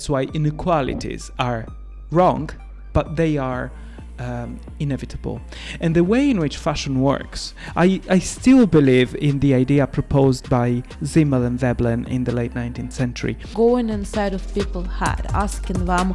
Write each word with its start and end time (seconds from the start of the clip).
That's 0.00 0.10
why 0.10 0.28
inequalities 0.32 1.32
are 1.40 1.66
wrong, 2.12 2.50
but 2.92 3.16
they 3.16 3.36
are 3.36 3.72
um, 4.20 4.60
inevitable. 4.78 5.40
And 5.80 5.96
the 5.96 6.04
way 6.04 6.30
in 6.30 6.38
which 6.38 6.56
fashion 6.56 7.00
works, 7.00 7.52
I, 7.74 8.00
I 8.08 8.20
still 8.20 8.68
believe 8.68 9.16
in 9.16 9.40
the 9.40 9.54
idea 9.54 9.88
proposed 9.88 10.48
by 10.48 10.84
Simmel 11.02 11.42
and 11.42 11.58
Veblen 11.58 12.06
in 12.06 12.22
the 12.22 12.30
late 12.30 12.54
19th 12.54 12.92
century. 12.92 13.36
Going 13.54 13.88
inside 13.88 14.34
of 14.34 14.54
people's 14.54 14.86
head, 14.86 15.26
asking 15.30 15.84
them 15.84 16.14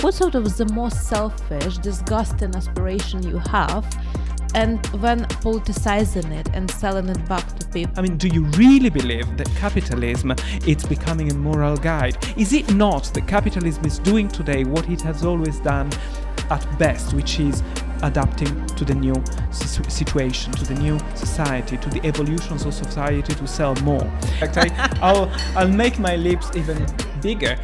what 0.00 0.14
sort 0.14 0.34
of 0.34 0.56
the 0.56 0.66
most 0.72 1.08
selfish, 1.08 1.78
disgusting 1.78 2.52
aspiration 2.56 3.22
you 3.22 3.38
have, 3.38 3.86
and 4.54 4.82
then 4.96 5.24
politicizing 5.42 6.30
it 6.32 6.48
and 6.54 6.70
selling 6.70 7.08
it 7.08 7.28
back 7.28 7.46
to 7.58 7.66
people. 7.68 7.92
I 7.96 8.02
mean, 8.02 8.16
do 8.16 8.28
you 8.28 8.44
really 8.56 8.90
believe 8.90 9.36
that 9.36 9.48
capitalism 9.56 10.34
is 10.66 10.84
becoming 10.84 11.30
a 11.30 11.34
moral 11.34 11.76
guide? 11.76 12.16
Is 12.36 12.52
it 12.52 12.72
not 12.74 13.04
that 13.14 13.26
capitalism 13.26 13.84
is 13.84 13.98
doing 13.98 14.28
today 14.28 14.64
what 14.64 14.88
it 14.88 15.00
has 15.02 15.24
always 15.24 15.58
done 15.60 15.90
at 16.50 16.66
best, 16.78 17.14
which 17.14 17.38
is 17.40 17.62
adapting 18.02 18.66
to 18.66 18.84
the 18.84 18.94
new 18.94 19.14
situation, 19.52 20.52
to 20.52 20.64
the 20.64 20.74
new 20.74 20.98
society, 21.14 21.76
to 21.76 21.90
the 21.90 22.04
evolutions 22.06 22.64
of 22.64 22.74
society 22.74 23.34
to 23.34 23.46
sell 23.46 23.74
more. 23.76 24.10
Fact, 24.38 24.56
I, 24.56 24.98
I'll, 25.02 25.30
I'll 25.56 25.68
make 25.68 25.98
my 25.98 26.16
lips 26.16 26.50
even 26.56 26.86
bigger 27.20 27.58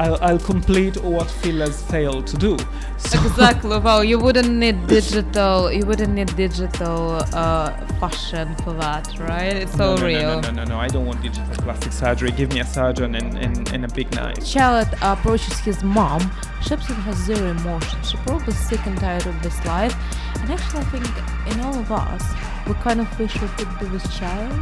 I'll, 0.00 0.16
I'll 0.22 0.38
complete 0.38 0.96
what 1.02 1.30
Phil 1.30 1.58
has 1.58 1.82
failed 1.82 2.26
to 2.28 2.36
do. 2.38 2.56
So 2.96 3.22
exactly. 3.26 3.78
Well, 3.78 4.02
you 4.02 4.18
wouldn't 4.18 4.48
need 4.50 4.86
digital. 4.86 5.70
You 5.70 5.84
wouldn't 5.84 6.14
need 6.14 6.34
digital 6.36 7.20
uh, 7.34 7.70
fashion 8.00 8.56
for 8.64 8.72
that, 8.74 9.18
right? 9.18 9.54
It's 9.54 9.76
no, 9.76 9.90
all 9.90 9.98
no, 9.98 10.06
real. 10.06 10.22
No, 10.22 10.40
no, 10.40 10.50
no, 10.52 10.52
no, 10.52 10.64
no. 10.64 10.78
I 10.78 10.88
don't 10.88 11.04
want 11.04 11.20
digital 11.20 11.54
plastic 11.56 11.92
surgery. 11.92 12.30
Give 12.30 12.50
me 12.50 12.60
a 12.60 12.64
surgeon 12.64 13.14
and, 13.14 13.36
and, 13.36 13.70
and 13.74 13.84
a 13.84 13.88
big 13.88 14.10
knife. 14.14 14.42
Charlotte 14.42 14.88
approaches 15.02 15.58
his 15.58 15.84
mom. 15.84 16.22
Shepson 16.62 16.96
has 17.02 17.18
zero 17.18 17.50
emotion. 17.50 18.02
She's 18.02 18.20
probably 18.20 18.54
sick 18.54 18.84
and 18.86 18.96
tired 18.98 19.26
of 19.26 19.42
this 19.42 19.62
life. 19.66 19.94
And 20.40 20.50
actually, 20.50 20.80
I 20.80 20.84
think 20.84 21.52
in 21.52 21.60
all 21.60 21.78
of 21.78 21.92
us, 21.92 22.24
we 22.70 22.76
kind 22.76 23.00
of 23.00 23.18
wish 23.18 23.34
we 23.42 23.48
could 23.48 23.68
do 23.80 23.88
this 23.88 24.16
child 24.16 24.52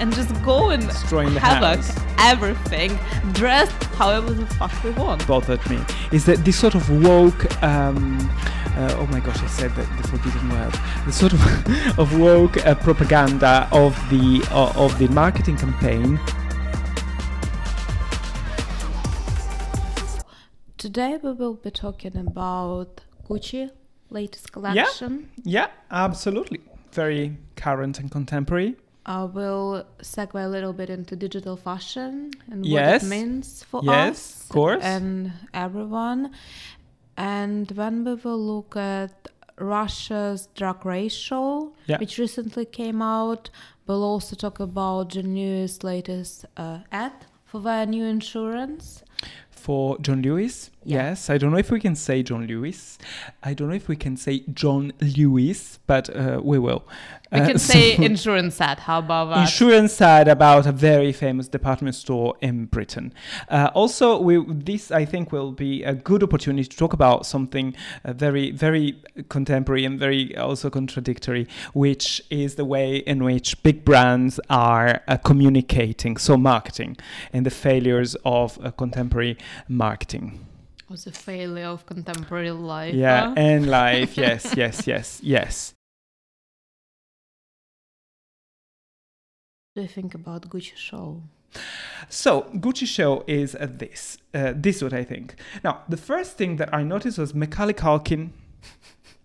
and 0.00 0.12
just 0.12 0.30
go 0.42 0.70
and 0.70 0.82
Destroying 0.88 1.30
havoc 1.36 1.78
everything, 2.18 2.98
dressed 3.32 3.84
however 3.94 4.32
the 4.32 4.46
fuck 4.46 4.72
we 4.82 4.90
want. 4.90 5.24
Bothered 5.28 5.64
me 5.70 5.78
is 6.10 6.24
that 6.26 6.44
this 6.44 6.58
sort 6.58 6.74
of 6.74 6.84
woke. 7.04 7.62
Um, 7.62 8.18
uh, 8.74 8.96
oh 8.98 9.06
my 9.12 9.20
gosh, 9.20 9.40
I 9.40 9.46
said 9.46 9.70
that 9.76 9.86
the 9.96 10.08
forbidden 10.08 10.48
word. 10.50 10.74
The 11.06 11.12
sort 11.12 11.32
of 11.34 11.98
of 12.00 12.18
woke 12.18 12.56
uh, 12.66 12.74
propaganda 12.74 13.68
of 13.70 13.94
the 14.10 14.44
uh, 14.50 14.72
of 14.74 14.98
the 14.98 15.06
marketing 15.08 15.56
campaign. 15.56 16.18
Today 20.78 21.16
we 21.22 21.32
will 21.32 21.54
be 21.54 21.70
talking 21.70 22.16
about 22.16 23.02
Gucci 23.28 23.70
latest 24.10 24.50
collection. 24.52 25.30
Yeah, 25.44 25.66
yeah, 25.66 25.70
absolutely. 25.92 26.60
Very 26.92 27.36
current 27.56 27.98
and 27.98 28.10
contemporary. 28.10 28.76
I 29.04 29.24
will 29.24 29.84
segue 30.00 30.44
a 30.44 30.48
little 30.48 30.72
bit 30.72 30.88
into 30.88 31.16
digital 31.16 31.56
fashion 31.56 32.30
and 32.50 32.64
yes. 32.64 33.02
what 33.02 33.06
it 33.06 33.10
means 33.10 33.64
for 33.64 33.80
yes, 33.82 34.10
us 34.10 34.42
of 34.42 34.48
course. 34.50 34.84
and 34.84 35.32
everyone. 35.52 36.32
And 37.16 37.70
when 37.72 38.04
we 38.04 38.14
will 38.14 38.38
look 38.38 38.76
at 38.76 39.28
Russia's 39.58 40.48
drag 40.54 40.84
race 40.84 41.14
show, 41.14 41.72
yeah. 41.86 41.98
which 41.98 42.18
recently 42.18 42.64
came 42.64 43.02
out. 43.02 43.50
We'll 43.86 44.04
also 44.04 44.36
talk 44.36 44.60
about 44.60 45.08
John 45.08 45.34
Lewis' 45.34 45.82
latest 45.82 46.44
uh, 46.56 46.80
ad 46.90 47.12
for 47.44 47.60
their 47.60 47.86
new 47.86 48.04
insurance. 48.04 49.02
For 49.50 49.98
John 49.98 50.22
Lewis, 50.22 50.70
yeah. 50.84 51.10
yes. 51.10 51.30
I 51.30 51.38
don't 51.38 51.50
know 51.50 51.58
if 51.58 51.70
we 51.70 51.80
can 51.80 51.94
say 51.94 52.22
John 52.22 52.46
Lewis. 52.46 52.98
I 53.42 53.54
don't 53.54 53.68
know 53.68 53.74
if 53.74 53.88
we 53.88 53.96
can 53.96 54.16
say 54.16 54.44
John 54.52 54.92
Lewis, 55.00 55.78
but 55.86 56.14
uh, 56.14 56.40
we 56.42 56.58
will. 56.58 56.84
We 57.32 57.40
can 57.40 57.56
uh, 57.56 57.58
say 57.72 57.96
so 57.96 58.02
insurance 58.02 58.60
ad. 58.60 58.80
How 58.80 58.98
about 58.98 59.30
that? 59.30 59.40
Insurance 59.42 60.00
ad 60.00 60.28
about 60.28 60.66
a 60.66 60.72
very 60.72 61.12
famous 61.12 61.48
department 61.48 61.94
store 61.94 62.36
in 62.40 62.66
Britain. 62.66 63.14
Uh, 63.48 63.70
also, 63.74 64.20
we, 64.20 64.44
this 64.46 64.90
I 64.90 65.04
think 65.04 65.32
will 65.32 65.52
be 65.52 65.82
a 65.82 65.94
good 65.94 66.22
opportunity 66.22 66.68
to 66.68 66.76
talk 66.76 66.92
about 66.92 67.24
something 67.24 67.74
uh, 68.04 68.12
very, 68.12 68.50
very 68.50 69.02
contemporary 69.28 69.84
and 69.84 69.98
very 69.98 70.36
also 70.36 70.68
contradictory, 70.68 71.48
which 71.72 72.22
is 72.30 72.56
the 72.56 72.64
way 72.64 72.96
in 72.96 73.24
which 73.24 73.62
big 73.62 73.84
brands 73.84 74.38
are 74.50 75.02
uh, 75.08 75.16
communicating, 75.16 76.16
so 76.16 76.36
marketing, 76.36 76.96
and 77.32 77.46
the 77.46 77.50
failures 77.50 78.14
of 78.24 78.58
uh, 78.64 78.70
contemporary 78.72 79.38
marketing 79.68 80.46
was 80.92 81.06
a 81.06 81.12
failure 81.12 81.66
of 81.66 81.86
contemporary 81.86 82.50
life. 82.50 82.94
Yeah, 82.94 83.28
huh? 83.28 83.34
and 83.36 83.66
life. 83.66 84.16
yes, 84.26 84.54
yes, 84.56 84.86
yes, 84.86 85.20
yes. 85.22 85.74
do 89.74 89.80
you 89.80 89.88
think 89.88 90.14
about 90.14 90.48
Gucci 90.50 90.76
show? 90.76 91.22
So 92.08 92.42
Gucci 92.54 92.86
show 92.86 93.24
is 93.26 93.54
uh, 93.54 93.66
this. 93.70 94.18
Uh, 94.34 94.52
this 94.54 94.76
is 94.76 94.82
what 94.82 94.92
I 94.92 95.04
think. 95.04 95.34
Now, 95.64 95.82
the 95.88 95.96
first 95.96 96.36
thing 96.36 96.56
that 96.56 96.72
I 96.74 96.82
noticed 96.82 97.18
was 97.18 97.34
Macaulay 97.34 97.74
Culkin 97.74 98.30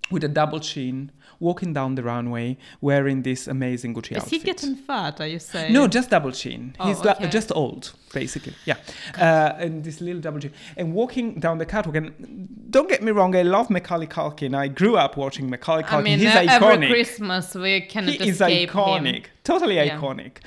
with 0.09 0.23
a 0.23 0.29
double 0.29 0.61
chin 0.61 1.11
walking 1.39 1.73
down 1.73 1.95
the 1.95 2.03
runway 2.03 2.57
wearing 2.81 3.21
this 3.23 3.47
amazing 3.47 3.93
Gucci 3.93 4.11
Is 4.11 4.17
outfit. 4.17 4.31
he 4.31 4.39
getting 4.39 4.75
fat? 4.75 5.19
Are 5.21 5.27
you 5.27 5.39
saying? 5.39 5.73
No, 5.73 5.87
just 5.87 6.09
double 6.09 6.31
chin. 6.31 6.75
Oh, 6.79 6.87
He's 6.87 6.99
okay. 7.05 7.27
just 7.29 7.51
old, 7.55 7.93
basically. 8.13 8.53
Yeah, 8.65 8.77
uh, 9.17 9.53
and 9.57 9.83
this 9.83 10.01
little 10.01 10.21
double 10.21 10.39
chin 10.39 10.53
and 10.75 10.93
walking 10.93 11.39
down 11.39 11.57
the 11.57 11.65
catwalk. 11.65 11.95
And 11.95 12.47
don't 12.69 12.89
get 12.89 13.01
me 13.03 13.11
wrong, 13.11 13.35
I 13.35 13.43
love 13.43 13.69
Macaulay 13.69 14.07
Culkin. 14.07 14.55
I 14.55 14.67
grew 14.67 14.97
up 14.97 15.17
watching 15.17 15.49
Macaulay 15.49 15.83
Culkin. 15.83 15.93
I 15.93 16.01
mean, 16.01 16.19
He's 16.19 16.27
uh, 16.29 16.41
iconic. 16.41 16.61
every 16.73 16.87
Christmas 16.89 17.55
we 17.55 17.81
cannot 17.81 18.15
he 18.15 18.29
is 18.29 18.39
iconic, 18.39 19.05
him. 19.15 19.23
totally 19.43 19.75
Yeah. 19.75 19.97
iconic. 19.99 20.37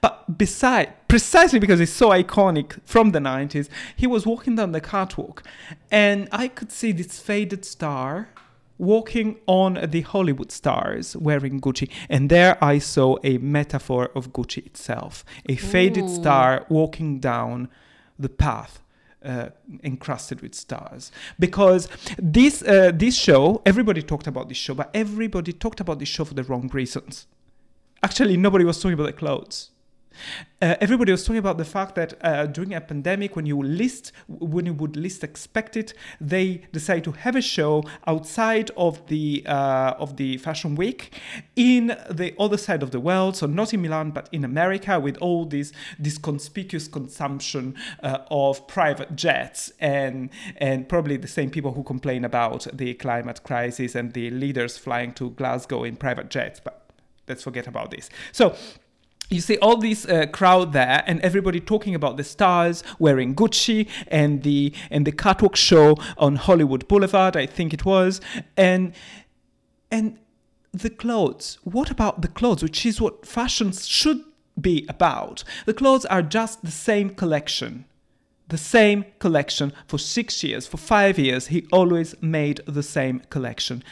But 0.00 0.38
beside, 0.38 0.92
precisely 1.08 1.58
because 1.58 1.78
he's 1.78 1.92
so 1.92 2.10
iconic 2.10 2.78
from 2.84 3.10
the 3.12 3.18
90s, 3.18 3.68
he 3.96 4.06
was 4.06 4.26
walking 4.26 4.56
down 4.56 4.72
the 4.72 4.80
catwalk, 4.80 5.42
and 5.90 6.28
I 6.32 6.48
could 6.48 6.70
see 6.72 6.92
this 6.92 7.18
faded 7.20 7.64
star 7.64 8.28
walking 8.80 9.36
on 9.46 9.78
the 9.90 10.00
Hollywood 10.00 10.50
stars 10.50 11.14
wearing 11.16 11.60
Gucci. 11.60 11.90
And 12.08 12.30
there 12.30 12.62
I 12.64 12.78
saw 12.78 13.18
a 13.22 13.38
metaphor 13.38 14.10
of 14.14 14.32
Gucci 14.32 14.64
itself 14.66 15.24
a 15.48 15.56
faded 15.56 16.04
Ooh. 16.04 16.14
star 16.14 16.66
walking 16.68 17.20
down 17.20 17.68
the 18.18 18.28
path. 18.28 18.82
Uh, 19.22 19.50
encrusted 19.82 20.40
with 20.40 20.54
stars 20.54 21.12
because 21.38 21.90
this 22.16 22.62
uh, 22.62 22.90
this 22.94 23.14
show 23.14 23.60
everybody 23.66 24.00
talked 24.00 24.26
about 24.26 24.48
this 24.48 24.56
show 24.56 24.72
but 24.72 24.88
everybody 24.94 25.52
talked 25.52 25.78
about 25.78 25.98
this 25.98 26.08
show 26.08 26.24
for 26.24 26.32
the 26.32 26.42
wrong 26.44 26.70
reasons 26.72 27.26
actually 28.02 28.38
nobody 28.38 28.64
was 28.64 28.78
talking 28.80 28.94
about 28.94 29.04
the 29.04 29.12
clothes 29.12 29.72
uh, 30.62 30.76
everybody 30.80 31.10
was 31.10 31.24
talking 31.24 31.38
about 31.38 31.58
the 31.58 31.64
fact 31.64 31.94
that 31.94 32.14
uh, 32.22 32.46
during 32.46 32.74
a 32.74 32.80
pandemic, 32.80 33.34
when 33.34 33.46
you 33.46 33.62
list, 33.62 34.12
when 34.28 34.66
you 34.66 34.74
would 34.74 34.96
least 34.96 35.24
expect 35.24 35.76
it, 35.76 35.94
they 36.20 36.62
decide 36.72 37.04
to 37.04 37.12
have 37.12 37.36
a 37.36 37.40
show 37.40 37.82
outside 38.06 38.70
of 38.76 39.06
the 39.06 39.42
uh, 39.46 39.94
of 39.98 40.16
the 40.16 40.36
fashion 40.38 40.74
week 40.74 41.18
in 41.56 41.96
the 42.10 42.34
other 42.38 42.58
side 42.58 42.82
of 42.82 42.90
the 42.90 43.00
world, 43.00 43.36
so 43.36 43.46
not 43.46 43.72
in 43.72 43.80
Milan 43.82 44.10
but 44.10 44.28
in 44.32 44.44
America, 44.44 45.00
with 45.00 45.16
all 45.18 45.46
this 45.46 45.72
this 45.98 46.18
conspicuous 46.18 46.88
consumption 46.88 47.74
uh, 48.02 48.18
of 48.30 48.66
private 48.66 49.16
jets 49.16 49.72
and 49.80 50.30
and 50.56 50.88
probably 50.88 51.16
the 51.16 51.28
same 51.28 51.50
people 51.50 51.72
who 51.72 51.82
complain 51.82 52.24
about 52.24 52.66
the 52.72 52.94
climate 52.94 53.42
crisis 53.42 53.94
and 53.94 54.12
the 54.12 54.30
leaders 54.30 54.76
flying 54.76 55.12
to 55.14 55.30
Glasgow 55.30 55.84
in 55.84 55.96
private 55.96 56.28
jets, 56.28 56.60
but 56.60 56.90
let's 57.28 57.42
forget 57.42 57.66
about 57.66 57.90
this. 57.90 58.10
So 58.32 58.54
you 59.30 59.40
see 59.40 59.56
all 59.58 59.76
this 59.76 60.04
uh, 60.06 60.26
crowd 60.26 60.72
there 60.72 61.02
and 61.06 61.20
everybody 61.20 61.60
talking 61.60 61.94
about 61.94 62.16
the 62.16 62.24
stars 62.24 62.82
wearing 62.98 63.34
gucci 63.34 63.88
and 64.08 64.42
the 64.42 64.72
and 64.90 65.06
the 65.06 65.12
catwalk 65.12 65.56
show 65.56 65.96
on 66.18 66.36
hollywood 66.36 66.86
boulevard 66.88 67.36
i 67.36 67.46
think 67.46 67.72
it 67.72 67.84
was. 67.84 68.20
And 68.56 68.92
and 69.90 70.18
the 70.72 70.90
clothes 70.90 71.58
what 71.64 71.90
about 71.90 72.22
the 72.22 72.28
clothes 72.28 72.62
which 72.62 72.84
is 72.84 73.00
what 73.00 73.26
fashion 73.26 73.72
should 73.72 74.22
be 74.60 74.84
about? 74.88 75.42
The 75.64 75.74
clothes 75.74 76.04
are 76.06 76.22
just 76.22 76.62
the 76.62 76.70
same 76.70 77.10
collection 77.10 77.86
the 78.48 78.58
same 78.58 79.04
collection 79.20 79.72
for 79.86 79.98
six 79.98 80.42
years 80.42 80.66
for 80.66 80.76
five 80.76 81.18
years 81.18 81.46
he 81.48 81.66
always 81.72 82.20
made 82.20 82.60
the 82.66 82.82
same 82.82 83.20
collection 83.30 83.82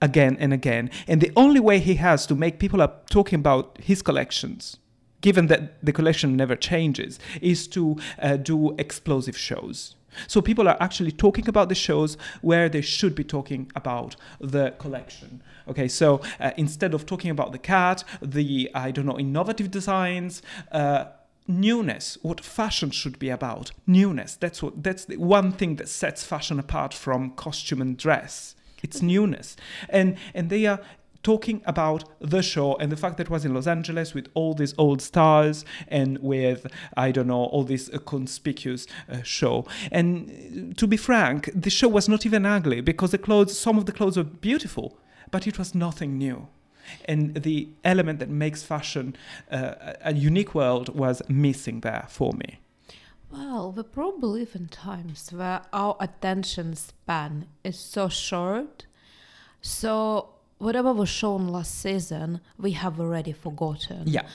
again 0.00 0.36
and 0.38 0.52
again. 0.52 0.90
And 1.08 1.20
the 1.20 1.32
only 1.34 1.60
way 1.60 1.78
he 1.80 1.96
has 1.96 2.26
to 2.26 2.34
make 2.34 2.58
people 2.58 2.80
are 2.80 2.92
talking 3.10 3.40
about 3.40 3.78
his 3.80 4.02
collections 4.02 4.76
given 5.24 5.46
that 5.46 5.82
the 5.82 5.90
collection 5.90 6.36
never 6.36 6.54
changes, 6.54 7.18
is 7.40 7.66
to 7.66 7.96
uh, 8.20 8.36
do 8.36 8.74
explosive 8.76 9.38
shows. 9.38 9.96
So 10.26 10.42
people 10.42 10.68
are 10.68 10.76
actually 10.80 11.12
talking 11.12 11.48
about 11.48 11.70
the 11.70 11.74
shows 11.74 12.18
where 12.42 12.68
they 12.68 12.82
should 12.82 13.14
be 13.14 13.24
talking 13.24 13.72
about 13.74 14.16
the 14.38 14.74
collection. 14.78 15.42
Okay, 15.66 15.88
so 15.88 16.20
uh, 16.38 16.50
instead 16.58 16.92
of 16.92 17.06
talking 17.06 17.30
about 17.30 17.52
the 17.52 17.58
cat, 17.58 18.04
the 18.20 18.70
I 18.74 18.90
don't 18.90 19.06
know 19.06 19.18
innovative 19.18 19.70
designs. 19.70 20.42
Uh, 20.70 21.06
newness 21.46 22.16
what 22.22 22.40
fashion 22.40 22.90
should 22.90 23.18
be 23.18 23.28
about 23.28 23.70
newness 23.86 24.34
that's 24.34 24.62
what 24.62 24.82
that's 24.82 25.04
the 25.04 25.18
one 25.18 25.52
thing 25.52 25.76
that 25.76 25.90
sets 25.90 26.24
fashion 26.24 26.58
apart 26.58 26.94
from 26.94 27.28
costume 27.32 27.82
and 27.82 27.98
dress 27.98 28.56
it's 28.82 29.02
newness 29.02 29.54
and 29.90 30.16
and 30.32 30.48
they 30.48 30.64
are 30.64 30.80
talking 31.24 31.62
about 31.64 32.04
the 32.20 32.42
show 32.42 32.76
and 32.76 32.92
the 32.92 32.96
fact 32.96 33.16
that 33.16 33.26
it 33.26 33.30
was 33.30 33.44
in 33.44 33.52
Los 33.52 33.66
Angeles 33.66 34.14
with 34.14 34.28
all 34.34 34.54
these 34.54 34.74
old 34.78 35.02
stars 35.02 35.64
and 35.88 36.18
with 36.18 36.66
I 36.96 37.10
don't 37.10 37.26
know 37.26 37.44
all 37.46 37.64
this 37.64 37.90
uh, 37.92 37.98
conspicuous 37.98 38.86
uh, 39.10 39.22
show. 39.22 39.66
And 39.90 40.70
uh, 40.70 40.74
to 40.76 40.86
be 40.86 40.96
frank, 40.96 41.50
the 41.52 41.70
show 41.70 41.88
was 41.88 42.08
not 42.08 42.24
even 42.24 42.46
ugly 42.46 42.80
because 42.80 43.10
the 43.10 43.18
clothes, 43.18 43.58
some 43.58 43.78
of 43.78 43.86
the 43.86 43.92
clothes 43.92 44.16
were 44.16 44.24
beautiful, 44.24 44.98
but 45.30 45.46
it 45.46 45.58
was 45.58 45.74
nothing 45.74 46.18
new. 46.18 46.46
And 47.06 47.34
the 47.34 47.68
element 47.82 48.18
that 48.18 48.28
makes 48.28 48.62
fashion 48.62 49.16
uh, 49.50 49.94
a 50.02 50.12
unique 50.14 50.54
world 50.54 50.94
was 50.94 51.22
missing 51.28 51.80
there 51.80 52.04
for 52.08 52.32
me. 52.34 52.60
Well, 53.32 53.72
we 53.72 53.82
probably 53.82 54.40
live 54.40 54.54
in 54.54 54.68
times 54.68 55.32
where 55.32 55.62
our 55.72 55.96
attention 55.98 56.76
span 56.76 57.46
is 57.64 57.78
so 57.78 58.08
short. 58.08 58.86
So 59.62 60.34
whatever 60.58 60.92
was 60.92 61.08
shown 61.08 61.48
last 61.48 61.80
season, 61.80 62.40
we 62.58 62.72
have 62.72 63.00
already 63.00 63.32
forgotten. 63.32 64.02
Yeah. 64.06 64.26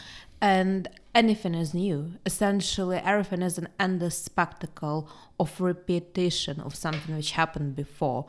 And 0.41 0.87
anything 1.13 1.53
is 1.53 1.73
new. 1.73 2.13
Essentially, 2.25 2.97
everything 2.97 3.41
is 3.41 3.57
an 3.57 3.67
endless 3.79 4.17
spectacle 4.17 5.09
of 5.39 5.59
repetition 5.59 6.59
of 6.61 6.75
something 6.75 7.15
which 7.15 7.31
happened 7.31 7.75
before. 7.75 8.25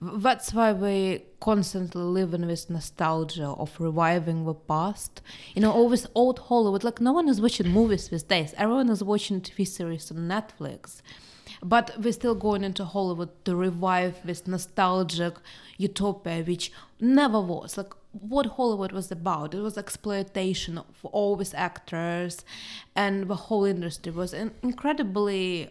That's 0.00 0.52
why 0.52 0.72
we 0.72 1.22
constantly 1.40 2.02
live 2.02 2.34
in 2.34 2.46
this 2.48 2.68
nostalgia 2.68 3.46
of 3.46 3.78
reviving 3.80 4.44
the 4.44 4.54
past. 4.54 5.22
You 5.54 5.62
know, 5.62 5.72
all 5.72 5.88
this 5.88 6.06
old 6.14 6.40
Hollywood. 6.40 6.82
Like, 6.84 7.00
no 7.00 7.12
one 7.12 7.28
is 7.28 7.40
watching 7.40 7.68
movies 7.68 8.08
these 8.08 8.24
days. 8.24 8.52
Everyone 8.56 8.90
is 8.90 9.02
watching 9.02 9.40
TV 9.40 9.66
series 9.66 10.10
on 10.10 10.28
Netflix. 10.28 11.00
But 11.66 11.92
we're 11.98 12.12
still 12.12 12.34
going 12.34 12.62
into 12.62 12.84
Hollywood 12.84 13.30
to 13.46 13.56
revive 13.56 14.18
this 14.22 14.46
nostalgic 14.46 15.36
utopia, 15.78 16.44
which 16.44 16.70
never 17.00 17.40
was. 17.40 17.78
Like 17.78 17.94
what 18.12 18.46
Hollywood 18.46 18.92
was 18.92 19.10
about. 19.10 19.54
It 19.54 19.60
was 19.60 19.78
exploitation 19.78 20.76
of 20.76 21.04
all 21.04 21.36
these 21.36 21.54
actors, 21.54 22.44
and 22.94 23.28
the 23.28 23.34
whole 23.34 23.64
industry 23.64 24.12
was 24.12 24.34
incredibly. 24.34 25.70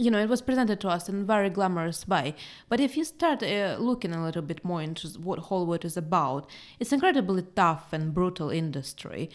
You 0.00 0.12
know, 0.12 0.20
it 0.20 0.28
was 0.28 0.40
presented 0.40 0.80
to 0.82 0.88
us 0.88 1.08
in 1.08 1.26
very 1.26 1.50
glamorous 1.50 2.06
way. 2.06 2.36
But 2.68 2.78
if 2.78 2.96
you 2.96 3.04
start 3.04 3.42
uh, 3.42 3.76
looking 3.80 4.14
a 4.14 4.22
little 4.22 4.42
bit 4.42 4.64
more 4.64 4.80
into 4.80 5.08
what 5.18 5.40
Hollywood 5.40 5.84
is 5.84 5.96
about, 5.96 6.48
it's 6.78 6.92
incredibly 6.92 7.42
tough 7.56 7.92
and 7.92 8.14
brutal 8.14 8.48
industry. 8.48 9.28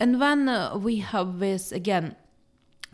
And 0.00 0.20
then 0.20 0.48
uh, 0.48 0.76
we 0.76 0.96
have 0.96 1.38
this 1.38 1.70
again 1.70 2.16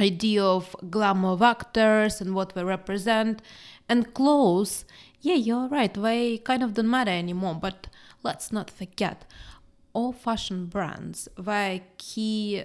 idea 0.01 0.43
of 0.43 0.75
glamour 0.91 1.43
actors 1.43 2.21
and 2.21 2.35
what 2.35 2.55
they 2.55 2.65
represent. 2.65 3.43
And 3.89 4.15
clothes 4.15 4.85
yeah 5.25 5.35
you're 5.35 5.69
right 5.69 5.95
they 5.95 6.39
kind 6.39 6.63
of 6.63 6.75
don't 6.75 6.91
matter 6.91 7.11
anymore 7.11 7.55
but 7.55 7.87
let's 8.23 8.53
not 8.53 8.71
forget 8.71 9.25
all 9.95 10.13
fashion 10.13 10.67
brands 10.67 11.29
their 11.39 11.81
key 11.97 12.63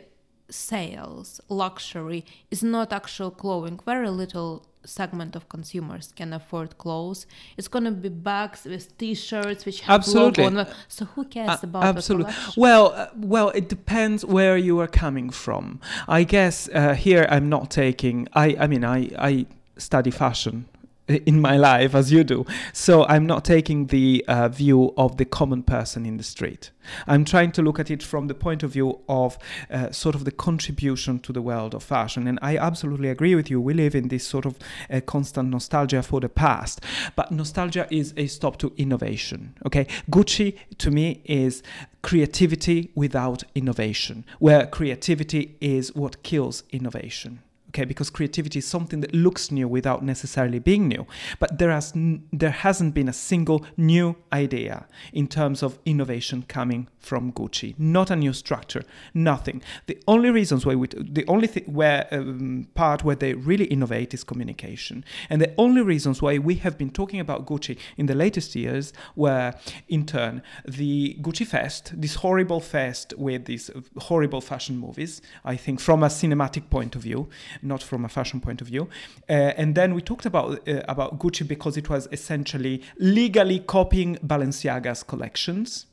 sales 0.50 1.40
luxury 1.48 2.26
is 2.52 2.62
not 2.62 2.92
actual 2.92 3.32
clothing 3.32 3.80
very 3.86 4.10
little 4.10 4.66
segment 4.86 5.36
of 5.36 5.50
consumers 5.50 6.14
can 6.16 6.34
afford 6.34 6.78
clothes. 6.78 7.26
It's 7.58 7.68
going 7.68 7.86
to 7.86 7.92
be 7.92 8.10
bags 8.10 8.66
with 8.66 8.98
T-shirts 8.98 9.66
which 9.66 9.82
have 9.82 10.00
absolutely. 10.00 10.46
logo 10.46 10.60
on. 10.62 10.68
So 10.88 11.06
who 11.06 11.26
cares 11.26 11.50
uh, 11.50 11.60
about 11.64 11.84
absolutely? 11.84 12.34
Well, 12.56 12.94
uh, 12.96 13.08
well, 13.16 13.50
it 13.50 13.70
depends 13.70 14.26
where 14.26 14.58
you 14.58 14.80
are 14.80 14.88
coming 14.88 15.30
from. 15.30 15.80
I 16.08 16.24
guess 16.24 16.70
uh, 16.74 16.94
here 16.94 17.28
I'm 17.30 17.50
not 17.50 17.70
taking. 17.70 18.28
I 18.34 18.56
I 18.60 18.68
mean 18.68 18.84
I 18.84 19.10
I 19.18 19.46
study 19.78 20.12
fashion 20.12 20.66
in 21.10 21.42
my 21.42 21.58
life 21.58 21.96
as 21.96 22.12
you 22.12 22.24
do. 22.24 22.46
So 22.74 23.06
I'm 23.06 23.26
not 23.26 23.44
taking 23.44 23.88
the 23.88 24.24
uh, 24.28 24.50
view 24.50 24.94
of 24.98 25.18
the 25.18 25.26
common 25.26 25.64
person 25.64 26.06
in 26.06 26.18
the 26.18 26.24
street. 26.24 26.72
I'm 27.08 27.26
trying 27.26 27.52
to 27.54 27.62
look 27.62 27.80
at 27.80 27.92
it 27.92 28.02
from 28.02 28.28
the 28.28 28.34
point 28.34 28.64
of 28.64 28.72
view 28.72 29.00
of 29.08 29.38
uh, 29.70 29.92
sort 29.92 30.16
of 30.16 30.26
the 30.26 30.32
contribution 30.32 31.20
to 31.20 31.34
the 31.34 31.42
world 31.42 31.74
of 31.76 31.84
fashion. 31.84 32.28
And 32.28 32.40
I 32.42 32.58
absolutely 32.58 33.10
agree 33.10 33.36
with 33.36 33.50
you. 33.50 33.62
We 33.62 33.74
live 33.74 33.96
in 33.96 34.08
this 34.08 34.26
sort 34.26 34.46
of 34.46 34.58
uh, 34.90 35.02
constant 35.02 35.50
nostalgia 35.50 36.02
for 36.04 36.20
the 36.20 36.30
past, 36.30 36.82
but 37.16 37.32
nostalgia 37.32 37.88
is 37.92 38.14
a 38.18 38.28
stop 38.28 38.58
to 38.58 38.74
innovation. 38.78 39.56
Okay, 39.66 39.86
Gucci 40.10 40.58
to 40.78 40.92
me 40.92 41.22
is 41.26 41.64
creativity 42.02 42.92
without 42.96 43.44
innovation, 43.56 44.26
where 44.40 44.66
creativity 44.66 45.58
is 45.60 45.94
what 45.96 46.24
kills 46.24 46.64
innovation 46.72 47.42
okay 47.70 47.86
because 47.86 48.10
creativity 48.10 48.60
is 48.60 48.68
something 48.68 49.02
that 49.02 49.14
looks 49.14 49.52
new 49.52 49.68
without 49.68 50.04
necessarily 50.04 50.60
being 50.60 50.88
new. 50.88 51.06
But 51.40 51.58
there 51.58 51.72
has 51.72 51.94
n- 51.96 52.24
there 52.32 52.52
hasn't 52.52 52.94
been 52.94 53.08
a 53.08 53.14
single 53.14 53.66
new 53.78 54.16
idea 54.34 54.88
in 55.14 55.28
terms 55.28 55.64
of 55.64 55.80
innovation 55.86 56.44
coming 56.48 56.88
from 57.10 57.24
Gucci 57.38 57.70
not 57.78 58.08
a 58.12 58.16
new 58.16 58.34
structure 58.44 58.84
nothing 59.14 59.62
the 59.88 59.98
only 60.08 60.30
reasons 60.40 60.66
why 60.66 60.76
we 60.82 60.88
the 61.18 61.26
only 61.28 61.48
th- 61.48 61.68
where 61.80 62.02
um, 62.12 62.68
part 62.82 63.04
where 63.04 63.20
they 63.24 63.34
really 63.34 63.66
innovate 63.66 64.14
is 64.14 64.24
communication 64.32 64.98
and 65.30 65.42
the 65.46 65.54
only 65.66 65.82
reasons 65.94 66.22
why 66.22 66.34
we 66.50 66.56
have 66.66 66.76
been 66.78 66.92
talking 67.00 67.20
about 67.20 67.46
Gucci 67.46 67.78
in 67.98 68.06
the 68.06 68.16
latest 68.24 68.56
years 68.56 68.86
were 69.16 69.54
in 69.88 70.06
turn 70.06 70.42
the 70.66 71.18
Gucci 71.22 71.46
Fest 71.46 71.84
this 72.04 72.16
horrible 72.24 72.62
fest 72.76 73.14
with 73.18 73.46
these 73.46 73.66
horrible 74.10 74.42
fashion 74.52 74.76
movies 74.86 75.22
i 75.54 75.56
think 75.56 75.80
from 75.80 76.04
a 76.04 76.08
cinematic 76.22 76.70
point 76.70 76.96
of 76.96 77.02
view 77.02 77.28
not 77.62 77.82
from 77.82 78.06
a 78.06 78.10
fashion 78.10 78.40
point 78.40 78.62
of 78.62 78.68
view. 78.68 78.88
Uh, 79.30 79.54
and 79.62 79.76
then 79.76 79.94
we 79.94 80.02
talked 80.02 80.26
about 80.26 80.68
uh, 80.68 80.82
about 80.88 81.20
Gucci 81.20 81.48
because 81.48 81.78
it 81.78 81.90
was 81.90 82.08
essentially 82.12 82.82
legally 82.98 83.60
copying 83.60 84.18
Balenciaga's 84.18 85.04
collections. 85.04 85.86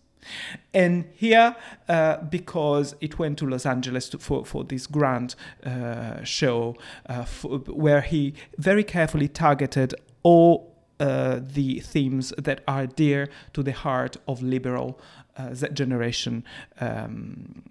And 0.72 1.04
here, 1.14 1.56
uh, 1.88 2.18
because 2.18 2.94
it 3.00 3.18
went 3.18 3.38
to 3.38 3.46
Los 3.46 3.66
Angeles 3.66 4.08
to, 4.10 4.18
for, 4.18 4.44
for 4.44 4.64
this 4.64 4.86
grand 4.86 5.34
uh, 5.64 6.22
show, 6.24 6.76
uh, 7.08 7.24
where 7.24 8.00
he 8.00 8.34
very 8.58 8.84
carefully 8.84 9.28
targeted 9.28 9.94
all 10.22 10.74
uh, 10.98 11.40
the 11.42 11.80
themes 11.80 12.32
that 12.38 12.62
are 12.66 12.86
dear 12.86 13.28
to 13.52 13.62
the 13.62 13.72
heart 13.72 14.16
of 14.26 14.42
liberal 14.42 14.98
uh, 15.36 15.52
Z 15.54 15.68
generation 15.74 16.44
um, 16.80 17.62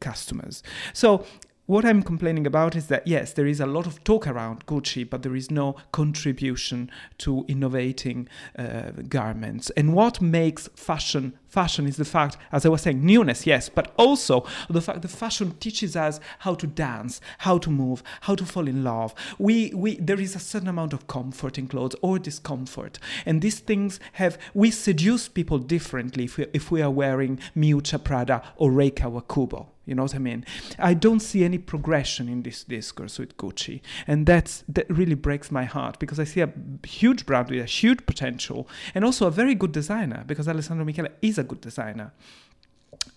customers. 0.00 0.62
So 0.92 1.24
what 1.66 1.84
I'm 1.84 2.02
complaining 2.02 2.46
about 2.46 2.76
is 2.76 2.86
that 2.86 3.06
yes, 3.06 3.32
there 3.32 3.46
is 3.46 3.60
a 3.60 3.66
lot 3.66 3.86
of 3.86 4.02
talk 4.04 4.26
around 4.26 4.66
Gucci, 4.66 5.08
but 5.08 5.22
there 5.22 5.34
is 5.34 5.50
no 5.50 5.74
contribution 5.90 6.90
to 7.18 7.44
innovating 7.48 8.28
uh, 8.56 8.92
garments. 9.08 9.70
And 9.70 9.92
what 9.92 10.20
makes 10.20 10.68
fashion 10.76 11.36
fashion 11.48 11.86
is 11.86 11.96
the 11.96 12.04
fact, 12.04 12.36
as 12.52 12.66
I 12.66 12.68
was 12.68 12.82
saying, 12.82 13.04
newness, 13.04 13.46
yes, 13.46 13.70
but 13.70 13.94
also 13.96 14.44
the 14.68 14.82
fact 14.82 15.00
that 15.02 15.08
fashion 15.08 15.52
teaches 15.58 15.96
us 15.96 16.20
how 16.40 16.54
to 16.54 16.66
dance, 16.66 17.20
how 17.38 17.56
to 17.58 17.70
move, 17.70 18.02
how 18.22 18.34
to 18.34 18.44
fall 18.44 18.68
in 18.68 18.84
love. 18.84 19.14
We, 19.38 19.72
we, 19.74 19.96
there 19.96 20.20
is 20.20 20.36
a 20.36 20.38
certain 20.38 20.68
amount 20.68 20.92
of 20.92 21.06
comfort 21.06 21.56
in 21.56 21.66
clothes 21.66 21.96
or 22.02 22.18
discomfort, 22.18 22.98
and 23.24 23.40
these 23.40 23.60
things 23.60 23.98
have 24.12 24.38
we 24.54 24.70
seduce 24.70 25.28
people 25.28 25.58
differently 25.58 26.24
if 26.24 26.36
we, 26.36 26.46
if 26.52 26.70
we 26.70 26.82
are 26.82 26.90
wearing 26.90 27.40
Miuccia 27.56 28.02
Prada 28.04 28.42
or 28.56 28.70
Rei 28.70 28.90
Kawakubo. 28.90 29.68
You 29.86 29.94
know 29.94 30.02
what 30.02 30.16
I 30.16 30.18
mean? 30.18 30.44
I 30.78 30.94
don't 30.94 31.20
see 31.20 31.44
any 31.44 31.58
progression 31.58 32.28
in 32.28 32.42
this 32.42 32.64
discourse 32.64 33.20
with 33.20 33.36
Gucci, 33.36 33.80
and 34.06 34.26
that's 34.26 34.64
that 34.68 34.90
really 34.90 35.14
breaks 35.14 35.52
my 35.52 35.64
heart 35.64 36.00
because 36.00 36.18
I 36.18 36.24
see 36.24 36.40
a 36.40 36.52
huge 36.84 37.24
brand 37.24 37.50
with 37.50 37.60
a 37.60 37.66
huge 37.66 38.04
potential 38.04 38.68
and 38.94 39.04
also 39.04 39.28
a 39.28 39.30
very 39.30 39.54
good 39.54 39.70
designer 39.70 40.24
because 40.26 40.48
Alessandro 40.48 40.84
Michele 40.84 41.08
is 41.22 41.38
a 41.38 41.44
good 41.44 41.60
designer. 41.60 42.12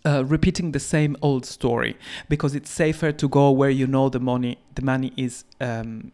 Uh, 0.05 0.23
repeating 0.25 0.71
the 0.71 0.79
same 0.79 1.17
old 1.21 1.45
story 1.45 1.97
because 2.29 2.53
it's 2.53 2.69
safer 2.69 3.11
to 3.11 3.27
go 3.27 3.49
where 3.49 3.69
you 3.69 3.87
know 3.87 4.07
the 4.07 4.19
money 4.19 4.57
the 4.75 4.81
money 4.81 5.11
is 5.17 5.45
um, 5.59 6.11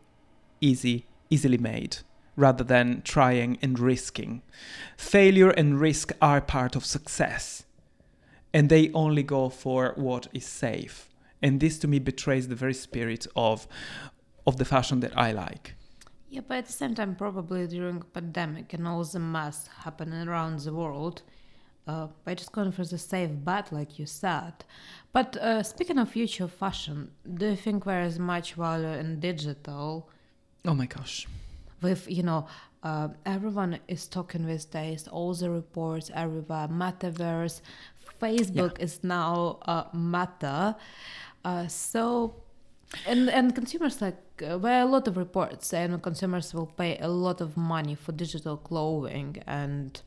easy 0.61 1.05
easily 1.29 1.57
made 1.57 1.97
rather 2.37 2.63
than 2.63 3.01
trying 3.03 3.57
and 3.61 3.77
risking. 3.79 4.41
Failure 4.97 5.49
and 5.49 5.79
risk 5.79 6.11
are 6.21 6.41
part 6.41 6.75
of 6.75 6.85
success 6.85 7.64
and 8.55 8.69
they 8.69 8.89
only 8.93 9.21
go 9.21 9.49
for 9.49 9.91
what 9.97 10.27
is 10.33 10.45
safe. 10.45 11.09
And 11.41 11.59
this 11.59 11.77
to 11.79 11.87
me 11.89 11.99
betrays 11.99 12.47
the 12.47 12.55
very 12.55 12.73
spirit 12.73 13.27
of 13.35 13.67
of 14.47 14.55
the 14.57 14.65
fashion 14.65 15.01
that 15.01 15.15
I 15.17 15.29
like. 15.45 15.75
Yeah, 16.29 16.41
but 16.47 16.57
at 16.59 16.65
the 16.67 16.77
same 16.81 16.95
time, 16.95 17.15
probably 17.15 17.67
during 17.67 18.01
pandemic 18.13 18.73
and 18.73 18.87
all 18.87 19.03
the 19.03 19.19
mass 19.19 19.57
happening 19.83 20.27
around 20.27 20.59
the 20.59 20.73
world, 20.73 21.23
uh, 21.87 22.07
by 22.23 22.33
just 22.35 22.51
going 22.51 22.71
for 22.71 22.85
the 22.85 22.97
safe 22.97 23.31
bet, 23.47 23.71
like 23.71 23.99
you 23.99 24.05
said. 24.05 24.53
But 25.11 25.35
uh, 25.37 25.63
speaking 25.63 25.97
of 25.99 26.09
future 26.09 26.47
fashion, 26.47 27.11
do 27.39 27.45
you 27.51 27.55
think 27.55 27.83
there 27.83 28.03
is 28.03 28.17
much 28.19 28.53
value 28.53 28.95
in 29.03 29.19
digital? 29.19 30.09
Oh 30.63 30.75
my 30.81 30.85
gosh. 30.85 31.27
With 31.81 32.09
you 32.09 32.23
know, 32.23 32.47
uh, 32.85 33.09
everyone 33.25 33.79
is 33.87 34.07
talking 34.07 34.45
these 34.45 34.65
days. 34.65 35.07
All 35.07 35.33
the 35.33 35.49
reports 35.49 36.11
everywhere, 36.13 36.67
metaverse, 36.67 37.61
Facebook 38.21 38.77
yeah. 38.77 38.85
is 38.85 39.03
now 39.03 39.59
uh, 39.65 39.85
Meta. 39.93 40.75
Uh, 41.43 41.67
so 41.67 42.35
And 43.05 43.29
and 43.29 43.53
consumers 43.53 44.01
like 44.01 44.17
uh, 44.43 44.57
there 44.57 44.79
are 44.79 44.81
a 44.81 44.85
lot 44.85 45.07
of 45.07 45.17
reports 45.17 45.67
saying 45.67 45.99
consumers 45.99 46.53
will 46.53 46.67
pay 46.67 46.97
a 46.99 47.07
lot 47.07 47.41
of 47.41 47.57
money 47.57 47.95
for 47.95 48.11
digital 48.11 48.57
clothing 48.57 49.41
and 49.47 50.01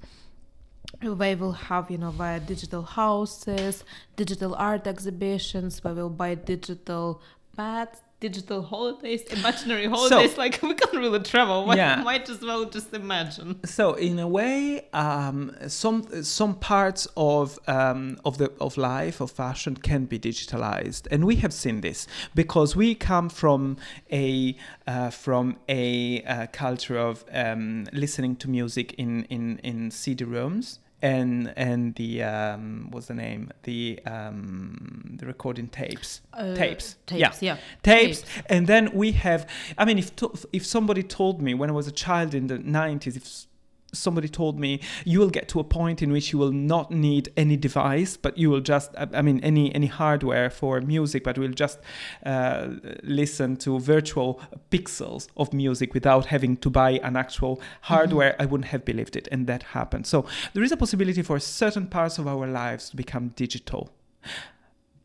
they 1.03 1.35
will 1.35 1.53
have 1.53 1.91
you 1.91 1.99
know 1.99 2.11
via 2.11 2.41
digital 2.41 2.83
houses 2.83 3.85
digital 4.17 4.55
art 4.55 4.87
exhibitions 4.87 5.81
they 5.81 5.93
will 5.93 6.09
buy 6.11 6.35
digital 6.35 7.21
pads 7.57 8.00
digital 8.20 8.62
holidays 8.62 9.22
imaginary 9.38 9.87
holidays 9.87 10.37
like 10.37 10.58
we 10.68 10.75
can't 10.75 10.94
really 10.94 11.20
travel 11.20 11.66
we 11.66 11.76
Yeah. 11.76 12.02
might 12.02 12.28
as 12.28 12.40
well 12.42 12.64
just 12.64 12.92
imagine 12.92 13.60
So 13.64 13.94
in 13.94 14.18
a 14.18 14.26
way, 14.26 14.88
um, 14.92 15.54
some 15.68 15.98
some 16.25 16.54
parts 16.54 17.06
of 17.16 17.58
um, 17.66 18.18
of 18.25 18.38
the 18.38 18.48
of 18.60 18.76
life 18.76 19.20
of 19.20 19.30
fashion 19.30 19.76
can 19.76 20.06
be 20.06 20.18
digitalized, 20.18 21.06
and 21.12 21.25
we 21.25 21.37
have 21.37 21.52
seen 21.52 21.80
this 21.80 22.06
because 22.34 22.70
we 22.76 22.94
come 22.94 23.28
from 23.28 23.76
a 24.10 24.56
uh, 24.87 25.10
from 25.10 25.56
a 25.68 26.22
uh, 26.25 26.46
culture 26.52 26.98
of 26.98 27.25
um, 27.32 27.87
listening 27.92 28.37
to 28.37 28.48
music 28.48 28.94
in 28.94 29.25
in 29.25 29.58
in 29.62 29.90
CD-ROMs. 29.90 30.78
And 31.00 31.52
and 31.57 31.95
the 31.95 32.25
um, 32.25 32.88
what's 32.90 33.07
the 33.07 33.14
name? 33.14 33.52
The 33.62 34.00
um, 34.05 35.17
the 35.19 35.26
recording 35.26 35.69
tapes. 35.69 36.23
Uh, 36.33 36.55
tapes. 36.55 36.97
Tapes 37.07 37.43
yeah, 37.43 37.57
tapes. 37.83 38.25
And 38.47 38.67
then 38.67 38.90
we 38.93 39.12
have 39.12 39.47
i 39.76 39.85
mean 39.85 39.99
if 39.99 40.14
to, 40.17 40.33
if 40.52 40.64
somebody 40.64 41.02
told 41.02 41.40
me 41.43 41.55
when 41.55 41.71
i 41.71 41.73
was 41.73 41.87
a 41.87 41.93
child 41.93 42.35
in 42.35 42.47
the 42.47 42.59
90s 42.59 43.17
if 43.17 43.47
somebody 43.92 44.28
told 44.28 44.59
me 44.61 44.80
you 45.04 45.18
will 45.18 45.30
get 45.30 45.49
to 45.49 45.61
a 45.61 45.64
point 45.64 46.02
in 46.02 46.12
which 46.12 46.33
you 46.33 46.38
will 46.38 46.52
not 46.52 46.90
need 46.90 47.33
any 47.37 47.57
device 47.57 48.16
but 48.16 48.37
you 48.37 48.50
will 48.50 48.61
just 48.61 48.90
i 48.99 49.23
mean 49.23 49.40
any 49.40 49.75
any 49.75 49.87
hardware 49.87 50.50
for 50.50 50.80
music 50.80 51.25
but 51.25 51.38
will 51.38 51.49
just 51.52 51.78
uh, 52.26 52.68
listen 53.02 53.57
to 53.57 53.78
virtual 53.78 54.40
pixels 54.71 55.28
of 55.37 55.52
music 55.52 55.95
without 55.95 56.26
having 56.26 56.57
to 56.59 56.71
buy 56.71 56.92
an 57.02 57.16
actual 57.16 57.61
hardware. 57.83 58.37
I 58.38 58.45
wouldn't 58.45 58.68
have 58.68 58.85
believed 58.85 59.16
it 59.16 59.28
and 59.30 59.47
that 59.47 59.62
happened. 59.62 60.07
So 60.07 60.26
there 60.52 60.62
is 60.62 60.73
a 60.73 60.76
possibility 60.76 61.23
for 61.23 61.38
certain 61.38 61.87
parts 61.87 62.18
of 62.18 62.26
our 62.26 62.47
lives 62.47 62.90
to 62.90 62.97
become 62.97 63.28
digital. 63.28 63.90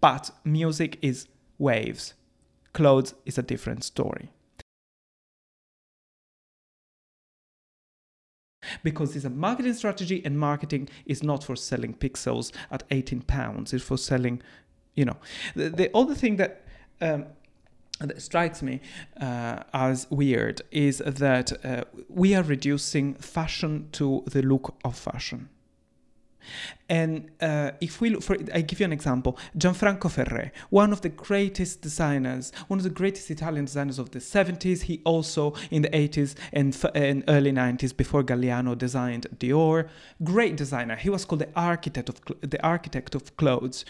But 0.02 0.32
music 0.44 1.00
is 1.02 1.28
waves. 1.58 2.14
Clothes 2.74 3.14
is 3.26 3.38
a 3.38 3.44
different 3.44 3.84
story. 3.84 4.33
Because 8.84 9.16
it's 9.16 9.26
a 9.26 9.30
marketing 9.30 9.74
strategy, 9.74 10.22
and 10.26 10.40
marketing 10.40 10.90
is 11.06 11.24
not 11.24 11.44
for 11.44 11.56
selling 11.56 11.94
pixels 11.94 12.52
at 12.72 12.84
18 12.92 13.22
pounds, 13.22 13.74
it's 13.74 13.84
for 13.84 13.98
selling, 13.98 14.42
you 14.96 15.06
know. 15.06 15.18
The, 15.56 15.70
the 15.70 15.92
other 15.96 16.16
thing 16.16 16.38
that, 16.38 16.66
um, 17.02 17.26
that 18.00 18.22
strikes 18.22 18.62
me 18.62 18.82
uh, 19.20 19.64
as 19.74 20.08
weird 20.10 20.62
is 20.72 21.00
that 21.00 21.66
uh, 21.66 21.84
we 22.10 22.36
are 22.36 22.44
reducing 22.44 23.16
fashion 23.16 23.90
to 23.94 24.24
the 24.28 24.42
look 24.42 24.76
of 24.84 24.98
fashion. 24.98 25.50
And 26.90 27.32
uh, 27.42 27.72
if 27.82 28.02
we 28.02 28.10
look 28.10 28.24
for, 28.24 28.38
I 28.54 28.62
give 28.62 28.80
you 28.80 28.86
an 28.86 28.94
example. 28.94 29.38
Gianfranco 29.58 30.10
Ferré, 30.10 30.52
one 30.70 30.92
of 30.92 31.02
the 31.02 31.10
greatest 31.10 31.82
designers, 31.82 32.52
one 32.68 32.80
of 32.80 32.84
the 32.84 32.90
greatest 32.90 33.32
Italian 33.32 33.66
designers 33.66 34.00
of 34.00 34.12
the 34.12 34.20
70s. 34.20 34.84
He 34.84 35.02
also 35.04 35.54
in 35.72 35.82
the 35.84 35.90
80s 35.90 36.36
and, 36.52 36.74
f- 36.74 36.92
and 36.94 37.24
early 37.28 37.52
90s, 37.52 37.96
before 37.96 38.24
Galliano 38.24 38.78
designed 38.78 39.28
Dior. 39.38 39.90
Great 40.24 40.56
designer. 40.56 40.96
He 40.96 41.10
was 41.10 41.26
called 41.26 41.42
the 41.42 41.50
architect 41.56 42.10
of 42.10 42.20
cl- 42.28 42.40
the 42.42 42.62
architect 42.64 43.16
of 43.16 43.36
clothes. 43.38 43.86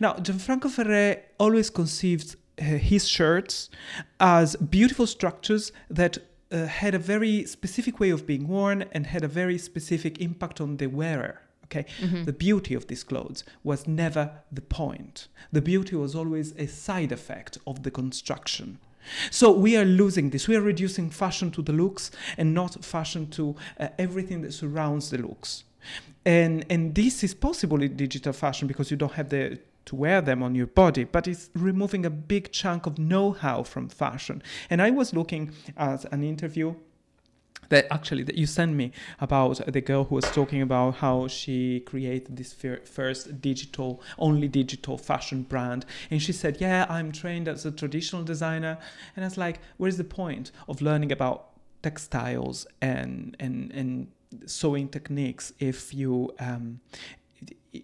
Now, 0.00 0.14
Gianfranco 0.14 0.68
Ferré 0.70 1.20
always 1.38 1.70
conceived 1.70 2.36
uh, 2.58 2.64
his 2.64 3.06
shirts 3.06 3.68
as 4.18 4.56
beautiful 4.56 5.06
structures 5.06 5.72
that 5.90 6.18
uh, 6.50 6.66
had 6.66 6.94
a 6.94 6.98
very 6.98 7.44
specific 7.44 8.00
way 8.00 8.10
of 8.10 8.26
being 8.26 8.46
worn 8.46 8.84
and 8.92 9.06
had 9.06 9.24
a 9.24 9.28
very 9.28 9.58
specific 9.58 10.20
impact 10.20 10.60
on 10.60 10.76
the 10.76 10.86
wearer. 10.86 11.40
Okay, 11.66 11.86
the 12.24 12.32
beauty 12.32 12.74
of 12.74 12.86
these 12.86 13.04
clothes 13.04 13.44
was 13.64 13.86
never 13.86 14.30
the 14.52 14.62
point. 14.62 15.28
The 15.52 15.62
beauty 15.62 15.96
was 15.96 16.14
always 16.14 16.52
a 16.56 16.66
side 16.66 17.12
effect 17.12 17.58
of 17.66 17.82
the 17.82 17.90
construction. 17.90 18.78
So 19.30 19.52
we 19.52 19.76
are 19.76 19.84
losing 19.84 20.30
this. 20.30 20.48
We 20.48 20.56
are 20.56 20.60
reducing 20.60 21.10
fashion 21.10 21.50
to 21.52 21.62
the 21.62 21.72
looks 21.72 22.10
and 22.36 22.54
not 22.54 22.84
fashion 22.84 23.28
to 23.30 23.56
uh, 23.78 23.88
everything 23.98 24.42
that 24.42 24.52
surrounds 24.52 25.10
the 25.10 25.18
looks. 25.18 25.64
And 26.24 26.64
and 26.68 26.94
this 26.94 27.22
is 27.22 27.34
possible 27.34 27.82
in 27.82 27.96
digital 27.96 28.32
fashion 28.32 28.66
because 28.66 28.90
you 28.90 28.96
don't 28.96 29.12
have 29.12 29.28
the 29.28 29.60
to 29.86 29.96
wear 29.96 30.20
them 30.20 30.42
on 30.42 30.54
your 30.54 30.66
body, 30.66 31.04
but 31.04 31.28
it's 31.28 31.48
removing 31.54 32.04
a 32.04 32.10
big 32.10 32.50
chunk 32.50 32.86
of 32.86 32.98
know-how 32.98 33.62
from 33.62 33.88
fashion. 33.88 34.42
And 34.68 34.82
I 34.82 34.90
was 34.90 35.14
looking 35.14 35.52
at 35.76 36.04
an 36.12 36.24
interview 36.24 36.74
that 37.68 37.86
actually 37.90 38.22
that 38.24 38.36
you 38.36 38.46
sent 38.46 38.74
me 38.74 38.92
about 39.20 39.60
the 39.66 39.80
girl 39.80 40.04
who 40.04 40.14
was 40.14 40.30
talking 40.30 40.62
about 40.62 40.96
how 40.96 41.28
she 41.28 41.80
created 41.80 42.36
this 42.36 42.52
first 42.52 43.40
digital 43.40 44.00
only 44.18 44.48
digital 44.48 44.98
fashion 44.98 45.42
brand. 45.42 45.84
And 46.10 46.22
she 46.22 46.32
said 46.32 46.58
yeah 46.60 46.86
i'm 46.88 47.12
trained 47.12 47.48
as 47.48 47.64
a 47.66 47.70
traditional 47.70 48.22
designer. 48.22 48.78
And 49.14 49.24
i 49.24 49.28
was 49.28 49.38
like 49.38 49.60
where's 49.76 49.96
the 49.96 50.04
point 50.04 50.50
of 50.68 50.80
learning 50.80 51.12
about 51.12 51.50
textiles 51.82 52.66
and 52.80 53.36
and 53.38 53.70
and 53.72 54.08
sewing 54.46 54.88
techniques 54.88 55.52
if 55.58 55.94
you 55.94 56.32
um 56.40 56.80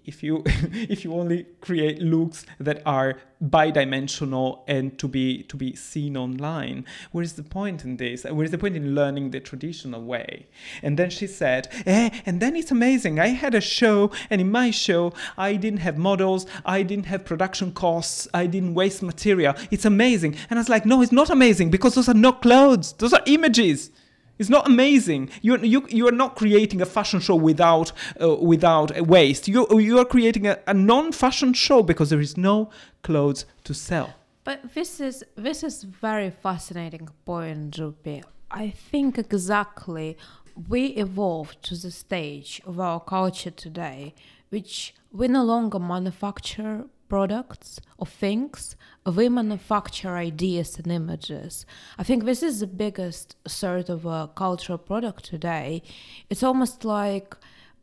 if 0.04 0.22
you 0.22 0.42
if 0.46 1.04
you 1.04 1.12
only 1.14 1.46
create 1.60 2.00
looks 2.00 2.46
that 2.58 2.82
are 2.86 3.18
bi-dimensional 3.40 4.62
and 4.68 4.96
to 4.98 5.08
be 5.08 5.42
to 5.44 5.56
be 5.56 5.74
seen 5.74 6.16
online. 6.16 6.84
Where 7.10 7.24
is 7.24 7.32
the 7.34 7.42
point 7.42 7.84
in 7.84 7.96
this? 7.96 8.24
Where 8.24 8.44
is 8.44 8.52
the 8.52 8.58
point 8.58 8.76
in 8.76 8.94
learning 8.94 9.30
the 9.30 9.40
traditional 9.40 10.02
way? 10.02 10.46
And 10.82 10.98
then 10.98 11.10
she 11.10 11.26
said 11.26 11.68
eh, 11.86 12.10
and 12.24 12.40
then 12.40 12.54
it's 12.54 12.70
amazing. 12.70 13.18
I 13.18 13.28
had 13.28 13.54
a 13.54 13.60
show 13.60 14.10
and 14.30 14.40
in 14.40 14.50
my 14.50 14.70
show 14.70 15.12
i 15.36 15.54
didn't 15.54 15.80
have 15.80 15.98
models 15.98 16.46
i 16.64 16.82
didn't 16.82 17.06
have 17.06 17.24
production 17.24 17.72
costs 17.72 18.28
i 18.32 18.46
didn't 18.46 18.74
waste 18.74 19.02
material. 19.02 19.54
It's 19.70 19.84
amazing. 19.84 20.36
And 20.48 20.58
i 20.58 20.60
was 20.60 20.68
like 20.68 20.86
no 20.86 21.02
it's 21.02 21.12
not 21.12 21.30
amazing 21.30 21.70
because 21.70 21.94
those 21.94 22.08
are 22.08 22.14
not 22.14 22.42
clothes. 22.42 22.92
Those 22.94 23.12
are 23.12 23.22
images 23.26 23.90
it's 24.42 24.50
not 24.58 24.66
amazing. 24.74 25.22
You 25.46 25.52
you 25.74 25.80
you 25.98 26.04
are 26.10 26.18
not 26.24 26.30
creating 26.42 26.80
a 26.82 26.88
fashion 26.96 27.20
show 27.26 27.36
without 27.50 27.88
uh, 28.20 28.36
without 28.52 28.88
waste. 29.14 29.44
You 29.54 29.60
you 29.88 29.94
are 30.02 30.08
creating 30.14 30.44
a, 30.52 30.54
a 30.66 30.74
non-fashion 30.74 31.52
show 31.66 31.82
because 31.90 32.08
there 32.12 32.24
is 32.28 32.36
no 32.36 32.56
clothes 33.06 33.40
to 33.64 33.72
sell. 33.88 34.08
But 34.44 34.58
this 34.74 35.00
is 35.08 35.16
this 35.36 35.62
is 35.68 35.74
very 35.84 36.30
fascinating 36.30 37.08
point, 37.24 37.76
Rupi. 37.78 38.18
I 38.50 38.70
think 38.90 39.10
exactly 39.18 40.08
we 40.68 40.86
evolved 41.06 41.62
to 41.68 41.74
the 41.84 41.90
stage 41.90 42.60
of 42.66 42.78
our 42.78 43.00
culture 43.00 43.54
today, 43.66 44.14
which 44.50 44.94
we 45.12 45.28
no 45.28 45.44
longer 45.44 45.78
manufacture 45.78 46.84
products 47.08 47.80
or 47.98 48.06
things, 48.06 48.76
we 49.04 49.28
manufacture 49.28 50.16
ideas 50.16 50.78
and 50.78 50.90
images. 50.90 51.66
I 51.98 52.04
think 52.04 52.24
this 52.24 52.42
is 52.42 52.60
the 52.60 52.66
biggest 52.66 53.36
sort 53.48 53.88
of 53.88 54.06
a 54.06 54.30
cultural 54.34 54.78
product 54.78 55.24
today. 55.24 55.82
It's 56.30 56.42
almost 56.42 56.84
like 56.84 57.36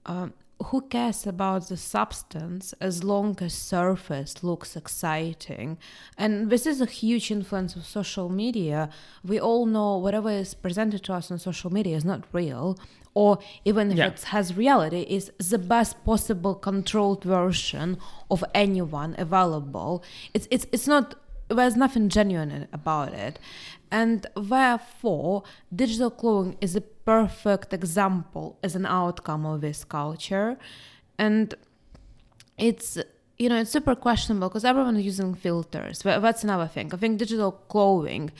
um, 0.06 0.34
who 0.66 0.82
cares 0.82 1.26
about 1.26 1.70
the 1.70 1.78
substance 1.78 2.74
as 2.82 3.04
long 3.04 3.38
as 3.40 3.54
surface 3.54 4.44
looks 4.44 4.76
exciting 4.76 5.78
and 6.18 6.50
this 6.50 6.66
is 6.66 6.82
a 6.82 6.86
huge 6.86 7.32
influence 7.32 7.78
of 7.78 7.86
social 7.86 8.28
media 8.28 8.90
we 9.24 9.40
all 9.40 9.66
know 9.66 9.98
whatever 9.98 10.30
is 10.30 10.54
presented 10.54 11.02
to 11.02 11.14
us 11.14 11.32
on 11.32 11.40
social 11.40 11.72
media 11.72 11.96
is 11.96 12.04
not 12.04 12.26
real 12.34 12.78
or 13.14 13.40
even 13.66 13.92
if 13.92 13.98
Yeah. 13.98 14.08
it 14.08 14.22
has 14.36 14.56
reality 14.56 15.02
is 15.10 15.32
the 15.38 15.58
best 15.58 16.04
possible 16.06 16.56
controlled 16.56 17.24
version 17.24 17.98
of 18.30 18.44
anyone 18.54 19.16
available. 19.18 20.04
It's 20.34 20.48
it's 20.52 20.66
it's 20.72 20.88
not 20.88 21.16
there's 21.50 21.76
nothing 21.76 22.10
genuine 22.10 22.68
about 22.72 23.14
it. 23.14 23.40
And 23.92 24.28
therefore 24.36 25.44
digital 25.76 26.12
cloning 26.12 26.56
is 26.62 26.76
a 26.76 26.82
perfect 26.82 27.74
example 27.74 28.58
as 28.64 28.76
an 28.76 28.86
outcome 28.86 29.46
of 29.46 29.62
this 29.62 29.84
culture. 29.84 30.58
And 31.18 31.56
it's 32.58 32.98
you 33.38 33.48
know 33.50 33.60
it's 33.62 33.72
super 33.72 33.96
questionable 33.96 34.50
because 34.50 34.66
everyone 34.66 34.96
is 34.98 35.06
using 35.06 35.34
filters. 35.34 36.00
That's 36.04 36.44
another 36.44 36.68
thing. 36.68 36.94
I 36.94 36.98
think 36.98 37.18
digital 37.18 37.52
clothing 37.74 38.32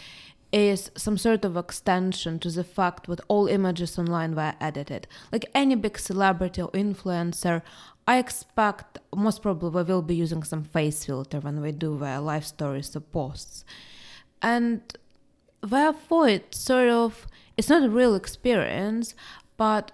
is 0.52 0.92
some 0.96 1.18
sort 1.18 1.46
of 1.46 1.56
extension 1.56 2.40
to 2.40 2.50
the 2.50 2.64
fact 2.64 3.08
that 3.08 3.22
all 3.28 3.48
images 3.48 4.00
online 4.00 4.36
were 4.36 4.56
edited. 4.60 5.08
Like 5.32 5.46
any 5.54 5.76
big 5.76 5.98
celebrity 6.00 6.62
or 6.62 6.72
influencer 6.72 7.62
i 8.10 8.18
expect 8.18 8.98
most 9.16 9.44
probably 9.44 9.70
we 9.70 9.84
will 9.84 10.02
be 10.02 10.16
using 10.16 10.42
some 10.42 10.64
face 10.64 11.06
filter 11.06 11.40
when 11.40 11.62
we 11.62 11.72
do 11.72 11.96
their 12.00 12.20
life 12.20 12.44
stories 12.44 12.96
or 12.96 13.02
posts. 13.02 13.64
And 14.42 14.82
therefore 15.62 16.28
it 16.28 16.56
sort 16.56 16.90
of 16.90 17.28
it's 17.56 17.70
not 17.70 17.84
a 17.84 17.90
real 17.90 18.16
experience 18.16 19.14
but 19.58 19.92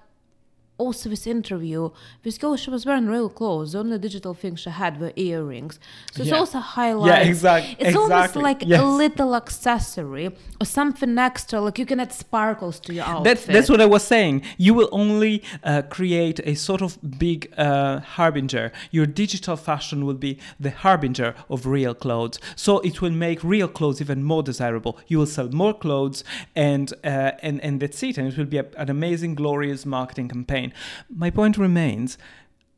also 0.78 1.10
this 1.10 1.26
interview, 1.26 1.90
this 2.24 2.38
girl 2.38 2.58
she 2.58 2.70
was 2.70 2.86
wearing 2.86 3.08
real 3.08 3.30
clothes. 3.30 3.72
The 3.72 3.80
only 3.80 3.98
digital 3.98 4.34
thing 4.34 4.56
she 4.58 4.70
had 4.70 5.00
were 5.00 5.14
earrings. 5.16 5.80
So 6.14 6.22
it's 6.22 6.32
Yeah. 6.32 6.38
also 6.40 6.60
highlights. 6.60 7.08
Yeah, 7.26 7.30
exact- 7.30 7.76
It's 7.80 7.96
almost 7.96 8.36
like 8.36 8.64
Yes. 8.66 8.82
a 8.82 8.86
little 8.86 9.36
accessory 9.36 10.28
or 10.62 10.66
something 10.66 11.18
extra. 11.18 11.62
Like 11.62 11.80
you 11.80 11.86
can 11.86 12.00
add 12.00 12.12
sparkles 12.12 12.80
to 12.82 12.94
your 12.94 13.06
outfit. 13.06 13.24
That's 13.24 13.46
that's 13.46 13.70
what 13.70 13.80
I 13.80 13.86
was 13.86 14.04
saying. 14.04 14.42
You 14.58 14.74
will 14.74 14.90
only 14.92 15.44
uh, 15.64 15.82
create 15.90 16.40
a 16.44 16.56
sort 16.56 16.82
of 16.82 16.98
big 17.20 17.52
uh, 17.58 18.00
harbinger. 18.18 18.72
Your 18.92 19.06
digital 19.06 19.56
fashion 19.56 20.06
will 20.06 20.20
be 20.28 20.38
the 20.60 20.72
harbinger 20.72 21.36
of 21.50 21.66
real 21.66 21.94
clothes. 21.94 22.38
So 22.56 22.80
it 22.80 23.02
will 23.02 23.12
make 23.28 23.40
real 23.44 23.68
clothes 23.70 24.02
even 24.02 24.24
more 24.24 24.44
desirable. 24.44 24.98
You 25.08 25.20
will 25.20 25.26
sell 25.38 25.50
more 25.52 25.74
clothes, 25.74 26.24
and 26.56 26.94
uh, 27.04 27.32
and 27.42 27.64
and 27.64 27.80
that's 27.82 28.04
it. 28.04 28.18
And 28.18 28.28
it 28.28 28.38
will 28.38 28.46
be 28.56 28.58
a, 28.58 28.66
an 28.78 28.90
amazing, 28.90 29.36
glorious 29.36 29.86
marketing 29.86 30.28
campaign. 30.30 30.65
My 31.10 31.30
point 31.30 31.58
remains. 31.58 32.18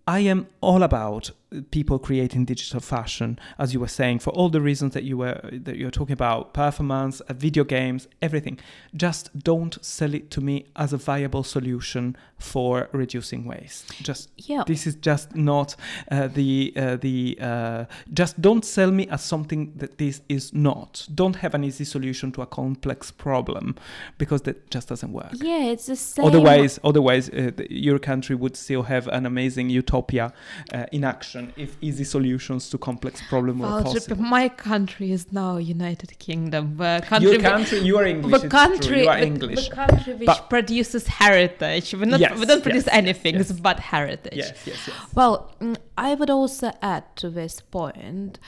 I 0.07 0.19
am 0.19 0.47
all 0.61 0.83
about 0.83 1.31
people 1.71 1.97
creating 1.97 2.45
digital 2.45 2.79
fashion, 2.79 3.39
as 3.57 3.73
you 3.73 3.79
were 3.79 3.87
saying, 3.87 4.19
for 4.19 4.31
all 4.31 4.49
the 4.49 4.61
reasons 4.61 4.93
that 4.93 5.03
you 5.03 5.17
were 5.17 5.39
that 5.51 5.77
you're 5.77 5.91
talking 5.91 6.13
about, 6.13 6.53
performance, 6.53 7.21
uh, 7.21 7.33
video 7.33 7.63
games, 7.63 8.07
everything. 8.21 8.59
Just 8.95 9.37
don't 9.37 9.77
sell 9.83 10.13
it 10.13 10.29
to 10.31 10.41
me 10.41 10.65
as 10.75 10.91
a 10.93 10.97
viable 10.97 11.43
solution 11.43 12.15
for 12.37 12.89
reducing 12.91 13.45
waste. 13.45 13.91
Just 14.03 14.29
Yeah. 14.37 14.63
this 14.67 14.85
is 14.85 14.95
just 14.95 15.35
not 15.35 15.75
uh, 16.11 16.27
the 16.27 16.73
uh, 16.75 16.95
the 16.97 17.37
uh, 17.41 17.85
just 18.13 18.41
don't 18.41 18.65
sell 18.65 18.91
me 18.91 19.07
as 19.07 19.23
something 19.23 19.73
that 19.77 19.97
this 19.97 20.21
is 20.27 20.53
not. 20.53 21.07
Don't 21.13 21.37
have 21.37 21.53
an 21.55 21.63
easy 21.63 21.85
solution 21.85 22.31
to 22.33 22.41
a 22.41 22.45
complex 22.45 23.09
problem 23.11 23.75
because 24.17 24.41
that 24.43 24.69
just 24.69 24.89
doesn't 24.89 25.13
work. 25.13 25.31
yeah, 25.35 25.71
it's 25.73 25.85
the 25.85 25.95
same. 25.95 26.25
Otherwise, 26.25 26.79
otherwise, 26.83 27.29
uh, 27.29 27.51
your 27.69 27.99
country 27.99 28.35
would 28.35 28.55
still 28.57 28.83
have 28.83 29.07
an 29.07 29.25
amazing 29.25 29.69
utopia 29.69 30.33
uh, 30.73 30.85
in 30.91 31.03
action 31.03 31.36
if 31.63 31.71
easy 31.87 32.03
solutions 32.15 32.69
to 32.71 32.77
complex 32.77 33.21
problems 33.33 33.59
were 33.61 33.67
Well, 33.67 33.83
possible. 33.83 34.17
my 34.37 34.45
country 34.49 35.07
is 35.17 35.23
now 35.31 35.51
United 35.77 36.11
Kingdom. 36.27 36.63
The 36.77 36.93
country, 37.11 37.31
Your 37.31 37.41
country, 37.41 37.79
you 37.89 37.95
are 37.99 38.05
English. 38.15 38.41
the 38.41 38.49
country, 38.61 38.97
you 39.03 39.09
are 39.13 39.19
the, 39.19 39.25
English. 39.31 39.69
the 39.69 39.75
country 39.75 40.13
which 40.19 40.25
But- 40.31 40.49
produces 40.53 41.03
heritage. 41.21 41.87
We 41.99 42.05
not 42.13 42.19
Yes, 42.19 42.39
we 42.39 42.45
don't 42.51 42.63
produce 42.67 42.85
yes, 42.87 42.95
anything 43.01 43.35
yes. 43.35 43.51
but 43.67 43.77
heritage. 43.93 44.37
yes, 44.43 44.53
yes, 44.69 44.79
yes. 44.87 44.95
Well, 45.17 45.33
mm, 45.61 45.75
I 45.97 46.09
would 46.17 46.29
also 46.39 46.67
add 46.93 47.03
to 47.21 47.29
this 47.29 47.55
point. 47.61 48.39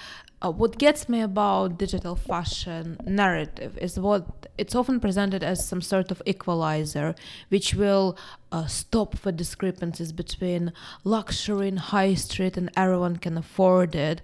Uh, 0.41 0.49
what 0.49 0.77
gets 0.77 1.09
me 1.09 1.19
about 1.19 1.77
digital 1.77 2.15
fashion 2.15 2.97
narrative 3.05 3.77
is 3.77 3.99
what 3.99 4.47
it's 4.57 4.73
often 4.73 4.99
presented 4.99 5.43
as 5.43 5.67
some 5.67 5.81
sort 5.81 6.11
of 6.11 6.21
equalizer, 6.25 7.13
which 7.49 7.73
will 7.73 8.17
uh, 8.51 8.65
stop 8.65 9.15
the 9.19 9.33
discrepancies 9.33 10.13
between 10.13 10.71
luxury 11.03 11.67
and 11.67 11.79
high 11.79 12.13
street, 12.13 12.55
and 12.55 12.69
everyone 12.77 13.17
can 13.17 13.37
afford 13.37 13.95
it. 13.95 14.21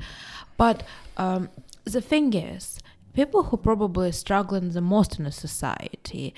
But 0.55 0.83
um, 1.17 1.49
the 1.83 2.01
thing 2.01 2.33
is, 2.33 2.79
people 3.13 3.43
who 3.43 3.57
probably 3.57 4.11
struggling 4.13 4.71
the 4.71 4.81
most 4.81 5.19
in 5.19 5.25
a 5.25 5.31
society 5.31 6.33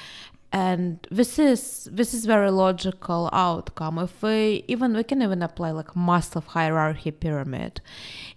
and 0.51 1.05
this 1.11 1.37
is 1.39 1.89
this 1.91 2.13
is 2.13 2.25
very 2.25 2.49
logical 2.51 3.29
outcome 3.33 3.99
if 3.99 4.21
we 4.21 4.63
even 4.67 4.93
we 4.95 5.03
can 5.03 5.21
even 5.21 5.41
apply 5.43 5.71
like 5.71 5.87
Maslow's 5.93 6.45
hierarchy 6.47 7.11
pyramid 7.11 7.81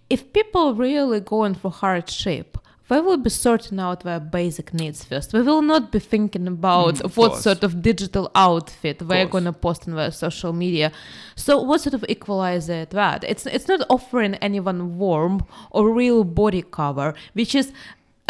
if 0.09 0.33
people 0.33 0.75
really 0.75 1.21
going 1.21 1.55
for 1.55 1.71
hardship 1.71 2.59
they 2.89 3.01
will 3.01 3.17
be 3.19 3.31
sorting 3.31 3.79
out 3.79 4.01
their 4.01 4.19
basic 4.19 4.75
needs 4.75 5.05
first. 5.05 5.33
We 5.33 5.43
will 5.43 5.63
not 5.63 5.93
be 5.93 6.01
thinking 6.01 6.49
about 6.49 6.97
Mm, 6.97 7.17
what 7.17 7.31
course. 7.31 7.43
sort 7.45 7.63
of 7.63 7.83
digital 7.83 8.33
outfit 8.35 8.99
they're 8.99 9.27
going 9.27 9.45
to 9.45 9.53
post 9.53 9.87
on 9.87 9.95
their 9.95 10.11
social 10.11 10.53
media. 10.53 10.91
So, 11.37 11.63
what 11.63 11.81
sort 11.83 11.95
of 11.95 12.05
equalizer 12.09 12.87
that? 12.87 13.23
It's 13.23 13.47
it's 13.47 13.69
not 13.69 13.83
offering 13.89 14.35
anyone 14.49 14.99
warm 14.99 15.45
or 15.71 15.93
real 15.95 16.25
body 16.25 16.63
cover, 16.63 17.15
which 17.35 17.55
is 17.55 17.73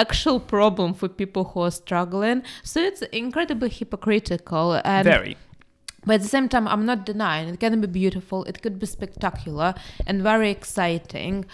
actual 0.04 0.38
problem 0.40 0.94
for 0.94 1.08
people 1.08 1.44
who 1.50 1.60
are 1.68 1.76
struggling. 1.84 2.42
So 2.62 2.80
it's 2.80 3.02
incredibly 3.22 3.70
hypocritical 3.78 4.80
and 4.84 5.04
Very. 5.04 5.36
but 6.06 6.14
at 6.18 6.22
the 6.22 6.32
same 6.36 6.48
time, 6.48 6.66
I'm 6.72 6.86
not 6.92 7.00
denying 7.12 7.48
it 7.48 7.60
can 7.60 7.80
be 7.80 7.86
beautiful, 8.02 8.38
it 8.44 8.56
could 8.62 8.78
be 8.78 8.86
spectacular 8.86 9.74
and 10.06 10.22
very 10.22 10.50
exciting. 10.50 11.44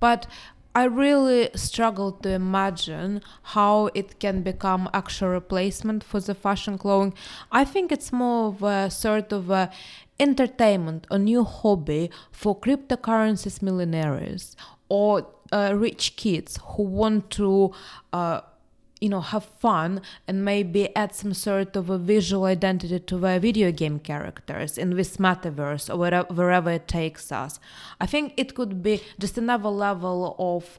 But 0.00 0.26
I 0.82 0.84
really 0.84 1.48
struggle 1.54 2.12
to 2.22 2.28
imagine 2.28 3.22
how 3.54 3.88
it 3.94 4.08
can 4.20 4.42
become 4.42 4.82
actual 4.92 5.28
replacement 5.28 6.04
for 6.04 6.20
the 6.20 6.34
fashion 6.34 6.76
clothing. 6.76 7.14
I 7.50 7.64
think 7.64 7.90
it's 7.90 8.12
more 8.12 8.48
of 8.48 8.62
a 8.62 8.90
sort 8.90 9.32
of 9.32 9.48
a 9.48 9.70
entertainment, 10.20 11.06
a 11.10 11.18
new 11.18 11.44
hobby 11.44 12.10
for 12.30 12.52
cryptocurrencies 12.64 13.62
millionaires 13.62 14.54
or 14.88 15.26
uh, 15.52 15.72
rich 15.76 16.16
kids 16.16 16.58
who 16.70 16.82
want 16.82 17.30
to 17.30 17.72
uh, 18.12 18.40
you 19.00 19.08
know 19.10 19.20
have 19.20 19.44
fun 19.44 20.00
and 20.26 20.44
maybe 20.44 20.94
add 20.96 21.14
some 21.14 21.34
sort 21.34 21.76
of 21.76 21.90
a 21.90 21.98
visual 21.98 22.44
identity 22.46 22.98
to 22.98 23.18
their 23.18 23.38
video 23.38 23.70
game 23.70 23.98
characters 23.98 24.78
in 24.78 24.90
this 24.96 25.18
metaverse 25.18 25.92
or 25.92 25.96
wherever, 25.98 26.32
wherever 26.32 26.70
it 26.70 26.88
takes 26.88 27.30
us 27.30 27.60
i 28.00 28.06
think 28.06 28.32
it 28.38 28.54
could 28.54 28.82
be 28.82 29.02
just 29.18 29.36
another 29.36 29.68
level 29.68 30.34
of 30.38 30.78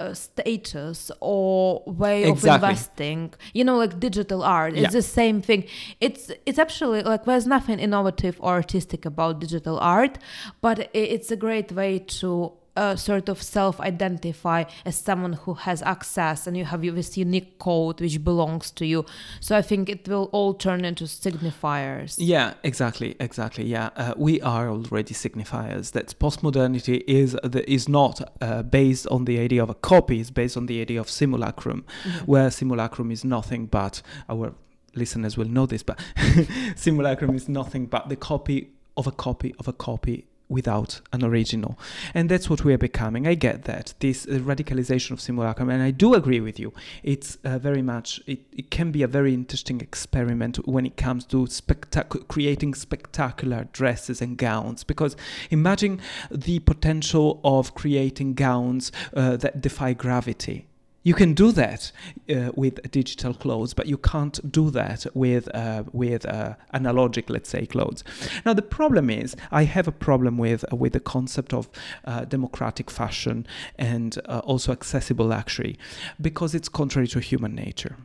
uh, 0.00 0.12
status 0.12 1.12
or 1.20 1.84
way 1.86 2.24
Exactly. 2.24 2.50
of 2.50 2.54
investing 2.56 3.32
you 3.54 3.62
know 3.62 3.76
like 3.76 4.00
digital 4.00 4.42
art 4.42 4.72
it's 4.72 4.82
Yeah. 4.82 4.90
the 4.90 5.02
same 5.02 5.40
thing 5.40 5.62
it's 6.00 6.32
it's 6.44 6.58
actually 6.58 7.02
like 7.04 7.24
there's 7.26 7.46
nothing 7.46 7.78
innovative 7.78 8.36
or 8.40 8.54
artistic 8.54 9.04
about 9.04 9.38
digital 9.38 9.78
art 9.78 10.18
but 10.60 10.90
it's 10.92 11.30
a 11.30 11.36
great 11.36 11.70
way 11.70 12.00
to 12.20 12.52
uh, 12.76 12.96
sort 12.96 13.28
of 13.28 13.42
self-identify 13.42 14.64
as 14.84 14.96
someone 14.96 15.34
who 15.34 15.54
has 15.54 15.82
access 15.82 16.46
and 16.46 16.56
you 16.56 16.64
have 16.64 16.82
this 16.82 17.16
unique 17.16 17.58
code 17.58 18.00
which 18.00 18.22
belongs 18.24 18.70
to 18.70 18.86
you 18.86 19.04
so 19.40 19.56
i 19.56 19.62
think 19.62 19.88
it 19.88 20.08
will 20.08 20.28
all 20.32 20.54
turn 20.54 20.84
into 20.84 21.04
signifiers 21.04 22.16
Yeah, 22.18 22.54
exactly, 22.62 23.16
exactly. 23.20 23.64
Yeah, 23.64 23.90
uh, 23.96 24.14
we 24.16 24.40
are 24.40 24.68
already 24.68 25.14
signifiers. 25.14 25.92
That 25.92 26.18
postmodernity 26.18 27.02
is 27.06 27.36
the, 27.42 27.68
is 27.70 27.88
not 27.88 28.20
uh, 28.40 28.62
based 28.62 29.06
on 29.08 29.24
the 29.24 29.38
idea 29.38 29.62
of 29.62 29.70
a 29.70 29.74
copy. 29.74 30.20
It's 30.20 30.30
based 30.30 30.56
on 30.56 30.66
the 30.66 30.80
idea 30.80 31.00
of 31.00 31.10
simulacrum, 31.10 31.84
where 32.26 32.50
simulacrum 32.50 33.10
is 33.10 33.24
nothing 33.24 33.66
but 33.66 34.02
our 34.28 34.54
listeners 34.94 35.36
will 35.36 35.48
know 35.48 35.66
this, 35.66 35.82
but 35.82 35.98
simulacrum 36.76 37.34
is 37.34 37.48
nothing 37.48 37.86
but 37.86 38.08
the 38.08 38.16
copy 38.16 38.70
of 38.96 39.06
a 39.06 39.12
copy 39.12 39.54
of 39.58 39.68
a 39.68 39.72
copy 39.72 40.26
without 40.48 41.00
an 41.12 41.24
original. 41.24 41.78
And 42.14 42.28
that's 42.28 42.50
what 42.50 42.64
we 42.64 42.74
are 42.74 42.78
becoming. 42.78 43.26
I 43.26 43.34
get 43.34 43.64
that. 43.64 43.94
This 44.00 44.26
uh, 44.26 44.32
radicalization 44.32 45.12
of 45.12 45.20
simulacrum 45.20 45.70
and 45.70 45.82
i 45.82 45.90
do 45.90 46.14
agree 46.14 46.40
with 46.40 46.58
you. 46.58 46.72
It's 47.02 47.38
uh, 47.44 47.58
very 47.58 47.82
much 47.82 48.20
it, 48.26 48.40
it 48.52 48.70
can 48.70 48.92
be 48.92 49.02
a 49.02 49.08
very 49.08 49.34
interesting 49.34 49.80
experiment 49.80 50.56
when 50.66 50.86
it 50.86 50.96
comes 50.96 51.24
to 51.26 51.46
spectac- 51.46 52.28
creating 52.28 52.74
spectacular 52.74 53.68
dresses 53.72 54.20
and 54.20 54.36
gowns. 54.36 54.84
Because 54.84 55.16
imagine 55.50 56.00
the 56.30 56.58
potential 56.60 57.40
of 57.44 57.74
creating 57.74 58.34
gowns 58.34 58.92
uh, 59.14 59.36
that 59.36 59.60
defy 59.60 59.92
gravity 59.92 60.66
you 61.02 61.14
can 61.14 61.34
do 61.34 61.52
that 61.52 61.92
uh, 62.30 62.52
with 62.54 62.90
digital 62.90 63.34
clothes, 63.34 63.74
but 63.74 63.86
you 63.86 63.98
can't 63.98 64.52
do 64.52 64.70
that 64.70 65.06
with 65.14 65.48
uh, 65.54 65.84
with 65.92 66.24
uh, 66.26 66.54
analogic, 66.72 67.28
let's 67.28 67.48
say, 67.48 67.66
clothes. 67.66 68.04
Now 68.44 68.54
the 68.54 68.62
problem 68.62 69.10
is, 69.10 69.36
I 69.50 69.64
have 69.64 69.88
a 69.88 69.92
problem 69.92 70.38
with 70.38 70.64
uh, 70.72 70.76
with 70.76 70.92
the 70.92 71.00
concept 71.00 71.52
of 71.52 71.68
uh, 72.04 72.24
democratic 72.24 72.90
fashion 72.90 73.46
and 73.78 74.18
uh, 74.26 74.40
also 74.44 74.72
accessible 74.72 75.26
luxury, 75.26 75.76
because 76.20 76.54
it's 76.54 76.68
contrary 76.68 77.08
to 77.08 77.20
human 77.20 77.54
nature, 77.54 77.96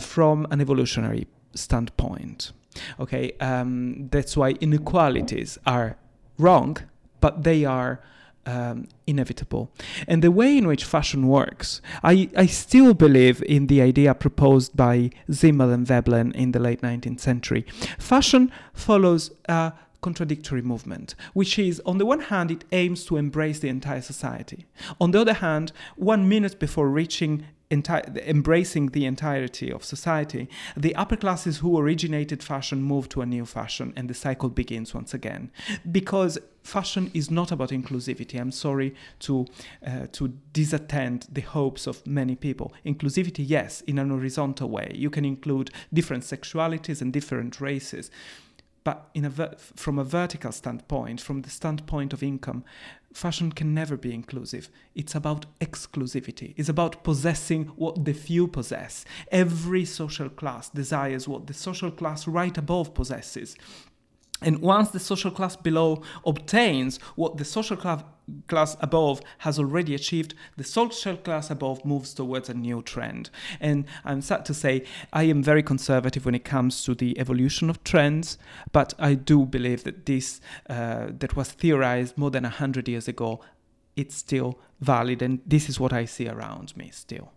from 0.00 0.46
an 0.50 0.60
evolutionary 0.60 1.26
standpoint. 1.54 2.52
Okay, 3.00 3.32
um, 3.40 4.08
that's 4.10 4.36
why 4.36 4.50
inequalities 4.60 5.58
are 5.66 5.96
wrong, 6.38 6.76
but 7.20 7.42
they 7.42 7.64
are 7.64 8.00
um, 8.48 8.88
inevitable. 9.06 9.70
And 10.06 10.22
the 10.22 10.30
way 10.30 10.56
in 10.56 10.66
which 10.66 10.84
fashion 10.84 11.28
works, 11.28 11.82
I, 12.02 12.30
I 12.36 12.46
still 12.46 12.94
believe 12.94 13.42
in 13.42 13.66
the 13.66 13.82
idea 13.82 14.14
proposed 14.14 14.74
by 14.76 15.10
Simmel 15.30 15.70
and 15.70 15.86
Veblen 15.86 16.32
in 16.32 16.52
the 16.52 16.58
late 16.58 16.80
19th 16.80 17.20
century. 17.20 17.66
Fashion 17.98 18.50
follows 18.72 19.30
a 19.48 19.74
contradictory 20.00 20.62
movement, 20.62 21.14
which 21.34 21.58
is, 21.58 21.82
on 21.84 21.98
the 21.98 22.06
one 22.06 22.20
hand, 22.20 22.50
it 22.50 22.64
aims 22.72 23.04
to 23.04 23.16
embrace 23.16 23.58
the 23.58 23.68
entire 23.68 24.00
society. 24.00 24.64
On 25.00 25.10
the 25.10 25.20
other 25.20 25.34
hand, 25.34 25.72
one 25.96 26.28
minute 26.28 26.58
before 26.58 26.88
reaching 26.88 27.44
enti- 27.70 28.26
embracing 28.26 28.86
the 28.88 29.04
entirety 29.04 29.70
of 29.70 29.84
society, 29.84 30.48
the 30.76 30.94
upper 30.96 31.16
classes 31.16 31.58
who 31.58 31.78
originated 31.78 32.42
fashion 32.42 32.82
move 32.82 33.08
to 33.10 33.20
a 33.20 33.26
new 33.26 33.44
fashion 33.44 33.92
and 33.96 34.08
the 34.08 34.14
cycle 34.14 34.48
begins 34.48 34.94
once 34.94 35.12
again. 35.14 35.50
Because 35.90 36.38
fashion 36.62 37.10
is 37.14 37.30
not 37.30 37.52
about 37.52 37.70
inclusivity. 37.70 38.40
I'm 38.40 38.52
sorry 38.52 38.94
to, 39.20 39.46
uh, 39.86 40.06
to 40.12 40.34
disattend 40.52 41.26
the 41.32 41.40
hopes 41.42 41.86
of 41.86 42.06
many 42.06 42.36
people. 42.36 42.72
Inclusivity, 42.84 43.44
yes, 43.46 43.82
in 43.82 43.98
an 43.98 44.10
horizontal 44.10 44.68
way. 44.68 44.92
You 44.94 45.10
can 45.10 45.24
include 45.24 45.70
different 45.92 46.24
sexualities 46.24 47.00
and 47.02 47.12
different 47.12 47.60
races. 47.60 48.10
But 48.84 49.10
in 49.12 49.26
a 49.26 49.30
ver- 49.30 49.54
from 49.58 49.98
a 49.98 50.04
vertical 50.04 50.52
standpoint, 50.52 51.20
from 51.20 51.42
the 51.42 51.50
standpoint 51.50 52.14
of 52.14 52.22
income, 52.22 52.64
fashion 53.12 53.52
can 53.52 53.74
never 53.74 53.96
be 53.96 54.14
inclusive. 54.14 54.70
It's 54.94 55.14
about 55.14 55.46
exclusivity. 55.60 56.54
It's 56.56 56.68
about 56.68 57.02
possessing 57.04 57.66
what 57.76 58.04
the 58.04 58.12
few 58.12 58.46
possess. 58.48 59.04
Every 59.32 59.84
social 59.84 60.28
class 60.28 60.68
desires 60.68 61.26
what 61.26 61.46
the 61.46 61.54
social 61.54 61.90
class 61.90 62.26
right 62.26 62.56
above 62.56 62.94
possesses. 62.94 63.56
And 64.40 64.60
once 64.60 64.90
the 64.90 65.00
social 65.00 65.30
class 65.30 65.56
below 65.56 66.02
obtains 66.24 66.98
what 67.16 67.38
the 67.38 67.44
social 67.44 67.76
class, 67.76 68.04
class 68.46 68.76
above 68.80 69.20
has 69.38 69.58
already 69.58 69.94
achieved, 69.94 70.34
the 70.56 70.64
social 70.64 71.16
class 71.16 71.50
above 71.50 71.84
moves 71.84 72.14
towards 72.14 72.48
a 72.48 72.54
new 72.54 72.82
trend. 72.82 73.30
And 73.60 73.84
I'm 74.04 74.20
sad 74.20 74.44
to 74.46 74.54
say, 74.54 74.84
I 75.12 75.24
am 75.24 75.42
very 75.42 75.62
conservative 75.62 76.24
when 76.24 76.34
it 76.34 76.44
comes 76.44 76.84
to 76.84 76.94
the 76.94 77.18
evolution 77.18 77.68
of 77.68 77.82
trends, 77.82 78.38
but 78.70 78.94
I 78.98 79.14
do 79.14 79.44
believe 79.44 79.82
that 79.84 80.06
this, 80.06 80.40
uh, 80.68 81.08
that 81.18 81.34
was 81.34 81.50
theorized 81.50 82.16
more 82.16 82.30
than 82.30 82.44
100 82.44 82.88
years 82.88 83.08
ago, 83.08 83.40
it's 83.96 84.14
still 84.14 84.58
valid. 84.80 85.20
And 85.20 85.40
this 85.44 85.68
is 85.68 85.80
what 85.80 85.92
I 85.92 86.04
see 86.04 86.28
around 86.28 86.76
me 86.76 86.90
still. 86.92 87.32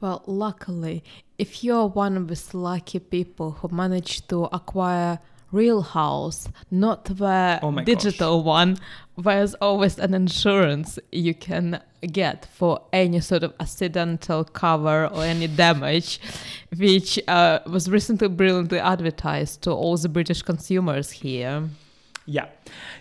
Well, 0.00 0.22
luckily, 0.26 1.02
if 1.38 1.64
you're 1.64 1.86
one 1.86 2.18
of 2.18 2.28
these 2.28 2.52
lucky 2.52 2.98
people 2.98 3.52
who 3.52 3.68
managed 3.68 4.28
to 4.28 4.44
acquire 4.52 5.18
real 5.54 5.82
house, 5.82 6.48
not 6.70 7.04
the 7.04 7.58
Oh 7.62 7.70
digital 7.84 8.42
one. 8.42 8.76
There's 9.16 9.54
always 9.54 9.98
an 9.98 10.12
insurance 10.12 10.98
you 11.12 11.34
can 11.34 11.80
get 12.12 12.46
for 12.46 12.82
any 12.92 13.20
sort 13.20 13.44
of 13.44 13.54
accidental 13.60 14.44
cover 14.44 15.06
or 15.06 15.22
any 15.22 15.46
damage, 15.46 16.20
which 16.76 17.20
uh, 17.28 17.60
was 17.66 17.88
recently 17.88 18.28
brilliantly 18.28 18.80
advertised 18.80 19.62
to 19.62 19.70
all 19.70 19.96
the 19.96 20.08
British 20.08 20.42
consumers 20.42 21.10
here. 21.10 21.68
Yeah, 22.26 22.46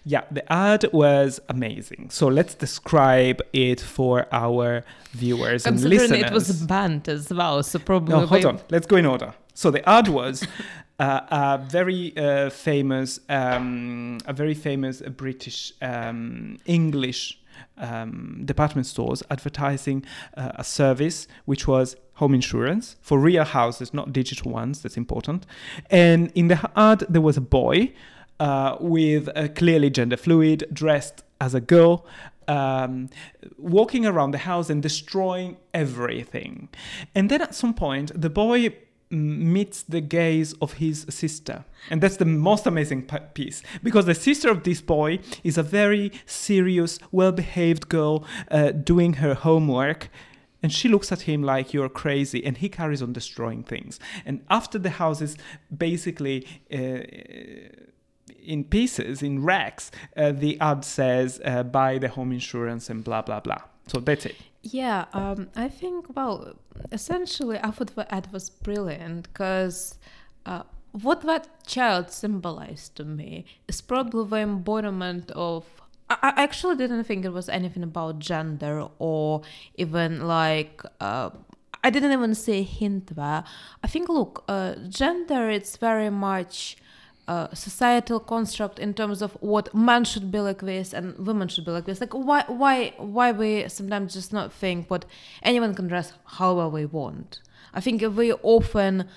yeah, 0.04 0.24
the 0.30 0.44
ad 0.52 0.86
was 0.92 1.40
amazing. 1.48 2.10
So 2.10 2.28
let's 2.28 2.56
describe 2.56 3.42
it 3.54 3.80
for 3.80 4.28
our 4.34 4.84
viewers 5.14 5.66
and 5.66 5.82
listeners. 5.82 6.20
it 6.20 6.32
was 6.32 6.62
banned 6.64 7.08
as 7.08 7.32
well, 7.32 7.64
so 7.64 7.80
probably. 7.80 8.14
no, 8.14 8.26
hold 8.26 8.46
on. 8.46 8.60
Let's 8.70 8.86
go 8.86 8.98
in 8.98 9.06
order. 9.06 9.34
So 9.54 9.72
the 9.72 9.88
ad 9.88 10.08
was 10.10 10.46
uh, 11.00 11.22
a 11.30 11.58
very 11.58 12.16
uh, 12.18 12.50
famous, 12.50 13.20
um, 13.30 14.20
a 14.26 14.34
very 14.34 14.54
famous 14.54 15.02
British 15.02 15.74
um, 15.82 16.58
English 16.66 17.40
um, 17.78 18.42
department 18.46 18.86
stores 18.86 19.24
advertising 19.30 20.06
uh, 20.38 20.52
a 20.56 20.64
service 20.64 21.28
which 21.46 21.68
was 21.68 21.96
home 22.16 22.34
insurance 22.34 22.96
for 23.02 23.18
real 23.20 23.44
houses, 23.44 23.94
not 23.94 24.14
digital 24.14 24.52
ones. 24.52 24.82
That's 24.82 24.98
important. 24.98 25.46
And 25.90 26.32
in 26.36 26.48
the 26.48 26.72
ad, 26.76 27.06
there 27.10 27.22
was 27.22 27.38
a 27.38 27.42
boy 27.42 27.94
uh, 28.40 28.78
with 28.80 29.30
a 29.36 29.50
clearly 29.50 29.90
gender 29.90 30.18
fluid, 30.18 30.68
dressed 30.72 31.24
as 31.42 31.54
a 31.54 31.62
girl, 31.62 32.06
um, 32.48 33.10
walking 33.58 34.06
around 34.06 34.32
the 34.32 34.40
house 34.40 34.70
and 34.70 34.82
destroying 34.82 35.58
everything. 35.74 36.70
And 37.16 37.30
then 37.30 37.42
at 37.42 37.56
some 37.56 37.74
point, 37.74 38.12
the 38.20 38.30
boy 38.30 38.76
meets 39.14 39.84
the 39.84 40.02
gaze 40.02 40.54
of 40.62 40.74
his 40.74 41.06
sister. 41.10 41.66
And 41.90 42.02
that's 42.02 42.18
the 42.18 42.26
most 42.26 42.66
amazing 42.66 43.08
piece 43.34 43.62
because 43.82 44.06
the 44.06 44.16
sister 44.16 44.50
of 44.50 44.64
this 44.64 44.82
boy 44.82 45.20
is 45.44 45.58
a 45.58 45.64
very 45.64 46.12
serious, 46.26 47.00
well 47.12 47.32
behaved 47.32 47.90
girl 47.90 48.26
uh, 48.50 48.72
doing 48.72 49.14
her 49.14 49.34
homework. 49.34 50.10
And 50.62 50.72
she 50.72 50.88
looks 50.88 51.12
at 51.12 51.22
him 51.22 51.44
like 51.44 51.74
you're 51.74 51.90
crazy, 51.90 52.46
and 52.46 52.58
he 52.58 52.70
carries 52.70 53.02
on 53.02 53.12
destroying 53.12 53.64
things. 53.64 54.00
And 54.26 54.46
after 54.50 54.80
the 54.80 54.92
house 54.92 55.20
is 55.20 55.36
basically 55.76 56.48
uh, 56.72 57.04
in 58.42 58.64
pieces, 58.64 59.22
in 59.22 59.44
wrecks, 59.44 59.92
uh, 60.16 60.32
the 60.32 60.58
ad 60.62 60.86
says 60.86 61.42
uh, 61.44 61.64
buy 61.64 61.98
the 61.98 62.08
home 62.08 62.32
insurance 62.32 62.90
and 62.90 63.04
blah 63.04 63.22
blah 63.22 63.42
blah. 63.42 63.62
So 63.88 64.00
that's 64.00 64.26
it. 64.26 64.38
Yeah, 64.64 65.06
um, 65.14 65.50
I 65.56 65.68
think, 65.68 66.16
well, 66.16 66.54
essentially, 66.92 67.60
I 67.62 67.72
thought 67.72 67.96
the 67.96 68.12
ad 68.14 68.32
was 68.32 68.50
brilliant 68.50 69.24
because 69.24 70.00
uh, 70.46 70.64
what 70.94 71.22
that 71.22 71.66
child 71.68 72.10
symbolized 72.12 72.96
to 72.96 73.04
me 73.04 73.46
is 73.68 73.82
probably 73.82 74.26
the 74.30 74.38
embodiment 74.38 75.32
of. 75.32 75.66
I 76.10 76.34
I 76.38 76.44
actually 76.44 76.76
didn't 76.78 77.04
think 77.04 77.26
it 77.26 77.34
was 77.34 77.50
anything 77.50 77.84
about 77.84 78.20
gender 78.20 78.88
or 79.00 79.42
even 79.76 80.28
like. 80.28 80.82
Uh, 81.00 81.32
I 81.86 81.90
didn't 81.90 82.14
even 82.14 82.34
see 82.34 82.60
a 82.60 82.64
hint 82.64 83.14
there. 83.18 83.44
I 83.84 83.88
think, 83.88 84.08
look, 84.08 84.46
uh, 84.48 84.76
gender, 84.88 85.50
it's 85.50 85.76
very 85.76 86.10
much 86.10 86.78
uh, 87.28 87.54
societal 87.54 88.20
construct 88.20 88.80
in 88.80 88.94
terms 88.94 89.22
of 89.22 89.34
what 89.40 89.74
men 89.74 90.04
should 90.04 90.32
be 90.32 90.40
like 90.40 90.62
this 90.62 90.94
and 90.94 91.18
women 91.18 91.48
should 91.48 91.66
be 91.66 91.72
like 91.72 91.86
this. 91.86 92.02
Like 92.02 92.14
why 92.14 92.44
why 92.48 92.94
why 92.98 93.32
we 93.32 93.68
sometimes 93.70 94.14
just 94.14 94.34
not 94.34 94.52
think 94.52 94.90
what 94.90 95.06
anyone 95.42 95.74
can 95.74 95.88
dress 95.88 96.14
however 96.26 96.70
we 96.70 96.86
want. 96.86 97.42
I 97.74 97.82
think 97.82 98.04
we 98.16 98.34
often 98.34 99.10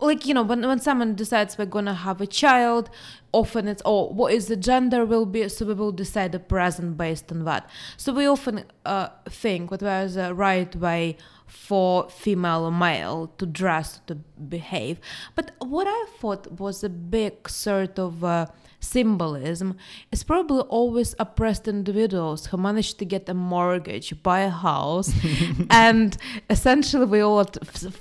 like 0.00 0.24
you 0.26 0.34
know 0.34 0.42
when 0.42 0.66
when 0.66 0.78
someone 0.78 1.14
decides 1.14 1.58
we're 1.58 1.66
gonna 1.66 1.94
have 1.94 2.20
a 2.20 2.26
child, 2.26 2.90
often 3.32 3.68
it's 3.68 3.82
oh 3.84 4.08
what 4.08 4.32
is 4.32 4.46
the 4.46 4.56
gender 4.56 5.04
will 5.04 5.26
be 5.26 5.48
so 5.48 5.66
we 5.66 5.74
will 5.74 5.92
decide 5.92 6.32
the 6.32 6.38
present 6.38 6.96
based 6.96 7.30
on 7.32 7.44
that. 7.44 7.68
So 7.96 8.12
we 8.12 8.26
often 8.26 8.64
uh, 8.86 9.08
think 9.28 9.70
what 9.70 9.80
there's 9.80 10.16
a 10.16 10.32
right 10.32 10.74
way 10.76 11.16
for 11.48 12.08
female 12.10 12.64
or 12.64 12.72
male 12.72 13.32
to 13.38 13.46
dress 13.46 14.00
to 14.06 14.14
behave. 14.14 15.00
But 15.34 15.52
what 15.58 15.86
i 15.88 16.06
thought 16.20 16.60
was 16.60 16.84
a 16.84 16.88
big 16.88 17.48
sort 17.48 17.98
of 17.98 18.22
uh, 18.22 18.46
symbolism 18.80 19.76
is 20.12 20.22
probably 20.22 20.60
always 20.60 21.14
oppressed 21.18 21.66
individuals 21.66 22.46
who 22.46 22.56
manage 22.56 22.94
to 22.94 23.04
get 23.04 23.28
a 23.28 23.34
mortgage 23.34 24.22
buy 24.22 24.40
a 24.40 24.50
house 24.50 25.12
and 25.70 26.16
essentially 26.48 27.04
we 27.04 27.20
all 27.20 27.44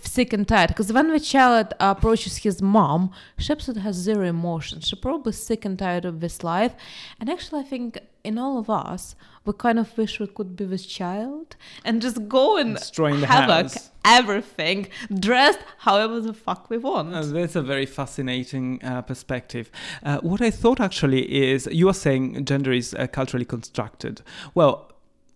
sick 0.02 0.34
and 0.34 0.48
tired. 0.48 0.68
Because 0.68 0.94
when 0.94 1.08
the 1.10 1.20
child 1.20 1.74
approaches 1.80 2.38
his 2.38 2.62
mom 2.62 3.12
she 3.38 3.52
absolutely 3.52 3.84
has 3.84 3.96
zero 3.96 4.28
emotion 4.28 4.80
she's 4.82 5.00
probably 5.00 5.34
sick 5.34 5.66
and 5.66 5.80
tired 5.80 6.06
of 6.06 6.20
this 6.20 6.44
life. 6.44 6.76
And 7.20 7.30
actually 7.30 7.62
i 7.62 7.64
think 7.64 8.00
in 8.30 8.36
all 8.44 8.56
of 8.64 8.68
us 8.70 9.04
we 9.46 9.54
kind 9.66 9.80
of 9.84 9.88
wish 9.98 10.14
we 10.24 10.28
could 10.38 10.52
be 10.60 10.66
this 10.74 10.86
child 11.00 11.48
and 11.86 12.02
just 12.06 12.18
go 12.38 12.46
and 12.62 12.76
Destroying 12.76 13.20
the 13.22 13.28
havoc 13.36 13.72
house. 13.72 13.90
everything 14.20 14.80
dressed 15.28 15.60
however 15.88 16.18
the 16.30 16.34
fuck 16.46 16.62
we 16.74 16.78
want 16.90 17.08
Uh, 17.16 17.22
that's 17.38 17.56
a 17.64 17.66
very 17.74 17.88
fascinating 18.00 18.68
uh, 18.84 19.02
perspective. 19.12 19.66
Uh, 20.04 20.18
what 20.30 20.42
I 20.50 20.52
thought 20.62 20.80
actually 20.90 21.24
is 21.54 21.60
you 21.82 21.88
are 21.92 22.00
saying 22.06 22.24
gender 22.52 22.72
is 22.82 22.88
uh, 22.94 23.08
culturally 23.20 23.46
constructed. 23.56 24.16
Well, 24.60 24.74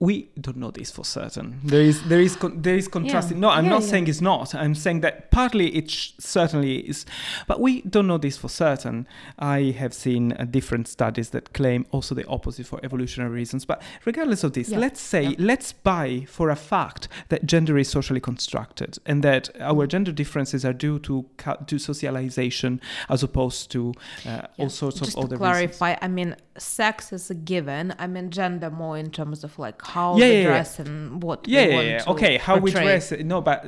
we 0.08 0.30
don't 0.46 0.58
know 0.58 0.72
this 0.72 0.90
for 0.92 1.06
certain. 1.06 1.48
There 1.64 1.82
is 1.92 2.02
there 2.10 2.20
is 2.20 2.36
con- 2.36 2.60
there 2.62 2.76
is 2.76 2.88
contrasting. 2.88 3.40
No, 3.40 3.50
I'm 3.50 3.66
Yeah, 3.66 3.76
not 3.76 3.82
yeah. 3.84 3.90
saying 3.92 4.08
it's 4.08 4.20
not. 4.22 4.56
I'm 4.56 4.74
saying 4.76 5.02
that 5.02 5.30
partly 5.30 5.68
it 5.80 5.92
sh- 5.92 6.12
certainly 6.20 6.78
is, 6.90 7.06
but 7.48 7.60
we 7.62 7.82
don't 7.84 8.08
know 8.08 8.18
this 8.18 8.36
for 8.36 8.50
certain. 8.50 9.06
I 9.38 9.60
have 9.82 9.94
seen 9.94 10.34
uh, 10.34 10.46
different 10.58 10.88
studies 10.88 11.30
that 11.30 11.54
claim 11.54 11.86
also 11.92 12.16
the 12.16 12.26
opposite 12.28 12.66
for 12.66 12.80
evolutionary 12.84 13.32
reasons. 13.32 13.64
But 13.66 13.82
regardless 14.06 14.44
of 14.44 14.54
this, 14.54 14.70
Yeah. 14.70 14.80
let's 14.80 15.00
say 15.00 15.24
Yeah. 15.24 15.36
let's 15.52 15.72
buy 15.72 16.26
for 16.28 16.50
a 16.50 16.56
fact 16.56 17.08
that 17.30 17.46
gender 17.46 17.78
is 17.78 17.88
socially 17.88 18.20
constructed 18.22 18.98
and 19.06 19.24
that 19.24 19.50
our 19.60 19.86
gender 19.86 20.12
differences 20.12 20.66
are 20.66 20.74
due 20.74 20.98
to 21.00 21.26
cu- 21.38 21.64
to 21.68 21.78
socialization 21.78 22.82
as 23.08 23.22
opposed 23.24 23.70
to 23.72 23.90
uh, 23.90 23.94
Yeah. 24.26 24.46
all 24.58 24.70
sorts 24.70 24.98
just 25.00 25.10
of 25.10 25.14
to 25.14 25.20
other 25.20 25.38
reasons. 25.38 25.78
clarify 25.78 25.96
i 26.02 26.08
mean 26.08 26.36
sex 26.58 27.14
is 27.14 27.30
a 27.30 27.34
given 27.36 27.94
i 27.98 28.06
mean 28.08 28.30
gender 28.30 28.70
more 28.70 28.98
in 28.98 29.10
terms 29.10 29.44
of 29.44 29.58
like 29.58 29.82
how 29.86 30.18
Yeah, 30.18 30.26
we 30.28 30.32
yeah, 30.34 30.38
yeah. 30.40 30.48
dress 30.48 30.80
and 30.80 31.24
what 31.24 31.48
Yeah, 31.48 31.66
we 31.68 31.74
yeah, 31.74 31.82
yeah. 31.82 32.04
Okay, 32.08 32.38
how 32.38 32.58
we 32.58 32.72
portray. 32.72 32.86
dress. 32.86 33.12
No, 33.12 33.42
but 33.42 33.60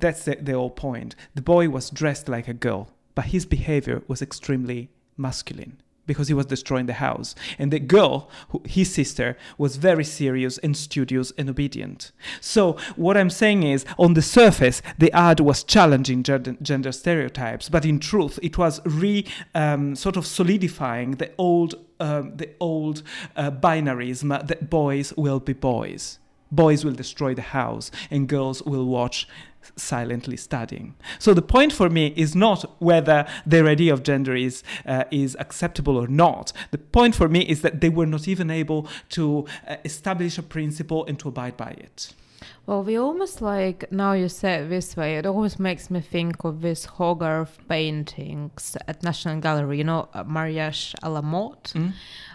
that's 0.00 0.24
the, 0.24 0.36
the 0.36 0.52
whole 0.52 0.70
point. 0.70 1.14
The 1.34 1.42
boy 1.42 1.68
was 1.68 1.90
dressed 1.90 2.28
like 2.28 2.48
a 2.48 2.54
girl, 2.54 2.88
but 3.14 3.26
his 3.26 3.44
behavior 3.46 4.02
was 4.08 4.22
extremely 4.22 4.88
masculine 5.16 5.80
because 6.06 6.28
he 6.28 6.34
was 6.34 6.46
destroying 6.46 6.86
the 6.86 6.94
house. 6.94 7.34
And 7.58 7.72
the 7.72 7.78
girl, 7.78 8.28
who, 8.48 8.62
his 8.64 8.92
sister, 8.92 9.36
was 9.58 9.76
very 9.76 10.04
serious 10.04 10.58
and 10.58 10.76
studious 10.76 11.32
and 11.38 11.48
obedient. 11.48 12.12
So, 12.40 12.76
what 12.96 13.16
I'm 13.16 13.30
saying 13.30 13.62
is, 13.62 13.84
on 13.98 14.14
the 14.14 14.22
surface, 14.22 14.82
the 14.98 15.12
ad 15.12 15.40
was 15.40 15.62
challenging 15.62 16.22
gender, 16.22 16.92
stereotypes, 16.92 17.68
but 17.68 17.84
in 17.84 17.98
truth, 17.98 18.38
it 18.42 18.58
was 18.58 18.80
re 18.84 19.26
um, 19.54 19.94
sort 19.94 20.16
of 20.16 20.26
solidifying 20.26 21.12
the 21.12 21.30
old, 21.38 21.74
um, 22.00 22.36
the 22.36 22.50
old 22.60 23.02
uh, 23.36 23.50
that 23.50 24.70
boys 24.70 25.12
will 25.16 25.40
be 25.40 25.52
boys 25.52 26.18
boys 26.52 26.84
will 26.84 26.92
destroy 26.92 27.34
the 27.34 27.42
house 27.42 27.90
and 28.10 28.28
girls 28.28 28.62
will 28.62 28.86
watch 28.86 29.28
silently 29.76 30.36
studying. 30.36 30.94
So 31.18 31.34
the 31.34 31.42
point 31.42 31.72
for 31.72 31.88
me 31.90 32.12
is 32.16 32.34
not 32.34 32.64
whether 32.80 33.26
their 33.46 33.66
idea 33.66 33.92
of 33.92 34.02
gender 34.02 34.34
is 34.34 34.62
uh, 34.86 35.04
is 35.10 35.36
acceptable 35.38 35.96
or 35.96 36.08
not. 36.08 36.52
The 36.70 36.78
point 36.78 37.14
for 37.14 37.28
me 37.28 37.40
is 37.40 37.62
that 37.62 37.80
they 37.80 37.88
were 37.88 38.06
not 38.06 38.28
even 38.28 38.50
able 38.50 38.86
to 39.10 39.46
uh, 39.66 39.76
establish 39.84 40.38
a 40.38 40.42
principle 40.42 41.04
and 41.06 41.18
to 41.18 41.28
abide 41.28 41.56
by 41.56 41.70
it. 41.70 42.14
Well, 42.66 42.82
we 42.84 42.96
almost 42.96 43.42
like 43.42 43.90
now 43.90 44.12
you 44.12 44.28
say 44.28 44.54
it 44.60 44.68
this 44.68 44.96
way. 44.96 45.16
It 45.18 45.26
always 45.26 45.58
makes 45.58 45.90
me 45.90 46.00
think 46.00 46.44
of 46.44 46.60
this 46.60 46.84
Hogarth 46.86 47.58
paintings 47.68 48.76
at 48.86 49.02
National 49.02 49.40
Gallery. 49.40 49.78
You 49.78 49.84
know, 49.84 50.08
uh, 50.14 50.24
Mariage 50.24 50.94
à 51.02 51.12
la 51.12 51.20
mode, 51.20 51.64
Mm? 51.74 51.92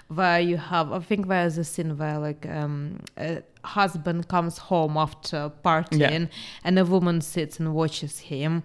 Where 0.08 0.40
you 0.40 0.58
have. 0.58 0.92
I 0.92 1.00
think 1.00 1.28
there's 1.28 1.58
a 1.58 1.64
scene 1.64 1.98
where 1.98 2.20
like 2.20 2.46
um, 2.48 3.00
a 3.18 3.42
husband 3.64 4.28
comes 4.28 4.60
home 4.60 4.98
after 4.98 5.52
partying, 5.64 6.30
and 6.64 6.78
a 6.78 6.86
woman 6.86 7.22
sits 7.22 7.60
and 7.60 7.74
watches 7.74 8.20
him. 8.20 8.64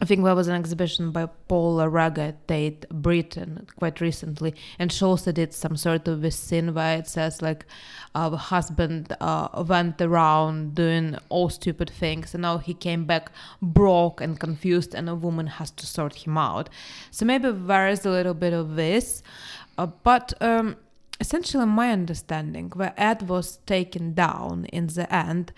I 0.00 0.06
think 0.06 0.24
there 0.24 0.34
was 0.34 0.48
an 0.48 0.56
exhibition 0.56 1.12
by 1.12 1.26
Paula 1.48 1.86
Rego 1.88 2.18
at 2.18 2.48
Tate 2.48 2.88
Britain 2.88 3.66
quite 3.76 4.00
recently, 4.00 4.54
and 4.78 4.90
she 4.90 5.04
also 5.04 5.32
did 5.32 5.52
some 5.54 5.76
sort 5.76 6.08
of 6.08 6.20
this 6.20 6.36
scene 6.36 6.74
where 6.74 6.98
it 6.98 7.06
says 7.06 7.40
like, 7.40 7.64
uh, 8.14 8.28
the 8.28 8.36
husband 8.36 9.16
uh, 9.20 9.64
went 9.66 10.02
around 10.02 10.74
doing 10.74 11.16
all 11.28 11.48
stupid 11.48 11.90
things, 11.90 12.34
and 12.34 12.42
now 12.42 12.58
he 12.58 12.74
came 12.74 13.04
back 13.04 13.30
broke 13.62 14.20
and 14.20 14.40
confused, 14.40 14.94
and 14.94 15.08
a 15.08 15.14
woman 15.14 15.46
has 15.46 15.70
to 15.70 15.86
sort 15.86 16.26
him 16.26 16.36
out. 16.36 16.68
So 17.10 17.24
maybe 17.24 17.50
there 17.52 17.88
is 17.88 18.04
a 18.04 18.10
little 18.10 18.34
bit 18.34 18.52
of 18.52 18.74
this, 18.74 19.22
uh, 19.78 19.86
but 19.86 20.34
um, 20.40 20.76
essentially, 21.20 21.66
my 21.66 21.90
understanding, 21.90 22.70
the 22.70 22.98
ad 23.00 23.28
was 23.28 23.58
taken 23.66 24.14
down 24.14 24.66
in 24.66 24.86
the 24.88 25.12
end 25.12 25.52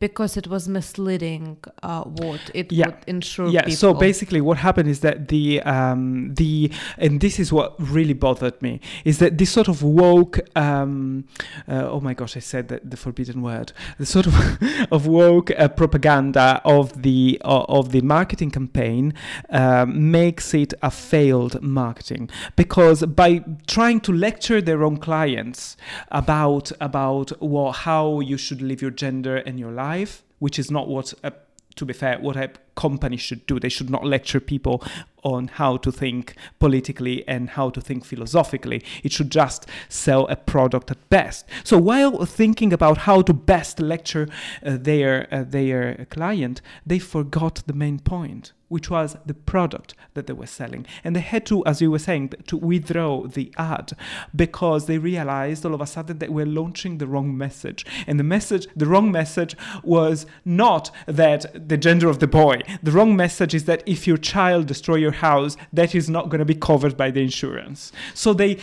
because 0.00 0.38
it 0.38 0.46
was 0.48 0.66
misleading 0.66 1.58
uh, 1.82 2.02
what 2.04 2.40
it 2.54 2.72
Yeah. 2.72 2.86
would 2.86 2.96
ensure 3.06 3.48
yeah 3.48 3.62
people. 3.64 3.76
so 3.76 3.94
basically 3.94 4.40
what 4.40 4.56
happened 4.58 4.88
is 4.88 5.00
that 5.00 5.28
the 5.28 5.60
um 5.62 6.34
the 6.34 6.70
and 6.96 7.20
this 7.20 7.38
is 7.38 7.52
what 7.52 7.74
really 7.78 8.14
bothered 8.14 8.60
me 8.62 8.80
is 9.04 9.18
that 9.18 9.36
this 9.36 9.50
sort 9.50 9.68
of 9.68 9.82
woke 9.82 10.36
um 10.56 11.24
uh, 11.68 11.86
oh 11.94 12.00
my 12.00 12.14
gosh 12.14 12.34
i 12.36 12.40
said 12.40 12.68
that 12.68 12.90
the 12.90 12.96
forbidden 12.96 13.42
word 13.42 13.72
the 13.98 14.06
sort 14.06 14.26
of 14.26 14.34
of 14.96 15.06
woke 15.06 15.50
uh, 15.58 15.68
propaganda 15.68 16.62
of 16.64 17.02
the 17.02 17.40
uh, 17.44 17.64
of 17.68 17.92
the 17.92 18.00
marketing 18.00 18.50
campaign 18.50 19.12
um, 19.50 20.10
makes 20.10 20.54
it 20.54 20.72
a 20.82 20.90
failed 20.90 21.60
marketing 21.62 22.28
because 22.56 23.04
by 23.04 23.44
trying 23.66 24.00
to 24.00 24.12
lecture 24.12 24.62
their 24.62 24.82
own 24.82 24.96
clients 24.96 25.76
about 26.10 26.72
about 26.80 27.28
what 27.42 27.72
how 27.88 28.20
you 28.20 28.38
should 28.38 28.62
live 28.62 28.80
your 28.80 28.90
gender 28.90 29.36
and 29.36 29.60
your 29.60 29.70
life 29.70 29.89
which 30.38 30.58
is 30.58 30.70
not 30.70 30.88
what 30.88 31.14
a 31.22 31.32
to 31.76 31.84
be 31.84 31.92
fair, 31.92 32.18
what 32.18 32.36
a 32.36 32.58
company 32.74 33.16
should 33.16 33.46
do. 33.46 33.58
They 33.58 33.68
should 33.68 33.90
not 33.90 34.04
lecture 34.04 34.40
people 34.40 34.82
on 35.22 35.48
how 35.48 35.76
to 35.76 35.92
think 35.92 36.34
politically 36.58 37.26
and 37.28 37.50
how 37.50 37.70
to 37.70 37.80
think 37.80 38.04
philosophically. 38.04 38.82
It 39.02 39.12
should 39.12 39.30
just 39.30 39.66
sell 39.88 40.26
a 40.28 40.36
product 40.36 40.90
at 40.90 41.08
best. 41.10 41.46
So 41.64 41.78
while 41.78 42.24
thinking 42.24 42.72
about 42.72 42.98
how 42.98 43.22
to 43.22 43.32
best 43.32 43.80
lecture 43.80 44.28
uh, 44.64 44.76
their 44.80 45.26
uh, 45.30 45.44
their 45.44 46.06
client, 46.10 46.60
they 46.86 46.98
forgot 46.98 47.62
the 47.66 47.72
main 47.74 47.98
point, 47.98 48.52
which 48.68 48.88
was 48.88 49.16
the 49.26 49.34
product 49.34 49.94
that 50.14 50.26
they 50.26 50.32
were 50.32 50.46
selling, 50.46 50.86
and 51.04 51.14
they 51.14 51.20
had 51.20 51.44
to, 51.46 51.64
as 51.66 51.80
you 51.80 51.90
were 51.90 51.98
saying, 51.98 52.32
to 52.46 52.56
withdraw 52.56 53.26
the 53.26 53.52
ad 53.58 53.92
because 54.34 54.86
they 54.86 54.98
realized 54.98 55.66
all 55.66 55.74
of 55.74 55.80
a 55.80 55.86
sudden 55.86 56.18
that 56.18 56.32
we're 56.32 56.46
launching 56.46 56.98
the 56.98 57.06
wrong 57.06 57.36
message, 57.36 57.84
and 58.06 58.18
the 58.18 58.24
message, 58.24 58.66
the 58.74 58.86
wrong 58.86 59.10
message, 59.10 59.56
was 59.82 60.26
not 60.44 60.90
that 61.06 61.68
the 61.68 61.76
gender 61.76 62.08
of 62.08 62.20
the 62.20 62.26
boy. 62.26 62.59
The 62.82 62.92
wrong 62.92 63.16
message 63.16 63.54
is 63.54 63.64
that 63.64 63.82
if 63.86 64.06
your 64.06 64.16
child 64.16 64.66
destroy 64.66 64.96
your 64.96 65.12
house, 65.12 65.56
that 65.72 65.94
is 65.94 66.08
not 66.08 66.28
going 66.28 66.40
to 66.40 66.44
be 66.44 66.54
covered 66.54 66.96
by 66.96 67.10
the 67.10 67.20
insurance. 67.20 67.92
So 68.14 68.32
they. 68.32 68.58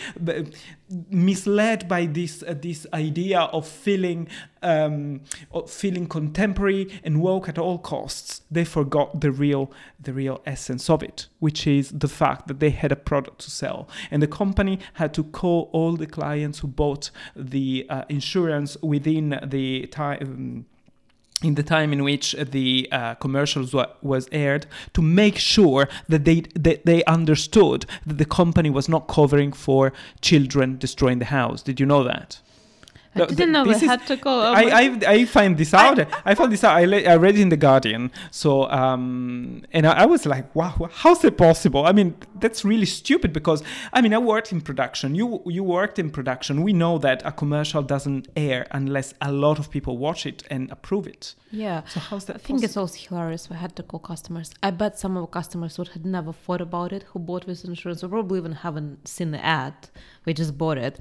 misled 1.10 1.86
by 1.86 2.06
this 2.06 2.42
uh, 2.42 2.54
this 2.62 2.86
idea 2.94 3.40
of 3.40 3.68
feeling 3.68 4.26
um, 4.62 5.20
of 5.52 5.70
feeling 5.70 6.06
contemporary 6.06 6.88
and 7.04 7.20
woke 7.20 7.46
at 7.48 7.58
all 7.58 7.78
costs 7.78 8.40
they 8.50 8.64
forgot 8.64 9.20
the 9.20 9.30
real 9.30 9.70
the 10.00 10.12
real 10.12 10.40
essence 10.46 10.88
of 10.88 11.02
it 11.02 11.26
which 11.40 11.66
is 11.66 11.90
the 11.90 12.08
fact 12.08 12.48
that 12.48 12.58
they 12.58 12.70
had 12.70 12.90
a 12.90 12.96
product 12.96 13.40
to 13.40 13.50
sell 13.50 13.86
and 14.10 14.22
the 14.22 14.26
company 14.26 14.78
had 14.94 15.12
to 15.12 15.22
call 15.22 15.68
all 15.72 15.92
the 15.94 16.06
clients 16.06 16.60
who 16.60 16.68
bought 16.68 17.10
the 17.36 17.86
uh, 17.90 18.04
insurance 18.08 18.76
within 18.80 19.38
the 19.44 19.86
time 19.88 20.64
in 21.42 21.54
the 21.54 21.62
time 21.62 21.92
in 21.92 22.02
which 22.02 22.32
the 22.32 22.88
uh, 22.90 23.14
commercials 23.16 23.72
wa- 23.72 23.90
was 24.02 24.28
aired 24.32 24.66
to 24.92 25.02
make 25.02 25.36
sure 25.36 25.88
that 26.08 26.24
they 26.24 26.40
that 26.54 26.84
they 26.84 27.04
understood 27.04 27.86
that 28.06 28.18
the 28.18 28.24
company 28.24 28.70
was 28.70 28.88
not 28.88 29.06
covering 29.08 29.52
for 29.52 29.92
children 30.20 30.78
destroying 30.78 31.18
the 31.18 31.26
house. 31.26 31.62
Did 31.62 31.78
you 31.80 31.86
know 31.86 32.02
that? 32.04 32.40
I 33.24 33.26
didn't 33.26 33.52
know 33.52 33.64
this 33.64 33.80
they 33.80 33.86
had 33.86 34.06
to 34.06 34.16
call. 34.16 34.40
oh 34.40 34.52
I, 34.52 34.62
I 34.82 34.98
I 35.06 35.24
find 35.24 35.56
this 35.56 35.74
out. 35.74 35.98
I, 36.24 36.34
found 36.34 36.52
this 36.52 36.64
out. 36.64 36.76
I, 36.76 36.82
I 36.82 37.16
read 37.16 37.36
it 37.36 37.40
in 37.40 37.48
the 37.48 37.56
Guardian. 37.56 38.10
So 38.30 38.70
um, 38.70 39.62
and 39.72 39.86
I, 39.86 40.02
I 40.02 40.06
was 40.06 40.26
like, 40.26 40.54
wow, 40.54 40.88
how's 40.92 41.24
it 41.24 41.36
possible? 41.36 41.86
I 41.86 41.92
mean, 41.92 42.14
that's 42.40 42.64
really 42.64 42.86
stupid 42.86 43.32
because 43.32 43.62
I 43.92 44.00
mean, 44.00 44.14
I 44.14 44.18
worked 44.18 44.52
in 44.52 44.60
production. 44.60 45.14
You 45.14 45.42
you 45.46 45.62
worked 45.64 45.98
in 45.98 46.10
production. 46.10 46.62
We 46.62 46.72
know 46.72 46.98
that 46.98 47.22
a 47.24 47.32
commercial 47.32 47.82
doesn't 47.82 48.28
air 48.36 48.66
unless 48.70 49.14
a 49.20 49.32
lot 49.32 49.58
of 49.58 49.70
people 49.70 49.98
watch 49.98 50.26
it 50.26 50.44
and 50.50 50.70
approve 50.70 51.06
it. 51.06 51.34
yeah. 51.50 51.82
So 51.88 52.00
how's 52.00 52.24
that? 52.26 52.36
I 52.36 52.38
think 52.38 52.62
it's 52.62 52.76
also 52.76 52.96
hilarious. 53.08 53.48
We 53.50 53.56
had 53.56 53.74
to 53.76 53.82
call 53.82 54.00
customers. 54.00 54.54
I 54.62 54.70
bet 54.70 54.98
some 54.98 55.16
of 55.16 55.22
our 55.22 55.26
customers 55.28 55.78
would 55.78 55.88
had 55.88 56.04
never 56.04 56.32
thought 56.32 56.60
about 56.60 56.92
it, 56.92 57.02
who 57.04 57.18
bought 57.18 57.46
this 57.46 57.64
insurance, 57.64 58.02
or 58.04 58.08
probably 58.08 58.38
even 58.38 58.52
haven't 58.52 59.08
seen 59.08 59.30
the 59.30 59.44
ad. 59.44 59.74
We 60.24 60.34
just 60.34 60.56
bought 60.58 60.78
it. 60.78 61.00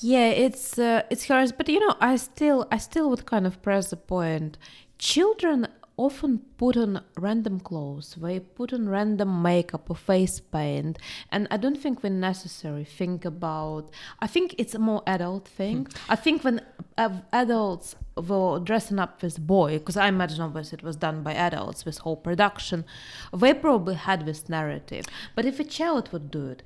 Yeah, 0.00 0.28
it's 0.28 0.78
uh, 0.78 1.02
it's 1.10 1.24
hilarious. 1.24 1.52
But 1.52 1.68
you 1.68 1.80
know, 1.80 1.96
I 2.00 2.16
still 2.16 2.66
I 2.70 2.78
still 2.78 3.10
would 3.10 3.26
kind 3.26 3.46
of 3.46 3.62
press 3.62 3.90
the 3.90 3.96
point. 3.96 4.56
Children 4.98 5.68
often 5.98 6.38
put 6.56 6.76
on 6.76 7.02
random 7.18 7.60
clothes. 7.60 8.16
They 8.20 8.40
put 8.40 8.72
on 8.72 8.88
random 8.88 9.42
makeup 9.42 9.90
or 9.90 9.96
face 9.96 10.40
paint, 10.40 10.98
and 11.30 11.46
I 11.50 11.58
don't 11.58 11.76
think 11.76 12.02
we 12.02 12.10
necessarily 12.10 12.84
think 12.84 13.24
about. 13.24 13.90
I 14.20 14.26
think 14.26 14.54
it's 14.58 14.74
a 14.74 14.78
more 14.78 15.02
adult 15.06 15.46
thing. 15.46 15.86
I 16.08 16.16
think 16.16 16.42
when 16.42 16.62
uh, 16.96 17.20
adults 17.32 17.94
were 18.16 18.58
dressing 18.60 18.98
up 18.98 19.20
this 19.20 19.38
boy, 19.38 19.78
because 19.78 19.96
I 19.96 20.08
imagine 20.08 20.40
obviously 20.40 20.78
it 20.78 20.84
was 20.84 20.96
done 20.96 21.22
by 21.22 21.34
adults, 21.34 21.84
with 21.84 21.98
whole 21.98 22.16
production, 22.16 22.84
they 23.36 23.52
probably 23.54 23.94
had 23.94 24.24
this 24.26 24.48
narrative. 24.48 25.06
But 25.36 25.44
if 25.44 25.60
a 25.60 25.64
child 25.64 26.10
would 26.12 26.30
do 26.30 26.46
it, 26.46 26.62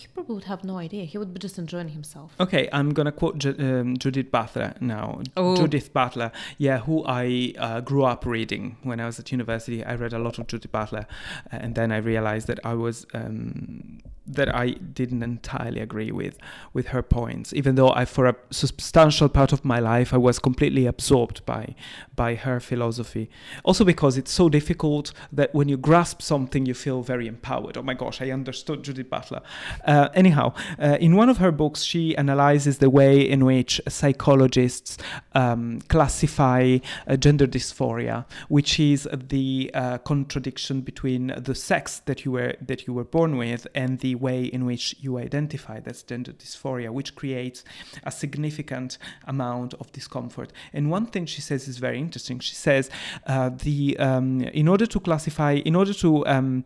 he 0.00 0.06
probably 0.08 0.34
would 0.34 0.44
have 0.44 0.64
no 0.64 0.78
idea. 0.78 1.04
He 1.04 1.18
would 1.18 1.32
be 1.34 1.40
just 1.40 1.58
enjoying 1.58 1.88
himself. 1.88 2.34
Okay, 2.40 2.68
I'm 2.72 2.92
gonna 2.94 3.12
quote 3.12 3.38
Ju- 3.38 3.56
um, 3.58 3.96
Judith 3.96 4.30
Butler 4.30 4.74
now. 4.80 5.22
Oh. 5.36 5.56
Judith 5.56 5.92
Butler, 5.92 6.32
yeah, 6.56 6.78
who 6.78 7.04
I 7.06 7.54
uh, 7.58 7.80
grew 7.80 8.04
up 8.04 8.24
reading 8.26 8.76
when 8.82 9.00
I 9.00 9.06
was 9.06 9.18
at 9.18 9.32
university. 9.32 9.84
I 9.84 9.94
read 9.94 10.12
a 10.12 10.18
lot 10.18 10.38
of 10.38 10.46
Judith 10.46 10.72
Butler, 10.72 11.06
uh, 11.52 11.56
and 11.60 11.74
then 11.74 11.92
I 11.92 11.98
realized 11.98 12.46
that 12.46 12.60
I 12.64 12.74
was 12.74 13.06
um, 13.14 14.00
that 14.28 14.54
I 14.54 14.70
didn't 14.70 15.22
entirely 15.22 15.80
agree 15.80 16.12
with 16.12 16.38
with 16.72 16.88
her 16.88 17.02
points, 17.02 17.52
even 17.54 17.74
though 17.74 17.90
I, 17.90 18.04
for 18.04 18.26
a 18.26 18.36
substantial 18.50 19.28
part 19.28 19.52
of 19.52 19.64
my 19.64 19.78
life, 19.78 20.12
I 20.12 20.18
was 20.18 20.38
completely 20.38 20.86
absorbed 20.86 21.44
by 21.46 21.74
by 22.14 22.34
her 22.34 22.60
philosophy. 22.60 23.30
Also 23.64 23.84
because 23.84 24.18
it's 24.18 24.30
so 24.30 24.48
difficult 24.48 25.12
that 25.32 25.54
when 25.54 25.68
you 25.68 25.76
grasp 25.76 26.20
something, 26.20 26.66
you 26.66 26.74
feel 26.74 27.02
very 27.02 27.26
empowered. 27.26 27.76
Oh 27.76 27.82
my 27.82 27.94
gosh, 27.94 28.20
I 28.20 28.30
understood 28.30 28.82
Judith 28.82 29.08
Butler. 29.08 29.40
Uh, 29.88 30.10
anyhow, 30.12 30.52
uh, 30.78 30.98
in 31.00 31.16
one 31.16 31.30
of 31.30 31.38
her 31.38 31.50
books, 31.50 31.82
she 31.82 32.14
analyzes 32.18 32.76
the 32.76 32.90
way 32.90 33.18
in 33.18 33.46
which 33.46 33.80
psychologists 33.88 34.98
um, 35.34 35.80
classify 35.88 36.76
uh, 37.06 37.16
gender 37.16 37.46
dysphoria, 37.46 38.26
which 38.48 38.78
is 38.78 39.08
the 39.28 39.70
uh, 39.72 39.96
contradiction 39.98 40.82
between 40.82 41.32
the 41.38 41.54
sex 41.54 42.00
that 42.04 42.26
you 42.26 42.32
were 42.32 42.54
that 42.60 42.86
you 42.86 42.92
were 42.92 43.04
born 43.04 43.38
with 43.38 43.66
and 43.74 44.00
the 44.00 44.14
way 44.14 44.44
in 44.44 44.66
which 44.66 44.94
you 45.00 45.16
identify 45.16 45.80
that's 45.80 46.02
gender 46.02 46.32
dysphoria, 46.32 46.90
which 46.90 47.14
creates 47.14 47.64
a 48.04 48.10
significant 48.10 48.98
amount 49.26 49.72
of 49.80 49.90
discomfort. 49.92 50.52
And 50.74 50.90
one 50.90 51.06
thing 51.06 51.24
she 51.24 51.40
says 51.40 51.66
is 51.66 51.78
very 51.78 51.98
interesting. 51.98 52.40
She 52.40 52.54
says 52.54 52.90
uh, 53.26 53.48
the 53.48 53.96
um, 53.98 54.42
in 54.42 54.68
order 54.68 54.84
to 54.84 55.00
classify, 55.00 55.52
in 55.52 55.74
order 55.74 55.94
to 55.94 56.26
um, 56.26 56.64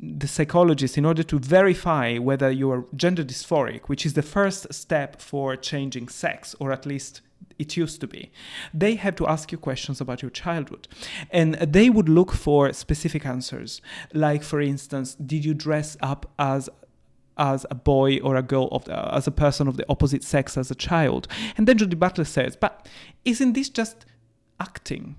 the 0.00 0.26
psychologist, 0.26 0.98
in 0.98 1.04
order 1.04 1.22
to 1.22 1.38
verify 1.38 2.18
whether 2.18 2.31
you 2.40 2.70
are 2.70 2.84
gender 2.94 3.24
dysphoric, 3.24 3.82
which 3.88 4.06
is 4.06 4.14
the 4.14 4.22
first 4.22 4.72
step 4.72 5.20
for 5.20 5.56
changing 5.56 6.08
sex, 6.08 6.54
or 6.58 6.72
at 6.72 6.86
least 6.86 7.20
it 7.58 7.76
used 7.76 8.00
to 8.00 8.06
be. 8.06 8.30
They 8.72 8.94
have 8.96 9.16
to 9.16 9.26
ask 9.26 9.52
you 9.52 9.58
questions 9.58 10.00
about 10.00 10.22
your 10.22 10.30
childhood. 10.30 10.88
And 11.30 11.54
they 11.54 11.90
would 11.90 12.08
look 12.08 12.32
for 12.32 12.72
specific 12.72 13.26
answers. 13.26 13.80
Like, 14.12 14.42
for 14.42 14.60
instance, 14.60 15.14
did 15.14 15.44
you 15.44 15.54
dress 15.54 15.96
up 16.00 16.30
as 16.38 16.68
as 17.38 17.64
a 17.70 17.74
boy 17.74 18.18
or 18.18 18.36
a 18.36 18.42
girl 18.42 18.68
of 18.72 18.84
the, 18.84 19.14
as 19.14 19.26
a 19.26 19.30
person 19.30 19.66
of 19.66 19.78
the 19.78 19.86
opposite 19.88 20.22
sex 20.22 20.56
as 20.58 20.70
a 20.70 20.74
child? 20.74 21.26
And 21.56 21.66
then 21.66 21.78
Judy 21.78 21.96
Butler 21.96 22.24
says, 22.24 22.56
but 22.56 22.86
isn't 23.24 23.54
this 23.54 23.70
just 23.70 24.04
acting? 24.60 25.16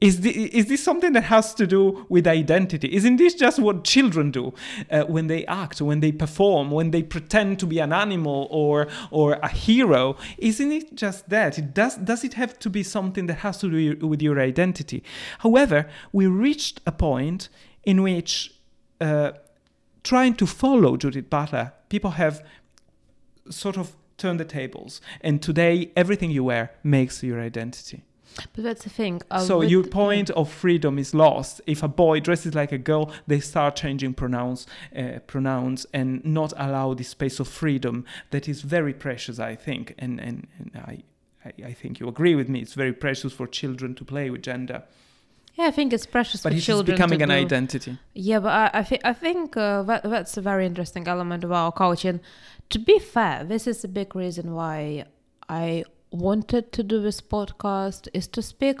Is, 0.00 0.20
the, 0.20 0.56
is 0.56 0.66
this 0.66 0.82
something 0.82 1.12
that 1.14 1.24
has 1.24 1.52
to 1.54 1.66
do 1.66 2.06
with 2.08 2.28
identity? 2.28 2.94
Isn't 2.94 3.16
this 3.16 3.34
just 3.34 3.58
what 3.58 3.82
children 3.82 4.30
do 4.30 4.54
uh, 4.92 5.02
when 5.02 5.26
they 5.26 5.44
act, 5.46 5.80
when 5.80 5.98
they 5.98 6.12
perform, 6.12 6.70
when 6.70 6.92
they 6.92 7.02
pretend 7.02 7.58
to 7.58 7.66
be 7.66 7.80
an 7.80 7.92
animal 7.92 8.46
or 8.50 8.86
or 9.10 9.32
a 9.42 9.48
hero? 9.48 10.16
Isn't 10.38 10.70
it 10.70 10.94
just 10.94 11.28
that? 11.30 11.58
It 11.58 11.74
does 11.74 11.96
does 11.96 12.22
it 12.22 12.34
have 12.34 12.60
to 12.60 12.70
be 12.70 12.84
something 12.84 13.26
that 13.26 13.38
has 13.38 13.58
to 13.58 13.68
do 13.68 14.06
with 14.06 14.22
your 14.22 14.38
identity? 14.38 15.02
However, 15.40 15.88
we 16.12 16.28
reached 16.28 16.80
a 16.86 16.92
point 16.92 17.48
in 17.82 18.00
which 18.00 18.54
uh, 19.00 19.32
trying 20.04 20.34
to 20.34 20.46
follow 20.46 20.96
Judith 20.96 21.28
Butler, 21.28 21.72
people 21.88 22.12
have 22.12 22.44
sort 23.50 23.76
of 23.76 23.96
turned 24.16 24.38
the 24.38 24.44
tables, 24.44 25.00
and 25.22 25.42
today 25.42 25.90
everything 25.96 26.30
you 26.30 26.44
wear 26.44 26.70
makes 26.84 27.22
your 27.24 27.40
identity. 27.40 28.04
But 28.54 28.64
that's 28.64 28.84
the 28.84 28.90
thing. 28.90 29.20
uh, 29.30 29.40
so 29.40 29.62
your 29.62 29.84
point 29.84 30.30
of 30.30 30.50
freedom 30.50 30.98
is 30.98 31.14
lost. 31.14 31.60
If 31.66 31.82
a 31.82 31.88
boy 31.88 32.20
dresses 32.20 32.54
like 32.54 32.72
a 32.72 32.78
girl 32.78 33.10
they 33.26 33.40
start 33.40 33.76
changing 33.76 34.14
pronouns 34.14 34.66
uh, 34.96 35.18
pronouns 35.26 35.86
and 35.92 36.24
not 36.24 36.52
allow 36.56 36.94
this 36.94 37.08
space 37.08 37.40
of 37.40 37.48
freedom 37.48 38.04
that 38.30 38.48
is 38.48 38.62
very 38.62 38.94
precious 38.94 39.38
i 39.38 39.54
think. 39.54 39.94
And 39.98 40.20
and, 40.20 40.46
and 40.58 40.70
I, 40.76 41.02
I 41.44 41.52
i 41.66 41.72
think 41.72 42.00
you 42.00 42.08
agree 42.08 42.34
with 42.34 42.48
me. 42.48 42.60
It's 42.60 42.74
very 42.74 42.92
precious 42.92 43.32
for 43.32 43.46
children 43.46 43.94
to 43.96 44.04
play 44.04 44.30
with 44.30 44.42
gender. 44.42 44.82
Yeah, 45.58 45.66
I 45.66 45.72
think 45.72 45.92
it's 45.92 46.06
precious 46.06 46.42
but 46.42 46.52
for 46.52 46.60
children 46.60 46.94
becoming 46.94 47.18
to 47.18 47.24
an 47.24 47.32
identity. 47.32 47.98
Yeah, 48.14 48.38
but 48.38 48.52
I, 48.52 48.78
I, 48.78 48.98
I 49.10 49.12
think 49.12 49.56
uh, 49.56 49.82
that, 49.82 50.04
that's 50.04 50.36
a 50.36 50.40
very 50.40 50.64
interesting 50.64 51.08
element 51.08 51.42
of 51.42 51.50
our 51.50 51.72
culture. 51.72 52.10
And 52.10 52.20
to 52.70 52.78
be 52.78 53.00
fair, 53.00 53.42
this 53.42 53.66
is 53.66 53.82
a 53.82 53.88
big 53.88 54.14
reason 54.14 54.54
why 54.54 55.06
I 55.48 55.84
wanted 56.10 56.72
to 56.72 56.82
do 56.82 57.00
this 57.00 57.20
podcast 57.20 58.08
is 58.14 58.26
to 58.28 58.42
speak 58.42 58.80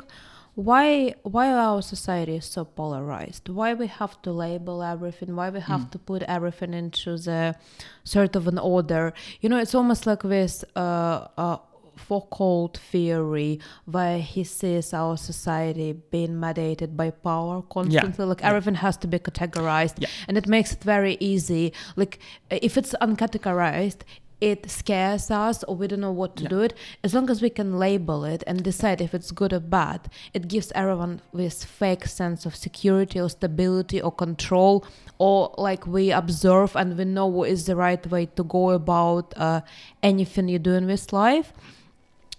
why 0.58 1.14
why 1.22 1.52
our 1.52 1.80
society 1.80 2.34
is 2.34 2.44
so 2.44 2.64
polarized 2.64 3.48
why 3.48 3.74
we 3.74 3.86
have 3.86 4.20
to 4.22 4.32
label 4.32 4.82
everything 4.82 5.36
why 5.36 5.48
we 5.50 5.60
have 5.60 5.88
to 5.88 5.98
put 6.00 6.20
everything 6.24 6.74
into 6.74 7.16
the 7.16 7.54
sort 8.02 8.34
of 8.34 8.48
an 8.48 8.58
order. 8.58 9.12
You 9.40 9.50
know 9.50 9.58
it's 9.58 9.74
almost 9.74 10.04
like 10.04 10.22
this 10.22 10.64
uh, 10.74 11.28
uh, 11.36 11.58
Foucault 11.94 12.72
theory 12.90 13.60
where 13.84 14.18
he 14.18 14.42
sees 14.42 14.92
our 14.92 15.16
society 15.16 15.92
being 15.92 16.40
mediated 16.40 16.96
by 16.96 17.10
power 17.10 17.62
constantly 17.62 18.24
like 18.24 18.40
yeah. 18.40 18.48
everything 18.48 18.74
has 18.74 18.96
to 18.96 19.06
be 19.06 19.20
categorized. 19.20 19.94
Yeah. 19.98 20.08
and 20.26 20.36
it 20.36 20.48
makes 20.48 20.72
it 20.72 20.82
very 20.82 21.16
easy. 21.20 21.72
Like 21.94 22.18
if 22.50 22.76
it's 22.76 22.96
uncategorized 23.00 24.00
it 24.40 24.70
scares 24.70 25.30
us 25.30 25.64
or 25.64 25.74
we 25.74 25.88
don't 25.88 26.00
know 26.00 26.12
what 26.12 26.36
to 26.36 26.44
Yeah. 26.44 26.48
do 26.48 26.60
it 26.60 26.74
as 27.02 27.12
long 27.14 27.28
as 27.28 27.42
we 27.42 27.50
can 27.50 27.78
label 27.78 28.24
it 28.24 28.44
and 28.46 28.62
decide 28.62 29.00
if 29.00 29.12
it's 29.12 29.32
good 29.32 29.52
or 29.52 29.58
bad 29.60 30.08
it 30.32 30.46
gives 30.46 30.70
everyone 30.76 31.20
this 31.34 31.64
fake 31.64 32.06
sense 32.06 32.46
of 32.46 32.54
security 32.54 33.18
or 33.20 33.28
stability 33.28 34.00
or 34.00 34.12
control 34.12 34.84
or 35.18 35.52
like 35.58 35.86
we 35.86 36.12
observe 36.12 36.76
and 36.76 36.96
we 36.96 37.04
know 37.04 37.26
what 37.26 37.48
is 37.48 37.66
the 37.66 37.74
right 37.74 38.06
way 38.06 38.26
to 38.26 38.44
go 38.44 38.70
about 38.70 39.34
uh, 39.36 39.60
anything 40.04 40.48
you 40.48 40.58
do 40.60 40.74
in 40.74 40.86
this 40.86 41.12
life 41.12 41.52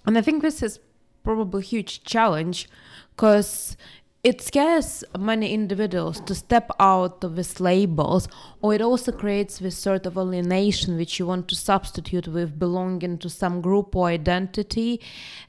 and 0.05 0.17
I 0.17 0.21
think 0.21 0.41
this 0.41 0.63
is 0.63 0.79
probably 1.23 1.59
a 1.59 1.65
huge 1.65 2.03
challenge 2.03 2.69
because 3.15 3.75
it 4.23 4.41
scares 4.41 5.03
many 5.17 5.53
individuals 5.53 6.19
to 6.21 6.35
step 6.35 6.69
out 6.79 7.23
of 7.23 7.37
these 7.37 7.59
labels, 7.61 8.27
or 8.61 8.73
it 8.73 8.81
also 8.81 9.13
creates 9.13 9.59
this 9.59 9.77
sort 9.77 10.05
of 10.05 10.17
alienation 10.17 10.97
which 10.97 11.19
you 11.19 11.25
want 11.25 11.47
to 11.47 11.55
substitute 11.55 12.27
with 12.27 12.59
belonging 12.59 13.17
to 13.19 13.29
some 13.29 13.61
group 13.61 13.95
or 13.95 14.07
identity. 14.07 14.99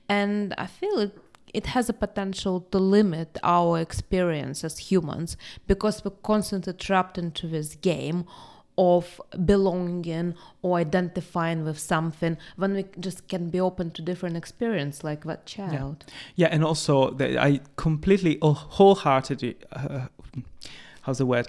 And 0.09 0.55
I 0.57 0.67
feel 0.67 0.99
it. 1.01 1.19
It 1.53 1.67
has 1.67 1.89
a 1.89 1.93
potential 1.93 2.61
to 2.71 2.79
limit 2.79 3.37
our 3.43 3.81
experience 3.81 4.63
as 4.63 4.79
humans 4.79 5.37
because 5.67 6.05
we're 6.05 6.13
constantly 6.23 6.73
trapped 6.75 7.19
into 7.19 7.49
this 7.49 7.75
game 7.75 8.25
of 8.79 9.21
belonging 9.45 10.35
or 10.63 10.79
identifying 10.79 11.65
with 11.65 11.79
something 11.79 12.37
when 12.57 12.75
we 12.75 12.85
just 12.99 13.29
can 13.29 13.51
be 13.51 13.61
open 13.61 13.91
to 13.91 14.03
different 14.03 14.37
experience 14.37 15.05
like 15.05 15.25
that 15.25 15.47
child 15.47 16.05
Yeah, 16.37 16.49
and 16.51 16.65
also 16.65 17.11
that 17.11 17.37
I 17.37 17.61
completely, 17.77 18.39
oh, 18.43 18.53
wholeheartedly, 18.53 19.57
uh, 19.73 20.07
how's 21.03 21.19
the 21.19 21.27
word? 21.27 21.49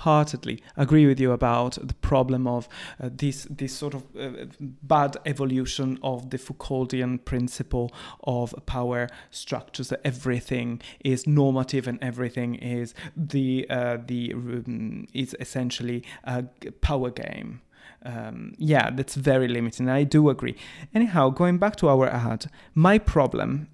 Wholeheartedly 0.00 0.62
agree 0.76 1.06
with 1.06 1.20
you 1.20 1.32
about 1.32 1.78
the 1.82 1.94
problem 1.94 2.46
of 2.46 2.68
uh, 3.02 3.10
this 3.12 3.46
this 3.50 3.74
sort 3.74 3.94
of 3.94 4.02
uh, 4.18 4.46
bad 4.82 5.16
evolution 5.26 5.98
of 6.02 6.30
the 6.30 6.38
Foucauldian 6.38 7.22
principle 7.24 7.92
of 8.24 8.54
power 8.64 9.08
structures. 9.30 9.88
That 9.88 10.00
everything 10.04 10.80
is 11.04 11.26
normative 11.26 11.86
and 11.86 11.98
everything 12.02 12.54
is 12.54 12.94
the 13.14 13.66
uh, 13.68 13.98
the 14.06 14.32
um, 14.32 15.06
is 15.12 15.36
essentially 15.38 16.02
a 16.24 16.44
power 16.80 17.10
game. 17.10 17.60
Um, 18.02 18.54
yeah, 18.56 18.90
that's 18.90 19.16
very 19.16 19.48
limiting. 19.48 19.90
I 19.90 20.04
do 20.04 20.30
agree. 20.30 20.56
Anyhow, 20.94 21.28
going 21.28 21.58
back 21.58 21.76
to 21.76 21.88
our 21.90 22.08
ad, 22.08 22.46
my 22.74 22.98
problem 22.98 23.68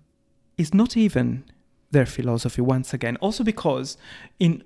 is 0.59 0.75
not 0.75 0.97
even 0.97 1.45
their 1.93 2.07
philosophy 2.07 2.63
once 2.63 2.93
again. 2.93 3.17
Also 3.19 3.45
because, 3.45 3.97
in 4.41 4.65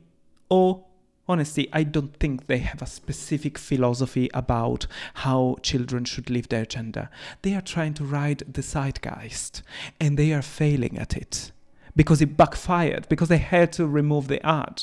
all 0.48 0.89
honesty, 1.28 1.68
I 1.72 1.85
don't 1.85 2.14
think 2.16 2.46
they 2.46 2.59
have 2.59 2.83
a 2.83 2.87
specific 2.87 3.59
philosophy 3.59 4.28
about 4.35 4.87
how 5.14 5.56
children 5.62 6.04
should 6.04 6.30
live 6.30 6.48
their 6.48 6.66
gender. 6.66 7.09
They 7.42 7.54
are 7.54 7.61
trying 7.61 7.94
to 7.94 8.04
ride 8.04 8.42
the 8.52 8.62
zeitgeist, 8.62 9.62
and 10.00 10.18
they 10.18 10.33
are 10.33 10.42
failing 10.42 10.98
at 10.98 11.16
it 11.16 11.52
because 11.96 12.20
it 12.20 12.37
backfired 12.37 13.09
because 13.09 13.28
they 13.28 13.38
had 13.38 13.72
to 13.72 13.87
remove 13.87 14.28
the 14.28 14.44
ad. 14.46 14.83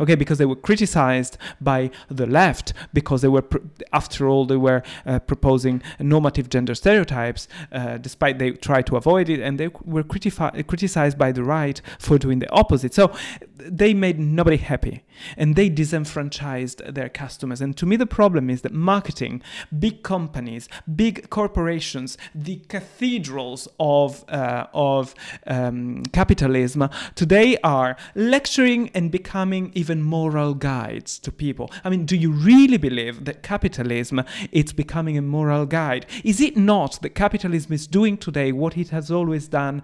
Okay, 0.00 0.14
because 0.14 0.38
they 0.38 0.46
were 0.46 0.56
criticized 0.56 1.36
by 1.60 1.90
the 2.08 2.26
left 2.26 2.72
because 2.92 3.22
they 3.22 3.28
were, 3.28 3.44
after 3.92 4.26
all, 4.26 4.44
they 4.44 4.56
were 4.56 4.82
uh, 5.04 5.18
proposing 5.20 5.82
normative 6.00 6.48
gender 6.48 6.74
stereotypes, 6.74 7.46
uh, 7.72 7.98
despite 7.98 8.38
they 8.38 8.52
tried 8.52 8.86
to 8.86 8.96
avoid 8.96 9.28
it, 9.28 9.40
and 9.40 9.60
they 9.60 9.68
were 9.84 10.02
critifi- 10.02 10.66
criticized 10.66 11.18
by 11.18 11.30
the 11.30 11.44
right 11.44 11.80
for 11.98 12.18
doing 12.18 12.38
the 12.40 12.50
opposite. 12.50 12.94
So 12.94 13.14
they 13.58 13.94
made 13.94 14.18
nobody 14.18 14.56
happy, 14.56 15.02
and 15.36 15.56
they 15.56 15.68
disenfranchised 15.68 16.82
their 16.94 17.08
customers. 17.08 17.60
And 17.60 17.76
to 17.76 17.86
me, 17.86 17.96
the 17.96 18.06
problem 18.06 18.50
is 18.50 18.62
that 18.62 18.72
marketing, 18.72 19.42
big 19.78 20.02
companies, 20.02 20.68
big 20.94 21.30
corporations, 21.30 22.18
the 22.34 22.56
cathedrals 22.68 23.68
of 23.78 24.24
uh, 24.28 24.66
of 24.74 25.14
um, 25.46 26.02
capitalism 26.12 26.88
today 27.14 27.56
are 27.62 27.96
lecturing 28.14 28.90
and 28.94 29.10
becoming 29.10 29.72
even 29.74 30.02
moral 30.02 30.54
guides 30.54 31.18
to 31.20 31.32
people. 31.32 31.70
I 31.84 31.90
mean, 31.90 32.04
do 32.04 32.16
you 32.16 32.32
really 32.32 32.76
believe 32.76 33.24
that 33.24 33.42
capitalism 33.42 34.22
it's 34.52 34.72
becoming 34.72 35.16
a 35.16 35.22
moral 35.22 35.66
guide? 35.66 36.06
Is 36.24 36.40
it 36.40 36.56
not 36.56 37.00
that 37.02 37.14
capitalism 37.14 37.72
is 37.72 37.86
doing 37.86 38.16
today 38.16 38.52
what 38.52 38.76
it 38.76 38.90
has 38.90 39.10
always 39.10 39.48
done 39.48 39.82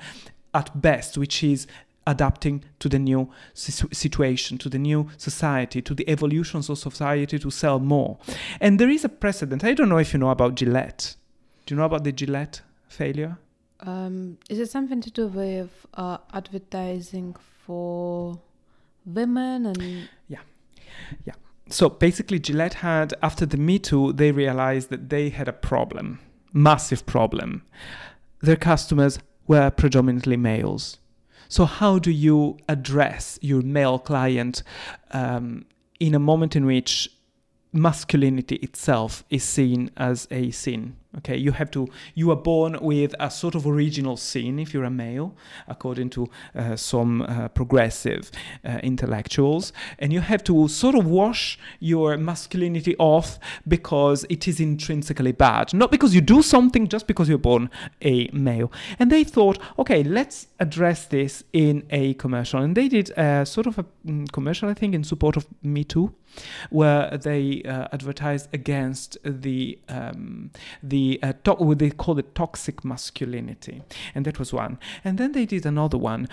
at 0.54 0.80
best, 0.80 1.16
which 1.16 1.42
is 1.42 1.66
adapting 2.06 2.64
to 2.78 2.88
the 2.88 2.98
new 2.98 3.30
situ- 3.54 3.88
situation, 3.92 4.58
to 4.58 4.68
the 4.68 4.78
new 4.78 5.08
society, 5.16 5.80
to 5.82 5.94
the 5.94 6.08
evolutions 6.08 6.68
of 6.68 6.78
society 6.78 7.38
to 7.38 7.50
sell 7.50 7.78
more. 7.78 8.18
And 8.60 8.78
there 8.78 8.90
is 8.90 9.04
a 9.04 9.08
precedent. 9.08 9.64
I 9.64 9.74
don't 9.74 9.88
know 9.88 9.98
if 9.98 10.12
you 10.12 10.18
know 10.18 10.30
about 10.30 10.54
Gillette. 10.54 11.16
Do 11.66 11.74
you 11.74 11.78
know 11.78 11.86
about 11.86 12.04
the 12.04 12.12
Gillette 12.12 12.62
failure? 12.88 13.38
um, 13.82 14.38
is 14.48 14.58
it 14.58 14.70
something 14.70 15.00
to 15.00 15.10
do 15.10 15.26
with 15.26 15.86
uh, 15.94 16.18
advertising 16.32 17.34
for 17.66 18.38
women 19.04 19.66
and 19.66 20.08
Yeah, 20.28 20.38
yeah. 21.24 21.34
So 21.68 21.88
basically, 21.88 22.38
Gillette 22.38 22.74
had, 22.74 23.14
after 23.22 23.46
the 23.46 23.56
Me 23.56 23.78
Too, 23.78 24.12
they 24.12 24.30
realized 24.30 24.90
that 24.90 25.08
they 25.08 25.30
had 25.30 25.48
a 25.48 25.52
problem, 25.52 26.20
massive 26.52 27.06
problem. 27.06 27.62
Their 28.40 28.56
customers 28.56 29.18
were 29.46 29.70
predominantly 29.70 30.36
males. 30.36 30.98
So, 31.52 31.66
how 31.66 31.98
do 31.98 32.10
you 32.10 32.56
address 32.66 33.38
your 33.42 33.60
male 33.60 33.98
client 33.98 34.62
um, 35.10 35.66
in 36.00 36.14
a 36.14 36.18
moment 36.18 36.56
in 36.56 36.64
which 36.64 37.10
masculinity 37.74 38.54
itself 38.62 39.22
is 39.28 39.44
seen 39.44 39.90
as 39.94 40.26
a 40.30 40.50
sin? 40.50 40.96
Okay, 41.18 41.36
you 41.36 41.52
have 41.52 41.70
to, 41.72 41.88
you 42.14 42.30
are 42.30 42.36
born 42.36 42.78
with 42.80 43.14
a 43.20 43.30
sort 43.30 43.54
of 43.54 43.66
original 43.66 44.16
sin 44.16 44.58
if 44.58 44.72
you're 44.72 44.84
a 44.84 44.90
male, 44.90 45.34
according 45.68 46.08
to 46.10 46.30
uh, 46.54 46.74
some 46.74 47.20
uh, 47.20 47.48
progressive 47.48 48.30
uh, 48.64 48.78
intellectuals, 48.82 49.74
and 49.98 50.10
you 50.10 50.20
have 50.20 50.42
to 50.44 50.68
sort 50.68 50.94
of 50.94 51.06
wash 51.06 51.58
your 51.80 52.16
masculinity 52.16 52.96
off 52.98 53.38
because 53.68 54.24
it 54.30 54.48
is 54.48 54.58
intrinsically 54.58 55.32
bad, 55.32 55.74
not 55.74 55.90
because 55.90 56.14
you 56.14 56.22
do 56.22 56.40
something, 56.40 56.88
just 56.88 57.06
because 57.06 57.28
you're 57.28 57.36
born 57.36 57.68
a 58.00 58.28
male. 58.32 58.72
And 58.98 59.12
they 59.12 59.22
thought, 59.22 59.58
okay, 59.78 60.02
let's 60.02 60.46
address 60.60 61.04
this 61.04 61.44
in 61.52 61.86
a 61.90 62.14
commercial, 62.14 62.62
and 62.62 62.74
they 62.74 62.88
did 62.88 63.10
a 63.18 63.44
sort 63.44 63.66
of 63.66 63.78
a 63.78 63.84
mm, 64.06 64.32
commercial, 64.32 64.70
I 64.70 64.74
think, 64.74 64.94
in 64.94 65.04
support 65.04 65.36
of 65.36 65.46
Me 65.62 65.84
Too, 65.84 66.14
where 66.70 67.18
they 67.18 67.62
uh, 67.64 67.88
advertised 67.92 68.48
against 68.54 69.18
the 69.24 69.78
um, 69.90 70.50
the 70.82 71.01
uh, 71.22 71.32
to- 71.44 71.54
what 71.66 71.78
they 71.78 71.90
call 71.90 72.18
it 72.18 72.34
toxic 72.34 72.84
masculinity, 72.84 73.82
and 74.14 74.24
that 74.26 74.38
was 74.38 74.52
one. 74.52 74.78
And 75.04 75.18
then 75.18 75.32
they 75.32 75.46
did 75.46 75.64
another 75.66 75.98
one 75.98 76.28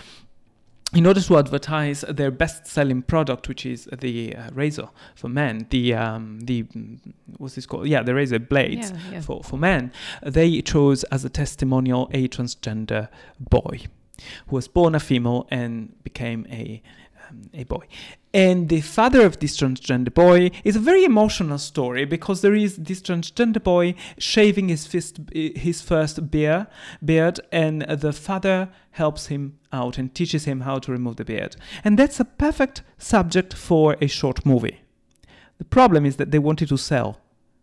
in 0.93 1.05
order 1.05 1.21
to 1.21 1.37
advertise 1.37 2.01
their 2.19 2.31
best-selling 2.31 3.03
product, 3.03 3.47
which 3.47 3.63
is 3.65 3.87
the 4.05 4.35
uh, 4.35 4.49
razor 4.53 4.89
for 5.15 5.29
men, 5.29 5.67
the 5.69 5.93
um, 5.93 6.39
the 6.41 6.63
mm, 6.63 6.97
what's 7.37 7.55
this 7.55 7.65
called? 7.67 7.87
Yeah, 7.87 8.01
the 8.03 8.15
razor 8.15 8.39
blades 8.39 8.91
Yeah, 8.91 9.11
yeah. 9.11 9.21
for 9.21 9.43
for 9.43 9.57
men. 9.59 9.91
They 10.23 10.61
chose 10.61 11.03
as 11.15 11.23
a 11.25 11.29
testimonial 11.29 12.09
a 12.11 12.27
transgender 12.27 13.07
boy 13.39 13.81
who 14.47 14.55
was 14.55 14.67
born 14.67 14.95
a 14.95 14.99
female 14.99 15.47
and 15.51 15.93
became 16.03 16.45
a 16.49 16.81
a 17.53 17.63
boy. 17.63 17.85
And 18.33 18.69
the 18.69 18.81
father 18.81 19.25
of 19.25 19.39
this 19.39 19.57
transgender 19.57 20.13
boy 20.13 20.51
is 20.63 20.75
a 20.75 20.79
very 20.79 21.03
emotional 21.03 21.57
story 21.57 22.05
because 22.05 22.41
there 22.41 22.53
is 22.53 22.77
this 22.77 23.01
transgender 23.01 23.63
boy 23.63 23.95
shaving 24.17 24.69
his 24.69 24.85
fist, 24.85 25.19
his 25.33 25.81
first 25.81 26.29
beard, 26.29 26.67
beard, 27.03 27.39
and 27.51 27.81
the 27.81 28.13
father 28.13 28.69
helps 28.91 29.27
him 29.27 29.57
out 29.73 29.97
and 29.97 30.13
teaches 30.13 30.45
him 30.45 30.61
how 30.61 30.77
to 30.79 30.91
remove 30.91 31.15
the 31.15 31.25
beard. 31.25 31.55
And 31.83 31.97
that's 31.97 32.19
a 32.19 32.25
perfect 32.25 32.83
subject 32.97 33.53
for 33.53 33.97
a 33.99 34.07
short 34.07 34.45
movie. 34.45 34.81
The 35.57 35.65
problem 35.65 36.05
is 36.05 36.17
that 36.17 36.31
they 36.31 36.39
wanted 36.39 36.69
to 36.69 36.77
sell 36.77 37.19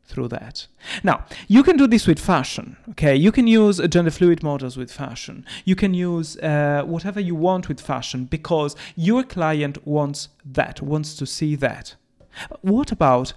through 0.06 0.28
that. 0.28 0.66
Now, 1.02 1.24
you 1.48 1.62
can 1.62 1.76
do 1.76 1.86
this 1.86 2.06
with 2.06 2.18
fashion, 2.18 2.76
okay? 2.90 3.14
You 3.14 3.32
can 3.32 3.46
use 3.46 3.78
gender 3.88 4.10
fluid 4.10 4.42
models 4.42 4.76
with 4.76 4.92
fashion. 4.92 5.44
You 5.64 5.76
can 5.76 5.94
use 5.94 6.36
uh, 6.38 6.82
whatever 6.84 7.20
you 7.20 7.34
want 7.34 7.68
with 7.68 7.80
fashion 7.80 8.24
because 8.24 8.76
your 8.94 9.22
client 9.22 9.86
wants 9.86 10.28
that, 10.44 10.80
wants 10.80 11.14
to 11.16 11.26
see 11.26 11.56
that. 11.56 11.96
What 12.60 12.92
about 12.92 13.32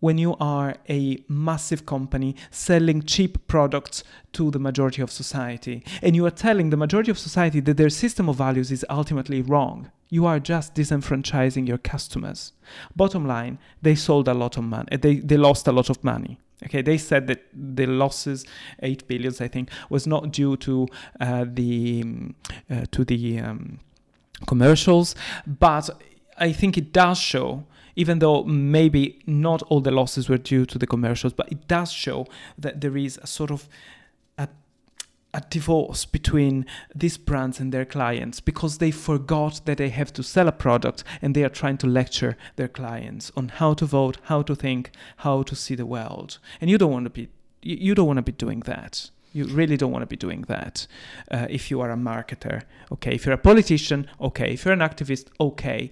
when 0.00 0.18
you 0.18 0.36
are 0.40 0.74
a 0.88 1.22
massive 1.28 1.86
company 1.86 2.34
selling 2.50 3.02
cheap 3.02 3.46
products 3.46 4.02
to 4.32 4.50
the 4.50 4.58
majority 4.58 5.02
of 5.02 5.10
society 5.10 5.84
and 6.02 6.16
you 6.16 6.26
are 6.26 6.30
telling 6.30 6.70
the 6.70 6.76
majority 6.76 7.10
of 7.10 7.18
society 7.18 7.60
that 7.60 7.76
their 7.76 7.90
system 7.90 8.28
of 8.28 8.36
values 8.36 8.72
is 8.72 8.84
ultimately 8.90 9.42
wrong? 9.42 9.90
You 10.08 10.26
are 10.26 10.40
just 10.40 10.74
disenfranchising 10.74 11.68
your 11.68 11.78
customers. 11.78 12.52
Bottom 12.96 13.26
line, 13.26 13.58
they 13.80 13.94
sold 13.94 14.26
a 14.26 14.34
lot 14.34 14.56
of 14.56 14.64
money. 14.64 14.96
They, 14.96 15.16
they 15.16 15.36
lost 15.36 15.68
a 15.68 15.72
lot 15.72 15.88
of 15.88 16.02
money. 16.02 16.40
Okay, 16.64 16.82
they 16.82 16.98
said 16.98 17.26
that 17.28 17.44
the 17.54 17.86
losses, 17.86 18.44
eight 18.82 19.06
billions, 19.08 19.40
I 19.40 19.48
think, 19.48 19.70
was 19.88 20.06
not 20.06 20.30
due 20.30 20.56
to 20.58 20.88
uh, 21.18 21.46
the 21.48 22.02
um, 22.02 22.34
uh, 22.70 22.84
to 22.90 23.04
the 23.04 23.38
um, 23.38 23.78
commercials, 24.46 25.14
but 25.46 25.88
I 26.36 26.52
think 26.52 26.76
it 26.76 26.92
does 26.92 27.18
show, 27.18 27.64
even 28.00 28.18
though 28.18 28.42
maybe 28.44 29.18
not 29.26 29.62
all 29.64 29.82
the 29.82 29.90
losses 29.90 30.26
were 30.26 30.38
due 30.38 30.64
to 30.64 30.78
the 30.78 30.86
commercials, 30.86 31.34
but 31.34 31.52
it 31.52 31.68
does 31.68 31.92
show 31.92 32.26
that 32.56 32.80
there 32.80 32.96
is 32.96 33.18
a 33.22 33.26
sort 33.26 33.50
of 33.50 33.68
a, 34.38 34.48
a 35.34 35.42
divorce 35.50 36.06
between 36.06 36.64
these 36.94 37.18
brands 37.18 37.60
and 37.60 37.74
their 37.74 37.84
clients 37.84 38.40
because 38.40 38.78
they 38.78 38.90
forgot 38.90 39.60
that 39.66 39.76
they 39.76 39.90
have 39.90 40.14
to 40.14 40.22
sell 40.22 40.48
a 40.48 40.52
product 40.52 41.04
and 41.20 41.36
they 41.36 41.44
are 41.44 41.50
trying 41.50 41.76
to 41.76 41.86
lecture 41.86 42.38
their 42.56 42.68
clients 42.68 43.30
on 43.36 43.48
how 43.48 43.74
to 43.74 43.84
vote, 43.84 44.16
how 44.24 44.40
to 44.40 44.54
think, 44.54 44.92
how 45.18 45.42
to 45.42 45.54
see 45.54 45.74
the 45.74 45.84
world. 45.84 46.38
And 46.58 46.70
you 46.70 46.78
don't 46.78 46.92
want 46.92 47.04
to 47.04 47.10
be 47.10 47.28
you 47.62 47.94
don't 47.94 48.06
want 48.06 48.16
to 48.16 48.22
be 48.22 48.32
doing 48.32 48.60
that. 48.60 49.10
You 49.34 49.44
really 49.44 49.76
don't 49.76 49.92
want 49.92 50.00
to 50.00 50.06
be 50.06 50.16
doing 50.16 50.46
that 50.48 50.86
uh, 51.30 51.46
if 51.50 51.70
you 51.70 51.82
are 51.82 51.90
a 51.90 51.96
marketer. 51.96 52.62
Okay, 52.90 53.12
if 53.16 53.26
you're 53.26 53.34
a 53.34 53.46
politician, 53.50 54.08
okay. 54.18 54.54
If 54.54 54.64
you're 54.64 54.72
an 54.72 54.80
activist, 54.80 55.26
okay. 55.38 55.90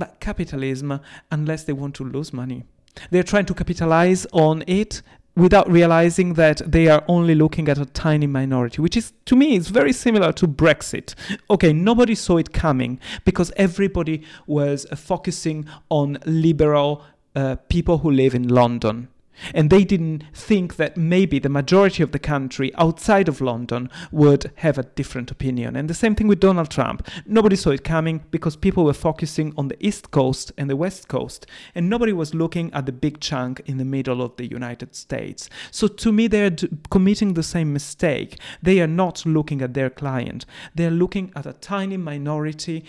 But 0.00 0.18
capitalism, 0.18 0.98
unless 1.30 1.64
they 1.64 1.74
want 1.74 1.94
to 1.96 2.04
lose 2.04 2.32
money, 2.32 2.64
they're 3.10 3.22
trying 3.22 3.44
to 3.46 3.54
capitalize 3.54 4.26
on 4.32 4.64
it 4.66 5.02
without 5.36 5.70
realizing 5.70 6.34
that 6.34 6.62
they 6.66 6.88
are 6.88 7.04
only 7.06 7.34
looking 7.34 7.68
at 7.68 7.78
a 7.78 7.84
tiny 7.84 8.26
minority, 8.26 8.80
which 8.80 8.96
is, 8.96 9.12
to 9.26 9.36
me, 9.36 9.56
is 9.56 9.68
very 9.68 9.92
similar 9.92 10.32
to 10.32 10.48
Brexit. 10.48 11.14
Okay, 11.50 11.72
nobody 11.72 12.14
saw 12.14 12.38
it 12.38 12.52
coming 12.52 12.98
because 13.26 13.52
everybody 13.56 14.22
was 14.46 14.86
uh, 14.90 14.96
focusing 14.96 15.66
on 15.90 16.18
liberal 16.24 17.04
uh, 17.36 17.56
people 17.68 17.98
who 17.98 18.10
live 18.10 18.34
in 18.34 18.48
London. 18.48 19.08
And 19.54 19.70
they 19.70 19.84
didn't 19.84 20.24
think 20.34 20.76
that 20.76 20.96
maybe 20.96 21.38
the 21.38 21.48
majority 21.48 22.02
of 22.02 22.12
the 22.12 22.18
country 22.18 22.72
outside 22.76 23.28
of 23.28 23.40
London 23.40 23.90
would 24.10 24.52
have 24.56 24.78
a 24.78 24.82
different 24.82 25.30
opinion. 25.30 25.76
And 25.76 25.88
the 25.88 25.94
same 25.94 26.14
thing 26.14 26.28
with 26.28 26.40
Donald 26.40 26.70
Trump. 26.70 27.08
Nobody 27.26 27.56
saw 27.56 27.70
it 27.70 27.84
coming 27.84 28.24
because 28.30 28.56
people 28.56 28.84
were 28.84 28.92
focusing 28.92 29.52
on 29.56 29.68
the 29.68 29.86
East 29.86 30.10
Coast 30.10 30.52
and 30.56 30.68
the 30.68 30.76
West 30.76 31.08
Coast. 31.08 31.46
And 31.74 31.88
nobody 31.88 32.12
was 32.12 32.34
looking 32.34 32.72
at 32.72 32.86
the 32.86 32.92
big 32.92 33.20
chunk 33.20 33.60
in 33.66 33.78
the 33.78 33.84
middle 33.84 34.22
of 34.22 34.36
the 34.36 34.50
United 34.50 34.94
States. 34.94 35.48
So 35.70 35.86
to 35.88 36.12
me, 36.12 36.26
they're 36.26 36.50
d- 36.50 36.68
committing 36.90 37.34
the 37.34 37.42
same 37.42 37.72
mistake. 37.72 38.38
They 38.62 38.80
are 38.80 38.86
not 38.86 39.24
looking 39.26 39.62
at 39.62 39.74
their 39.74 39.90
client, 39.90 40.46
they're 40.74 40.90
looking 40.90 41.32
at 41.36 41.46
a 41.46 41.52
tiny 41.54 41.96
minority 41.96 42.84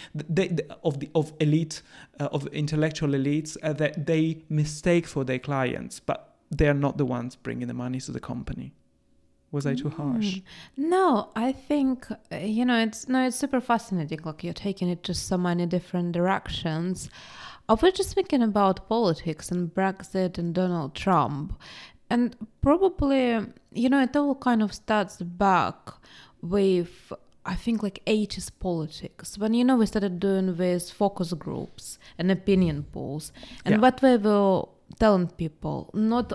of, 0.83 0.99
the, 0.99 1.05
of 1.15 1.33
elite, 1.39 1.81
uh, 2.19 2.29
of 2.31 2.47
intellectual 2.47 3.09
elites 3.09 3.57
uh, 3.63 3.73
that 3.73 4.05
they 4.05 4.43
mistake 4.49 5.07
for 5.07 5.23
their 5.23 5.39
clients. 5.39 5.99
But 5.99 6.33
they're 6.51 6.73
not 6.85 6.97
the 6.97 7.05
ones 7.05 7.35
bringing 7.35 7.67
the 7.67 7.73
money 7.73 7.99
to 8.01 8.11
the 8.11 8.19
company. 8.19 8.73
Was 9.51 9.65
I 9.65 9.73
too 9.75 9.89
harsh? 9.89 10.35
Mm. 10.35 10.43
No, 10.77 11.29
I 11.35 11.51
think 11.51 12.05
uh, 12.11 12.37
you 12.37 12.63
know 12.63 12.79
it's 12.81 13.09
no, 13.09 13.25
it's 13.27 13.35
super 13.35 13.59
fascinating. 13.59 14.19
Like 14.23 14.43
you're 14.45 14.53
taking 14.53 14.87
it 14.89 15.03
to 15.03 15.13
so 15.13 15.37
many 15.37 15.65
different 15.65 16.13
directions. 16.13 17.09
I 17.67 17.73
was 17.73 17.93
just 17.93 18.13
thinking 18.15 18.43
about 18.43 18.87
politics 18.87 19.51
and 19.51 19.73
Brexit 19.73 20.37
and 20.37 20.53
Donald 20.55 20.95
Trump, 20.95 21.59
and 22.09 22.35
probably 22.61 23.25
you 23.73 23.89
know 23.89 24.01
it 24.01 24.15
all 24.15 24.35
kind 24.35 24.61
of 24.63 24.73
starts 24.73 25.17
back 25.17 25.75
with 26.41 27.11
I 27.45 27.55
think 27.55 27.83
like 27.83 27.99
80s 28.05 28.51
politics 28.59 29.37
when 29.37 29.53
you 29.53 29.63
know 29.65 29.75
we 29.75 29.85
started 29.85 30.19
doing 30.19 30.55
these 30.55 30.91
focus 30.91 31.33
groups 31.33 31.99
and 32.17 32.31
opinion 32.31 32.83
polls, 32.93 33.33
and 33.65 33.73
Yeah. 33.75 33.81
what 33.81 34.01
we 34.01 34.15
were 34.15 34.63
telling 34.99 35.27
people 35.27 35.89
not 35.93 36.33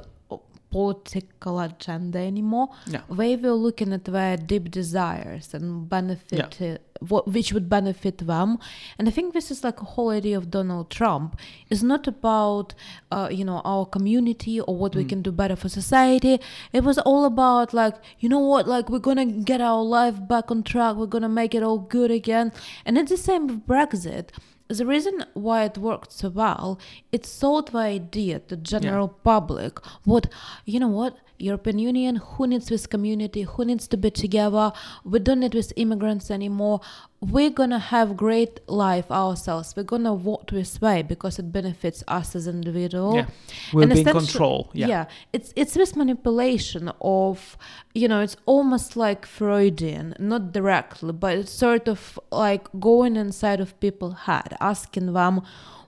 political 0.70 1.60
agenda 1.60 2.18
anymore. 2.18 2.68
Yeah. 2.86 3.00
they 3.10 3.36
were 3.36 3.52
looking 3.52 3.92
at 3.92 4.04
their 4.04 4.36
deep 4.36 4.70
desires 4.70 5.54
and 5.54 5.88
benefit 5.88 6.60
uh, 6.60 6.76
what 7.00 7.28
which 7.28 7.52
would 7.52 7.68
benefit 7.68 8.18
them. 8.18 8.58
And 8.98 9.06
i 9.08 9.10
think 9.10 9.32
this 9.32 9.50
is 9.50 9.62
like 9.62 9.80
a 9.80 9.84
whole 9.84 10.10
idea 10.10 10.36
of 10.36 10.50
donald 10.50 10.90
trump. 10.90 11.38
It's 11.70 11.82
not 11.82 12.06
about 12.08 12.74
uh, 13.12 13.28
you 13.30 13.44
know 13.44 13.62
our 13.64 13.86
community 13.86 14.60
or 14.60 14.76
what 14.76 14.94
we 14.94 15.04
Mm. 15.04 15.08
can 15.12 15.22
do 15.22 15.32
better 15.32 15.56
for 15.56 15.68
society. 15.68 16.40
It 16.72 16.82
was 16.84 16.98
all 16.98 17.24
about 17.24 17.72
like 17.72 17.94
you 18.18 18.28
know 18.28 18.40
what 18.40 18.66
like 18.66 18.90
we're 18.90 18.98
gonna 19.10 19.26
get 19.26 19.60
our 19.60 19.82
life 19.82 20.16
back 20.28 20.50
on 20.50 20.62
track. 20.62 20.96
We're 20.96 21.06
gonna 21.16 21.28
make 21.42 21.54
it 21.54 21.62
all 21.62 21.78
good 21.78 22.10
again. 22.10 22.52
And 22.84 22.98
it's 22.98 23.10
the 23.10 23.16
same 23.30 23.46
with 23.46 23.66
brexit 23.66 24.26
the 24.68 24.86
reason 24.86 25.24
why 25.34 25.64
it 25.64 25.78
worked 25.78 26.12
so 26.12 26.28
well, 26.28 26.78
it 27.12 27.24
sold 27.24 27.72
the 27.72 27.78
idea 27.78 28.40
to 28.40 28.56
general 28.56 29.08
public. 29.08 29.78
What 30.04 30.26
you 30.64 30.80
know 30.80 30.88
what 30.88 31.16
European 31.38 31.78
Union, 31.78 32.16
who 32.16 32.46
needs 32.46 32.68
this 32.68 32.86
community, 32.86 33.42
who 33.42 33.64
needs 33.64 33.86
to 33.88 33.96
be 33.96 34.10
together. 34.10 34.72
We 35.04 35.18
don't 35.18 35.40
need 35.40 35.54
with 35.54 35.72
immigrants 35.76 36.30
anymore. 36.30 36.80
We're 37.20 37.50
gonna 37.50 37.78
have 37.78 38.16
great 38.16 38.60
life 38.68 39.10
ourselves. 39.10 39.74
We're 39.76 39.82
gonna 39.82 40.14
this 40.50 40.80
way 40.80 41.02
because 41.02 41.38
it 41.38 41.52
benefits 41.52 42.02
us 42.08 42.34
as 42.36 42.46
individual. 42.46 43.16
Yeah. 43.16 43.26
We'll 43.72 43.84
And 43.84 43.92
be 43.92 44.00
in 44.00 44.06
control. 44.06 44.70
Yeah. 44.72 45.06
it's 45.32 45.52
it's 45.56 45.74
this 45.74 45.94
manipulation 45.96 46.90
of 47.00 47.56
you 47.94 48.08
know 48.08 48.20
it's 48.20 48.36
almost 48.46 48.96
like 48.96 49.26
Freudian, 49.26 50.14
not 50.18 50.52
directly, 50.52 51.12
but 51.12 51.38
it's 51.38 51.52
sort 51.52 51.88
of 51.88 52.18
like 52.30 52.68
going 52.78 53.16
inside 53.16 53.60
of 53.60 53.78
people's 53.80 54.20
head, 54.26 54.56
asking 54.60 55.12
them 55.12 55.42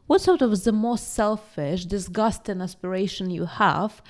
what 0.07 0.21
sort 0.23 0.43
of 0.43 0.65
the 0.65 0.73
most 0.73 1.13
selfish, 1.13 1.85
disgusting 1.85 2.61
aspiration 2.63 3.31
you 3.31 3.45
have, 3.45 4.03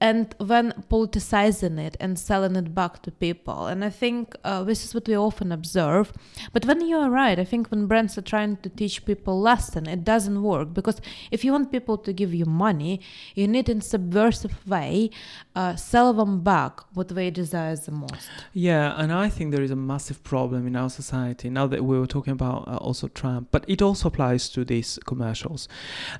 and 0.00 0.34
then 0.38 0.72
politicizing 0.88 1.78
it 1.78 1.96
and 1.98 2.18
selling 2.18 2.54
it 2.54 2.74
back 2.74 3.02
to 3.02 3.10
people. 3.10 3.66
And 3.66 3.84
I 3.84 3.90
think 3.90 4.36
uh, 4.44 4.62
this 4.62 4.84
is 4.84 4.94
what 4.94 5.08
we 5.08 5.16
often 5.16 5.50
observe. 5.50 6.12
But 6.52 6.64
when 6.66 6.80
you 6.82 6.96
are 6.98 7.10
right, 7.10 7.38
I 7.38 7.44
think 7.44 7.68
when 7.68 7.86
brands 7.86 8.16
are 8.16 8.22
trying 8.22 8.58
to 8.58 8.68
teach 8.68 9.04
people 9.04 9.40
lesson, 9.40 9.88
it 9.88 10.04
doesn't 10.04 10.42
work 10.42 10.72
because 10.72 11.00
if 11.30 11.44
you 11.44 11.52
want 11.52 11.72
people 11.72 11.98
to 11.98 12.12
give 12.12 12.32
you 12.32 12.44
money, 12.44 13.00
you 13.34 13.48
need 13.48 13.68
in 13.68 13.80
subversive 13.80 14.66
way 14.68 15.10
uh, 15.56 15.74
sell 15.74 16.12
them 16.12 16.42
back 16.42 16.80
what 16.94 17.08
they 17.08 17.30
desire 17.30 17.74
the 17.74 17.90
most. 17.90 18.30
Yeah, 18.52 18.94
and 18.96 19.12
I 19.12 19.28
think 19.28 19.52
there 19.52 19.62
is 19.62 19.72
a 19.72 19.76
massive 19.76 20.22
problem 20.22 20.66
in 20.66 20.76
our 20.76 20.90
society 20.90 21.50
now 21.50 21.66
that 21.66 21.84
we 21.84 21.98
were 21.98 22.06
talking 22.06 22.32
about 22.32 22.68
uh, 22.68 22.76
also 22.76 23.08
Trump, 23.08 23.48
but 23.50 23.64
it 23.66 23.82
also 23.82 24.08
applies 24.08 24.48
to 24.50 24.64
these 24.64 24.98
commercials. 25.06 25.68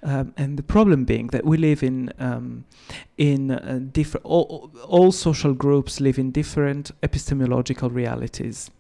Um, 0.03 0.35
and 0.37 0.59
the 0.59 0.63
problem 0.65 1.05
being 1.05 1.29
that 1.29 1.45
we 1.45 1.57
live 1.57 1.85
in 1.85 2.13
um, 2.19 2.65
in 3.17 3.51
uh, 3.69 3.79
different 3.93 4.25
all, 4.25 4.71
all 4.87 5.13
social 5.13 5.55
groups 5.55 6.01
live 6.01 6.19
in 6.19 6.31
different 6.33 6.91
epistemological 7.03 7.91
realities. 7.91 8.71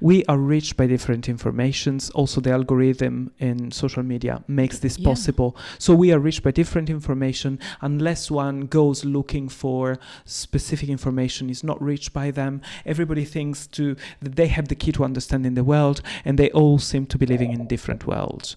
We 0.00 0.24
are 0.26 0.38
reached 0.38 0.76
by 0.76 0.86
different 0.86 1.28
informations. 1.28 2.10
Also, 2.10 2.40
the 2.40 2.52
algorithm 2.52 3.32
in 3.40 3.72
social 3.72 4.04
media 4.04 4.44
makes 4.46 4.78
this 4.78 4.96
Yeah. 4.98 5.08
possible. 5.08 5.56
So 5.78 5.92
we 5.94 6.12
are 6.12 6.20
reached 6.20 6.44
by 6.44 6.52
different 6.52 6.88
information. 6.88 7.58
Unless 7.80 8.30
one 8.30 8.66
goes 8.66 9.04
looking 9.04 9.48
for 9.48 9.98
specific 10.24 10.88
information, 10.88 11.50
is 11.50 11.64
not 11.64 11.82
reached 11.82 12.12
by 12.12 12.30
them. 12.30 12.60
Everybody 12.84 13.24
thinks 13.24 13.66
to 13.68 13.96
that 14.22 14.36
they 14.36 14.46
have 14.48 14.68
the 14.68 14.76
key 14.76 14.92
to 14.92 15.04
understanding 15.04 15.54
the 15.54 15.64
world, 15.64 16.00
and 16.24 16.38
they 16.38 16.50
all 16.52 16.78
seem 16.78 17.06
to 17.06 17.18
be 17.18 17.26
living 17.26 17.52
in 17.52 17.66
different 17.66 18.06
worlds. 18.06 18.56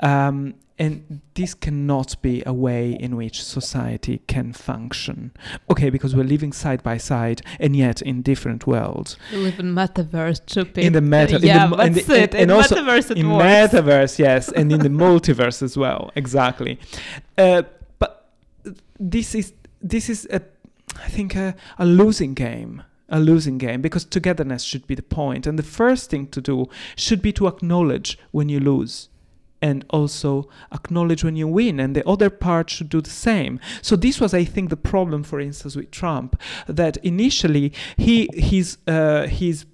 Um, 0.00 0.54
and 0.78 1.20
this 1.34 1.54
cannot 1.54 2.20
be 2.22 2.42
a 2.46 2.52
way 2.52 2.92
in 2.92 3.16
which 3.16 3.42
society 3.42 4.20
can 4.28 4.52
function. 4.52 5.32
Okay, 5.70 5.90
because 5.90 6.14
we're 6.14 6.24
living 6.24 6.52
side 6.52 6.82
by 6.82 6.96
side 6.98 7.42
and 7.58 7.74
yet 7.74 8.00
in 8.02 8.22
different 8.22 8.66
worlds. 8.66 9.16
We 9.32 9.38
live 9.38 9.58
in 9.58 9.74
metaverse, 9.74 10.36
stupid. 10.48 10.84
In 10.84 10.92
the 10.92 11.00
meta, 11.00 11.36
in 11.36 11.40
the 11.40 11.46
yeah, 11.48 11.66
that's 11.68 12.04
the- 12.06 12.22
it. 12.22 12.34
and 12.34 12.42
in 12.44 12.50
also 12.50 12.76
metaverse, 12.76 13.10
it 13.10 13.18
in 13.18 13.30
works. 13.30 13.44
metaverse, 13.74 14.18
yes, 14.18 14.52
and 14.56 14.72
in 14.72 14.80
the 14.80 14.88
multiverse 14.88 15.62
as 15.62 15.76
well. 15.76 16.10
Exactly. 16.14 16.78
Uh, 17.36 17.62
but 17.98 18.28
this 18.98 19.34
is 19.34 19.52
this 19.82 20.08
is 20.08 20.26
a, 20.30 20.40
I 21.04 21.08
think 21.08 21.34
a, 21.36 21.54
a 21.78 21.86
losing 21.86 22.34
game. 22.34 22.82
A 23.10 23.20
losing 23.20 23.56
game 23.56 23.80
because 23.80 24.04
togetherness 24.04 24.62
should 24.62 24.86
be 24.86 24.94
the 24.94 25.02
point, 25.02 25.46
and 25.46 25.58
the 25.58 25.62
first 25.62 26.10
thing 26.10 26.26
to 26.26 26.42
do 26.42 26.66
should 26.94 27.22
be 27.22 27.32
to 27.32 27.46
acknowledge 27.46 28.18
when 28.32 28.50
you 28.50 28.60
lose, 28.60 29.08
and 29.60 29.84
also 29.90 30.48
acknowledge 30.72 31.24
when 31.24 31.36
you 31.36 31.48
win, 31.48 31.80
and 31.80 31.94
the 31.94 32.08
other 32.08 32.30
part 32.30 32.70
should 32.70 32.88
do 32.88 33.00
the 33.00 33.10
same. 33.10 33.58
So 33.82 33.96
this 33.96 34.20
was, 34.20 34.34
I 34.34 34.44
think, 34.44 34.70
the 34.70 34.76
problem, 34.76 35.22
for 35.22 35.40
instance, 35.40 35.76
with 35.76 35.90
Trump, 35.90 36.40
that 36.66 36.96
initially 36.98 37.72
he 37.96 38.28
his 38.34 38.78
uh, 38.86 39.26
his 39.26 39.66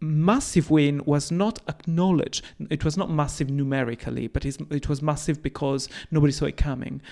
massive 0.00 0.70
win 0.70 1.02
was 1.04 1.30
not 1.30 1.58
acknowledged. 1.68 2.44
It 2.70 2.84
was 2.84 2.96
not 2.96 3.10
massive 3.10 3.50
numerically, 3.50 4.28
but 4.28 4.44
it 4.44 4.88
was 4.88 5.02
massive 5.02 5.42
because 5.42 5.88
nobody 6.10 6.32
saw 6.32 6.46
it 6.46 6.56
coming. 6.56 7.02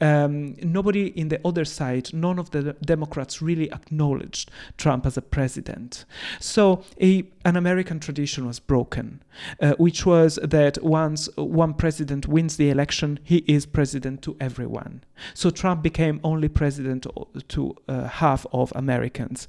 Um, 0.00 0.54
nobody 0.62 1.06
in 1.08 1.28
the 1.28 1.40
other 1.44 1.64
side, 1.64 2.12
none 2.12 2.38
of 2.38 2.50
the 2.50 2.74
Democrats 2.84 3.40
really 3.40 3.72
acknowledged 3.72 4.50
Trump 4.76 5.06
as 5.06 5.16
a 5.16 5.22
president. 5.22 6.04
So 6.38 6.84
a, 7.00 7.24
an 7.44 7.56
American 7.56 7.98
tradition 7.98 8.46
was 8.46 8.58
broken, 8.58 9.22
uh, 9.60 9.74
which 9.78 10.04
was 10.04 10.38
that 10.42 10.82
once 10.82 11.28
one 11.36 11.74
president 11.74 12.26
wins 12.26 12.56
the 12.56 12.68
election, 12.70 13.18
he 13.22 13.38
is 13.46 13.64
president 13.64 14.22
to 14.22 14.36
everyone. 14.40 15.02
So 15.32 15.50
Trump 15.50 15.82
became 15.82 16.20
only 16.22 16.48
president 16.48 17.06
to 17.48 17.76
uh, 17.88 18.08
half 18.08 18.44
of 18.52 18.72
Americans. 18.76 19.48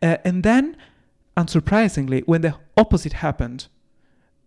Uh, 0.00 0.18
and 0.24 0.42
then 0.44 0.76
unsurprisingly, 1.36 2.22
when 2.26 2.42
the 2.42 2.54
opposite 2.76 3.14
happened, 3.14 3.66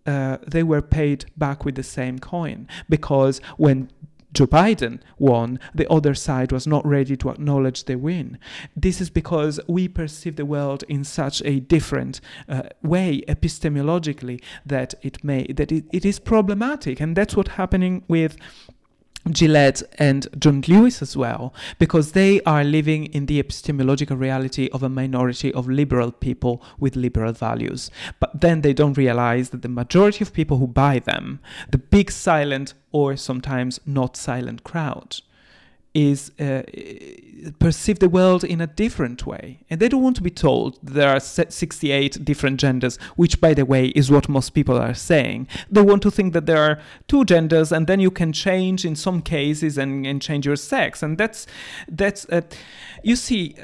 uh, 0.05 0.37
they 0.47 0.63
were 0.63 0.81
paid 0.81 1.25
back 1.37 1.63
with 1.63 1.75
the 1.75 1.83
same 1.83 2.19
coin 2.19 2.67
because 2.89 3.39
when 3.57 3.89
Joe 4.33 4.47
Biden 4.47 4.99
won, 5.19 5.59
the 5.75 5.89
other 5.91 6.13
side 6.13 6.51
was 6.51 6.65
not 6.65 6.85
ready 6.85 7.17
to 7.17 7.29
acknowledge 7.29 7.83
the 7.83 7.95
win. 7.95 8.37
This 8.75 9.01
is 9.01 9.09
because 9.09 9.59
we 9.67 9.87
perceive 9.87 10.35
the 10.35 10.45
world 10.45 10.83
in 10.87 11.03
such 11.03 11.41
a 11.43 11.59
different 11.59 12.21
uh, 12.47 12.63
way 12.81 13.21
epistemologically 13.27 14.41
that 14.65 14.93
it 15.01 15.23
may 15.23 15.47
that 15.47 15.71
it, 15.71 15.85
it 15.91 16.05
is 16.05 16.19
problematic, 16.19 16.99
and 16.99 17.15
that's 17.15 17.35
what's 17.35 17.51
happening 17.51 18.03
with 18.07 18.37
Gillette 19.29 19.83
and 19.99 20.27
John 20.39 20.63
Lewis 20.67 21.01
as 21.01 21.15
well, 21.15 21.53
because 21.77 22.13
they 22.13 22.41
are 22.41 22.63
living 22.63 23.05
in 23.05 23.27
the 23.27 23.39
epistemological 23.39 24.17
reality 24.17 24.69
of 24.73 24.83
a 24.83 24.89
minority 24.89 25.53
of 25.53 25.67
liberal 25.67 26.11
people 26.11 26.63
with 26.79 26.95
liberal 26.95 27.33
values. 27.33 27.91
But 28.19 28.41
then 28.41 28.61
they 28.61 28.73
don't 28.73 28.97
realize 28.97 29.49
that 29.49 29.61
the 29.61 29.69
majority 29.69 30.23
of 30.23 30.33
people 30.33 30.57
who 30.57 30.67
buy 30.67 30.99
them, 30.99 31.39
the 31.69 31.77
big 31.77 32.11
silent 32.11 32.73
or 32.91 33.15
sometimes 33.15 33.79
not 33.85 34.17
silent 34.17 34.63
crowd, 34.63 35.17
is 35.93 36.31
uh, 36.39 36.63
perceive 37.59 37.99
the 37.99 38.07
world 38.07 38.43
in 38.43 38.61
a 38.61 38.67
different 38.67 39.25
way. 39.25 39.59
And 39.69 39.79
they 39.79 39.89
don't 39.89 40.01
want 40.01 40.15
to 40.17 40.21
be 40.21 40.29
told 40.29 40.79
there 40.81 41.09
are 41.09 41.19
68 41.19 42.23
different 42.23 42.59
genders 42.59 42.97
which 43.15 43.41
by 43.41 43.53
the 43.53 43.65
way 43.65 43.87
is 43.87 44.09
what 44.09 44.29
most 44.29 44.51
people 44.51 44.77
are 44.77 44.93
saying. 44.93 45.47
They 45.69 45.81
want 45.81 46.01
to 46.03 46.11
think 46.11 46.33
that 46.33 46.45
there 46.45 46.63
are 46.63 46.79
two 47.07 47.25
genders 47.25 47.71
and 47.71 47.87
then 47.87 47.99
you 47.99 48.11
can 48.11 48.31
change 48.31 48.85
in 48.85 48.95
some 48.95 49.21
cases 49.21 49.77
and, 49.77 50.05
and 50.05 50.21
change 50.21 50.45
your 50.45 50.55
sex. 50.55 51.03
And 51.03 51.17
that's 51.17 51.45
that's 51.89 52.25
uh, 52.29 52.41
you 53.03 53.15
see 53.15 53.55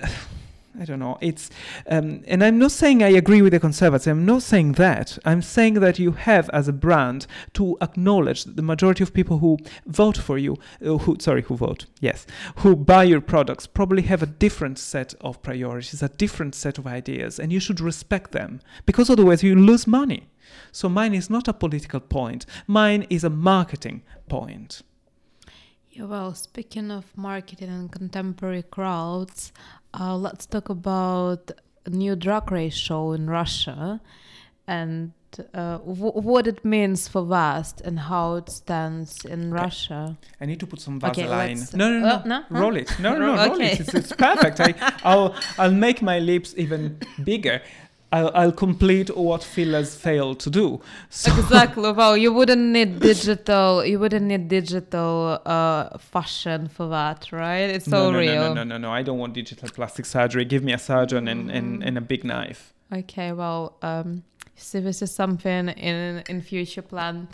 I 0.80 0.86
don't 0.86 0.99
know. 0.99 1.17
It's 1.21 1.49
um, 1.88 2.23
and 2.28 2.43
I'm 2.43 2.59
not 2.59 2.71
saying 2.71 3.01
I 3.01 3.09
agree 3.09 3.41
with 3.41 3.53
the 3.53 3.59
conservatives. 3.59 4.07
I'm 4.07 4.25
not 4.25 4.43
saying 4.43 4.73
that. 4.73 5.17
I'm 5.25 5.41
saying 5.41 5.75
that 5.75 5.97
you 5.97 6.11
have 6.11 6.49
as 6.51 6.67
a 6.67 6.73
brand 6.73 7.25
to 7.53 7.78
acknowledge 7.82 8.43
that 8.43 8.55
the 8.55 8.61
majority 8.61 9.03
of 9.03 9.13
people 9.13 9.39
who 9.39 9.57
vote 9.86 10.17
for 10.17 10.38
you, 10.38 10.57
uh, 10.86 10.97
who 10.99 11.17
sorry, 11.19 11.41
who 11.43 11.57
vote, 11.57 11.86
yes, 11.99 12.28
who 12.57 12.75
buy 12.75 13.03
your 13.03 13.21
products, 13.21 13.65
probably 13.65 14.03
have 14.03 14.21
a 14.21 14.28
different 14.28 14.78
set 14.78 15.13
of 15.21 15.41
priorities, 15.41 16.03
a 16.03 16.09
different 16.09 16.53
set 16.53 16.78
of 16.78 16.86
ideas, 16.86 17.39
and 17.39 17.51
you 17.51 17.59
should 17.59 17.80
respect 17.80 18.32
them 18.32 18.61
because 18.86 19.09
otherwise 19.09 19.43
you 19.43 19.55
lose 19.55 19.88
money. 19.88 20.28
So 20.71 20.89
mine 20.89 21.13
is 21.13 21.30
not 21.30 21.47
a 21.47 21.53
political 21.53 21.99
point. 21.99 22.45
Mine 22.67 23.07
is 23.09 23.23
a 23.23 23.30
marketing 23.30 24.03
point. 24.30 24.84
Yeah, 25.97 26.05
well, 26.05 26.36
speaking 26.36 26.91
of 26.91 27.05
marketing 27.17 27.69
and 27.69 27.91
contemporary 27.91 28.61
crowds, 28.61 29.51
uh, 29.93 30.15
let's 30.15 30.45
talk 30.45 30.69
about 30.69 31.51
new 31.89 32.15
drag 32.15 32.51
race 32.51 32.75
show 32.75 33.13
in 33.13 33.29
Russia 33.29 34.01
and 34.67 35.11
uh, 35.53 35.77
w- 35.79 36.11
what 36.13 36.47
it 36.47 36.63
means 36.65 37.07
for 37.07 37.23
VAST 37.23 37.81
and 37.81 37.99
how 37.99 38.35
it 38.35 38.49
stands 38.49 39.23
in 39.25 39.53
Okay. 39.53 39.61
Russia. 39.63 40.17
I 40.41 40.45
need 40.45 40.59
to 40.59 40.67
put 40.67 40.81
some 40.81 40.97
Okay, 41.03 41.23
Vaseline. 41.23 41.57
let's- 41.59 41.73
no, 41.73 41.89
no, 41.91 41.99
no, 41.99 42.07
uh, 42.15 42.21
no? 42.25 42.41
Huh? 42.49 42.59
Roll 42.59 42.75
it. 42.75 42.99
No, 42.99 43.13
no, 43.17 43.35
no, 43.35 43.43
Roll- 43.45 43.53
okay. 43.55 43.71
it. 43.73 43.79
It's, 43.81 43.93
it's 43.93 44.11
perfect. 44.13 44.59
I, 44.59 44.73
I'll, 45.03 45.35
I'll 45.57 45.71
make 45.71 46.01
my 46.01 46.19
lips 46.19 46.53
even 46.57 46.99
bigger. 47.23 47.61
I'll, 48.12 48.32
I'll 48.34 48.51
complete 48.53 49.16
what 49.16 49.43
Phil 49.43 49.74
has 49.74 49.95
failed 49.95 50.39
to 50.41 50.49
do. 50.49 50.82
So, 51.10 51.38
exactly. 51.38 51.91
Well, 51.97 52.16
you 52.16 52.32
wouldn't 52.32 52.62
need 52.62 52.99
digital. 52.99 53.84
You 53.86 53.99
wouldn't 53.99 54.26
need 54.26 54.47
digital 54.47 55.41
uh, 55.45 55.97
fashion 55.97 56.68
for 56.70 56.88
that, 56.89 57.32
right? 57.32 57.70
It's 57.70 57.88
no, 57.88 58.05
so 58.05 58.12
no, 58.12 58.20
real. 58.20 58.36
no, 58.36 58.47
no, 58.47 58.53
no, 58.53 58.64
no, 58.64 58.78
no. 58.78 58.91
I 58.91 59.01
don't 59.01 59.18
want 59.18 59.34
digital 59.34 59.70
plastic 59.70 60.05
surgery. 60.05 60.45
Give 60.45 60.64
me 60.64 60.74
a 60.74 60.78
surgeon 60.78 61.28
and, 61.28 61.51
and, 61.51 61.84
and 61.84 61.97
a 61.97 62.01
big 62.01 62.24
knife. 62.24 62.74
Okay, 62.93 63.34
well, 63.34 63.76
um, 63.82 64.24
so 64.55 64.80
this 64.80 65.01
is 65.01 65.12
something 65.12 65.70
in 65.70 66.24
in 66.30 66.41
future 66.41 66.82
plan. 66.82 67.28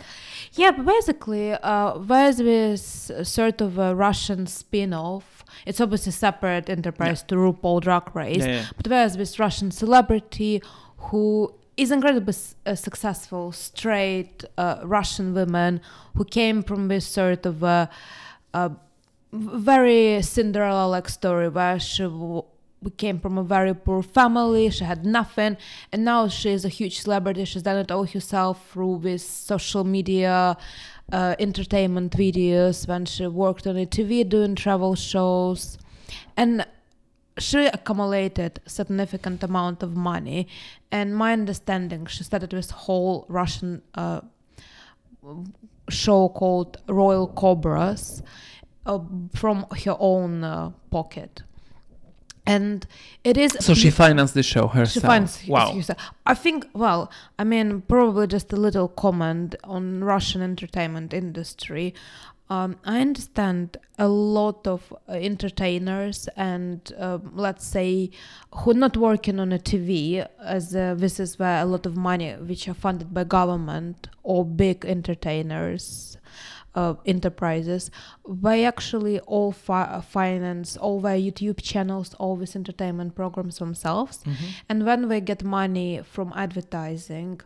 Yeah, 0.52 0.72
but 0.72 0.84
basically, 0.86 1.52
uh, 1.52 1.98
there's 1.98 2.36
this 2.36 3.10
sort 3.22 3.60
of 3.60 3.78
a 3.78 3.94
Russian 3.94 4.46
spin-off. 4.46 5.33
It's 5.66 5.80
obviously 5.80 6.10
a 6.10 6.12
separate 6.12 6.68
enterprise 6.70 7.22
to 7.24 7.34
RuPaul 7.36 7.80
Drag 7.80 8.14
Race, 8.14 8.38
Yeah, 8.38 8.46
yeah. 8.46 8.64
but 8.76 8.86
there's 8.86 9.16
this 9.16 9.38
Russian 9.38 9.70
celebrity 9.70 10.62
who 11.08 11.52
is 11.76 11.90
incredibly 11.90 12.32
s- 12.32 12.54
uh, 12.66 12.74
successful, 12.74 13.50
straight 13.52 14.44
uh, 14.56 14.78
Russian 14.84 15.34
woman 15.34 15.80
who 16.16 16.24
came 16.24 16.62
from 16.62 16.88
this 16.88 17.06
sort 17.06 17.44
of 17.46 17.62
a, 17.62 17.88
a 18.52 18.70
very 19.32 20.22
Cinderella-like 20.22 21.08
story 21.08 21.48
where 21.48 21.80
she 21.80 22.04
w- 22.04 22.44
we 22.84 22.90
came 22.90 23.18
from 23.18 23.38
a 23.38 23.42
very 23.42 23.74
poor 23.74 24.02
family. 24.02 24.70
She 24.70 24.84
had 24.84 25.04
nothing, 25.04 25.56
and 25.90 26.04
now 26.04 26.28
she 26.28 26.50
is 26.50 26.64
a 26.64 26.68
huge 26.68 27.00
celebrity. 27.00 27.44
She's 27.44 27.62
done 27.62 27.78
it 27.78 27.90
all 27.90 28.04
herself 28.04 28.70
through 28.70 29.00
this 29.02 29.26
social 29.26 29.84
media, 29.84 30.56
uh, 31.10 31.34
entertainment 31.38 32.16
videos. 32.16 32.86
When 32.86 33.06
she 33.06 33.26
worked 33.26 33.66
on 33.66 33.76
a 33.78 33.86
TV 33.86 34.28
doing 34.28 34.54
travel 34.54 34.94
shows, 34.94 35.78
and 36.36 36.66
she 37.38 37.66
accumulated 37.66 38.60
a 38.66 38.70
significant 38.70 39.42
amount 39.42 39.82
of 39.82 39.96
money. 39.96 40.46
And 40.92 41.16
my 41.16 41.32
understanding, 41.32 42.06
she 42.06 42.22
started 42.22 42.50
this 42.50 42.70
whole 42.70 43.24
Russian 43.28 43.82
uh, 43.94 44.20
show 45.88 46.28
called 46.28 46.76
Royal 46.86 47.26
Cobras 47.28 48.22
uh, 48.86 49.00
from 49.34 49.66
her 49.84 49.96
own 49.98 50.44
uh, 50.44 50.70
pocket. 50.90 51.42
And 52.46 52.86
it 53.22 53.36
is 53.38 53.56
So 53.60 53.72
she 53.74 53.90
financed 53.90 54.34
the 54.34 54.42
show 54.42 54.66
herself. 54.66 54.92
she 54.92 55.00
finds 55.00 55.46
wow. 55.48 55.72
herself. 55.74 55.98
I 56.26 56.34
think. 56.34 56.66
Well, 56.74 57.10
I 57.38 57.44
mean, 57.44 57.82
probably 57.82 58.26
just 58.26 58.52
a 58.52 58.56
little 58.56 58.88
comment 58.88 59.54
on 59.64 60.04
Russian 60.04 60.42
entertainment 60.42 61.14
industry. 61.14 61.94
Um, 62.50 62.76
I 62.84 63.00
understand 63.00 63.78
a 63.98 64.06
lot 64.06 64.66
of 64.66 64.92
uh, 65.08 65.12
entertainers 65.12 66.28
and 66.36 66.92
um 66.98 67.30
let's 67.34 67.64
say 67.64 68.10
who 68.52 68.72
are 68.72 68.74
not 68.74 68.98
working 68.98 69.40
on 69.40 69.50
a 69.50 69.58
TV, 69.58 70.26
as 70.40 70.76
uh, 70.76 70.94
this 70.94 71.18
is 71.18 71.38
where 71.38 71.62
a 71.62 71.64
lot 71.64 71.86
of 71.86 71.96
money 71.96 72.32
which 72.32 72.68
are 72.68 72.74
funded 72.74 73.14
by 73.14 73.24
government 73.24 74.08
or 74.22 74.44
big 74.44 74.84
entertainers 74.84 76.13
uh, 76.74 76.94
enterprises, 77.06 77.90
they 78.28 78.64
actually 78.64 79.20
all 79.20 79.52
fi- 79.52 80.00
finance 80.00 80.76
all 80.76 81.00
their 81.00 81.16
YouTube 81.16 81.62
channels, 81.62 82.14
all 82.14 82.36
these 82.36 82.56
entertainment 82.56 83.14
programs 83.14 83.58
themselves. 83.58 84.18
Mm-hmm. 84.24 84.46
And 84.68 84.86
when 84.86 85.08
they 85.08 85.20
get 85.20 85.44
money 85.44 86.02
from 86.02 86.32
advertising, 86.34 87.40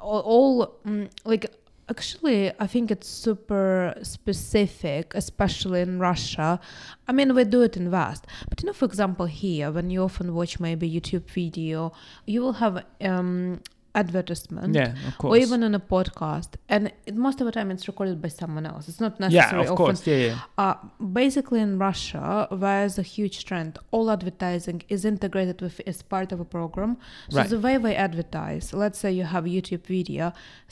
all, 0.00 0.20
all 0.20 0.76
mm, 0.86 1.10
like 1.24 1.46
actually 1.88 2.50
i 2.58 2.66
think 2.66 2.90
it's 2.90 3.08
super 3.08 3.94
specific 4.02 5.14
especially 5.14 5.80
in 5.80 6.00
russia 6.00 6.58
i 7.06 7.12
mean 7.12 7.32
we 7.34 7.44
do 7.44 7.62
it 7.62 7.76
in 7.76 7.90
west 7.90 8.26
but 8.48 8.60
you 8.60 8.66
know 8.66 8.72
for 8.72 8.84
example 8.86 9.26
here 9.26 9.70
when 9.70 9.88
you 9.88 10.02
often 10.02 10.34
watch 10.34 10.58
maybe 10.58 10.90
youtube 10.90 11.28
video 11.30 11.92
you 12.26 12.40
will 12.40 12.54
have 12.54 12.84
um 13.00 13.60
advertisement 14.02 14.74
Yeah, 14.74 14.94
or 15.30 15.36
even 15.44 15.58
on 15.68 15.74
a 15.74 15.80
podcast 15.94 16.50
and 16.74 16.82
it, 17.08 17.14
most 17.26 17.40
of 17.40 17.46
the 17.48 17.52
time 17.58 17.68
it's 17.74 17.86
recorded 17.92 18.18
by 18.24 18.30
someone 18.40 18.64
else 18.72 18.82
it's 18.90 19.00
not 19.06 19.14
necessarily 19.24 19.64
yeah, 19.64 19.72
of 19.72 19.80
often 19.80 19.96
course. 19.96 20.06
Yeah, 20.06 20.16
yeah. 20.28 20.38
uh, 20.64 20.74
basically, 21.20 21.60
in 21.66 21.72
Russia, 21.88 22.46
there's 22.64 22.96
a 23.04 23.06
huge 23.14 23.36
trend. 23.48 23.72
All 23.94 24.06
advertising 24.16 24.78
is 24.94 25.00
integrated 25.12 25.58
with 25.64 25.76
as 25.92 25.98
part 26.14 26.28
of 26.34 26.38
a 26.46 26.48
program. 26.58 26.92
So 27.30 27.38
Right. 27.38 27.50
the 27.54 27.60
way 27.66 27.74
they 27.86 27.96
advertise, 28.08 28.66
let's 28.82 28.98
say 29.02 29.10
you 29.20 29.26
have 29.34 29.44
YouTube 29.56 29.84
video, 29.98 30.24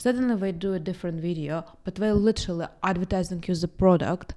suddenly 0.05 0.35
they 0.43 0.51
do 0.65 0.71
a 0.79 0.81
different 0.89 1.17
video, 1.29 1.53
but 1.83 1.93
they 2.01 2.11
literally 2.29 2.67
advertising 2.91 3.41
you 3.47 3.55
the 3.65 3.71
product 3.83 4.27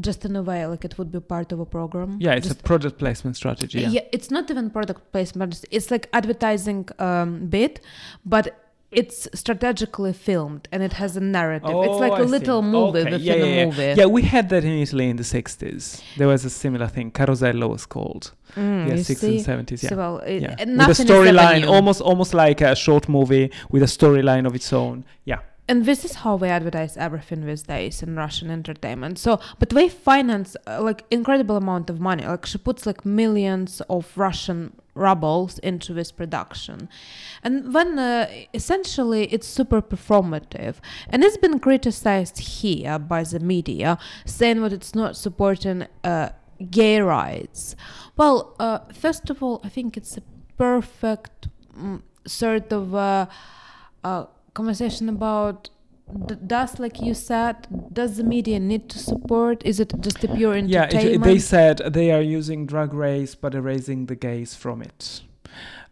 just 0.00 0.24
in 0.24 0.36
a 0.36 0.42
way 0.42 0.66
like 0.66 0.84
it 0.84 0.98
would 0.98 1.10
be 1.10 1.20
part 1.20 1.52
of 1.52 1.60
a 1.60 1.64
program. 1.64 2.18
Yeah, 2.20 2.32
it's 2.34 2.48
Just- 2.48 2.60
a 2.60 2.62
product 2.64 2.98
placement 2.98 3.36
strategy. 3.36 3.80
Yeah. 3.80 4.00
it's 4.12 4.30
not 4.30 4.50
even 4.50 4.70
product 4.70 5.10
placement. 5.12 5.64
it's- 5.70 5.90
like 5.90 6.08
advertising 6.12 6.88
um, 6.98 7.46
bit, 7.46 7.80
but 8.24 8.62
it's 8.92 9.26
strategically 9.34 10.12
filmed 10.12 10.68
and 10.70 10.82
it 10.82 10.92
has 10.94 11.16
a 11.16 11.20
narrative. 11.20 11.68
it's 11.70 12.00
like 12.00 12.12
Oh, 12.12 12.16
a 12.16 12.20
I 12.22 12.24
see. 12.24 12.30
little 12.30 12.62
movie 12.62 13.00
Okay, 13.00 13.10
within 13.12 13.20
yeah, 13.26 13.34
yeah, 13.34 13.44
a 13.62 13.66
movie. 13.66 13.94
Yeah, 14.00 14.06
we 14.06 14.22
had 14.22 14.48
that 14.50 14.64
in 14.64 14.72
Italy 14.72 15.08
in 15.10 15.16
the 15.16 15.24
60s. 15.24 16.02
There 16.16 16.28
was 16.28 16.44
a 16.44 16.50
similar 16.50 16.86
thing. 16.86 17.10
Carosello 17.10 17.68
was 17.68 17.84
called. 17.84 18.32
Mm, 18.54 18.88
yeah, 18.88 18.94
you 18.94 19.00
60s 19.00 19.48
and 19.48 19.66
70s. 19.66 19.82
Yeah. 19.82 19.88
So, 19.90 19.96
well, 19.96 20.18
it, 20.18 20.40
yeah. 20.42 20.50
With 20.50 20.60
a 20.60 20.66
nothing 20.66 20.92
is 20.92 21.10
ever 21.10 21.24
storyline, 21.24 21.66
almost 21.68 22.00
almost 22.00 22.32
like 22.32 22.60
a 22.60 22.76
short 22.76 23.08
movie 23.08 23.50
with 23.70 23.82
a 23.82 23.86
storyline 23.86 24.46
of 24.46 24.54
its 24.54 24.72
own. 24.72 25.04
Yeah. 25.24 25.40
And 25.68 25.84
this 25.84 26.04
is 26.04 26.14
how 26.14 26.36
they 26.36 26.48
advertise 26.48 26.96
everything 26.96 27.44
these 27.44 27.62
days 27.62 28.02
in 28.02 28.14
Russian 28.14 28.50
entertainment. 28.50 29.18
So, 29.18 29.40
but 29.58 29.70
they 29.70 29.88
finance 29.88 30.56
uh, 30.66 30.80
like 30.80 31.04
incredible 31.10 31.56
amount 31.56 31.90
of 31.90 31.98
money. 31.98 32.24
Like 32.24 32.46
she 32.46 32.58
puts 32.58 32.86
like 32.86 33.04
millions 33.04 33.80
of 33.88 34.16
Russian 34.16 34.76
rubles 34.94 35.58
into 35.58 35.92
this 35.92 36.12
production, 36.12 36.88
and 37.42 37.74
then 37.74 37.98
uh, 37.98 38.30
essentially 38.54 39.24
it's 39.24 39.46
super 39.46 39.82
performative, 39.82 40.76
and 41.10 41.24
it's 41.24 41.36
been 41.36 41.58
criticized 41.58 42.38
here 42.38 42.98
by 42.98 43.24
the 43.24 43.40
media, 43.40 43.98
saying 44.24 44.62
that 44.62 44.72
it's 44.72 44.94
not 44.94 45.16
supporting 45.16 45.86
uh, 46.04 46.28
gay 46.70 47.00
rights. 47.00 47.74
Well, 48.16 48.54
uh, 48.60 48.78
first 48.94 49.30
of 49.30 49.42
all, 49.42 49.60
I 49.64 49.68
think 49.68 49.96
it's 49.96 50.16
a 50.16 50.22
perfect 50.56 51.48
mm, 51.76 52.02
sort 52.24 52.72
of. 52.72 52.94
Conversation 54.56 55.08
about 55.10 55.68
d- 56.28 56.36
does 56.46 56.78
like 56.78 57.00
you 57.00 57.14
said 57.14 57.56
does 57.92 58.16
the 58.16 58.24
media 58.24 58.58
need 58.58 58.88
to 58.88 58.98
support 58.98 59.56
is 59.70 59.80
it 59.80 59.92
just 60.00 60.24
a 60.24 60.28
pure 60.28 60.54
entertainment 60.54 60.92
Yeah, 60.94 61.16
it, 61.16 61.22
they 61.22 61.38
said 61.38 61.76
they 61.98 62.10
are 62.10 62.22
using 62.22 62.64
drag 62.64 62.94
race 62.94 63.34
but 63.34 63.54
erasing 63.54 64.06
the 64.06 64.16
gays 64.16 64.54
from 64.54 64.80
it. 64.80 65.20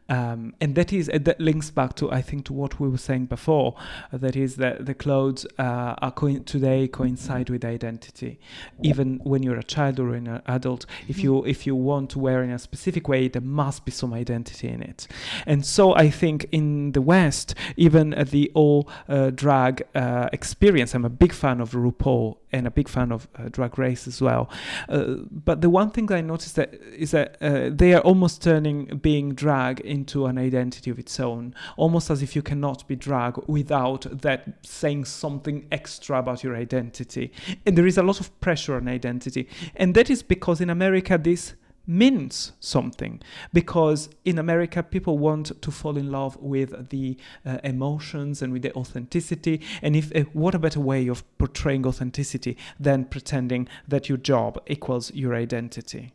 Um, 0.08 0.54
and 0.60 0.74
that 0.74 0.92
is 0.92 1.08
uh, 1.08 1.18
that 1.22 1.40
links 1.40 1.70
back 1.70 1.94
to 1.96 2.12
I 2.12 2.20
think 2.20 2.44
to 2.46 2.52
what 2.52 2.78
we 2.78 2.88
were 2.88 2.98
saying 2.98 3.26
before. 3.26 3.74
uh, 4.12 4.18
that 4.18 4.36
is 4.36 4.56
that 4.56 4.86
the 4.86 4.94
clothes 4.94 5.46
uh, 5.58 5.94
are 5.98 6.10
co- 6.10 6.38
today 6.40 6.88
coincide 6.88 7.48
with 7.50 7.64
identity. 7.64 8.38
Even 8.82 9.20
when 9.24 9.42
you're 9.42 9.58
a 9.58 9.64
child 9.64 9.98
or 9.98 10.14
an 10.14 10.42
adult, 10.46 10.86
if 11.08 11.22
you 11.22 11.44
if 11.44 11.66
you 11.66 11.74
want 11.74 12.10
to 12.10 12.18
wear 12.18 12.42
in 12.42 12.50
a 12.50 12.58
specific 12.58 13.08
way, 13.08 13.28
there 13.28 13.42
must 13.42 13.84
be 13.84 13.90
some 13.92 14.12
identity 14.12 14.68
in 14.68 14.82
it. 14.82 15.06
And 15.46 15.64
so 15.64 15.94
I 15.94 16.10
think 16.10 16.46
in 16.52 16.92
the 16.92 17.00
West, 17.02 17.54
even 17.76 18.12
uh, 18.14 18.24
the 18.24 18.50
all 18.54 18.88
uh, 19.08 19.30
drag 19.30 19.84
uh, 19.94 20.28
experience. 20.32 20.94
I'm 20.94 21.04
a 21.04 21.10
big 21.10 21.32
fan 21.32 21.60
of 21.60 21.72
RuPaul 21.72 22.36
and 22.52 22.66
a 22.66 22.70
big 22.70 22.88
fan 22.88 23.10
of 23.12 23.26
uh, 23.36 23.48
Drag 23.50 23.78
Race 23.78 24.06
as 24.06 24.20
well. 24.20 24.48
Uh, 24.88 25.16
but 25.30 25.60
the 25.60 25.68
one 25.68 25.90
thing 25.90 26.10
I 26.12 26.20
noticed 26.20 26.56
that 26.56 26.74
is 26.74 27.10
that 27.10 27.36
uh, 27.40 27.70
they 27.72 27.94
are 27.94 28.00
almost 28.00 28.42
turning 28.42 28.98
being 29.02 29.34
drag 29.34 29.80
into 29.94 30.26
an 30.26 30.36
identity 30.36 30.90
of 30.90 30.98
its 30.98 31.18
own, 31.18 31.54
almost 31.76 32.10
as 32.10 32.22
if 32.22 32.36
you 32.36 32.42
cannot 32.42 32.86
be 32.86 32.96
drag 32.96 33.38
without 33.46 34.06
that 34.22 34.40
saying 34.62 35.04
something 35.04 35.66
extra 35.72 36.18
about 36.18 36.44
your 36.44 36.56
identity. 36.56 37.32
And 37.64 37.78
there 37.78 37.86
is 37.86 37.96
a 37.96 38.02
lot 38.02 38.20
of 38.20 38.38
pressure 38.40 38.74
on 38.76 38.88
identity, 38.88 39.48
and 39.76 39.94
that 39.94 40.10
is 40.10 40.22
because 40.22 40.60
in 40.60 40.70
America 40.70 41.16
this 41.16 41.54
means 41.86 42.52
something. 42.60 43.20
Because 43.52 44.08
in 44.24 44.38
america 44.38 44.82
people 44.82 45.18
want 45.18 45.60
to 45.60 45.70
fall 45.70 45.96
in 45.96 46.10
love 46.10 46.36
with 46.38 46.88
the 46.88 47.16
uh, 47.44 47.58
emotions 47.62 48.42
and 48.42 48.52
with 48.52 48.62
the 48.62 48.74
authenticity. 48.74 49.60
And 49.82 49.94
if 49.94 50.14
uh, 50.16 50.20
what 50.32 50.54
a 50.54 50.58
better 50.58 50.80
way 50.80 51.08
of 51.08 51.24
portraying 51.38 51.86
authenticity 51.86 52.56
than 52.80 53.04
pretending 53.04 53.68
that 53.86 54.08
your 54.08 54.18
job 54.18 54.62
equals 54.66 55.12
your 55.14 55.34
identity 55.34 56.12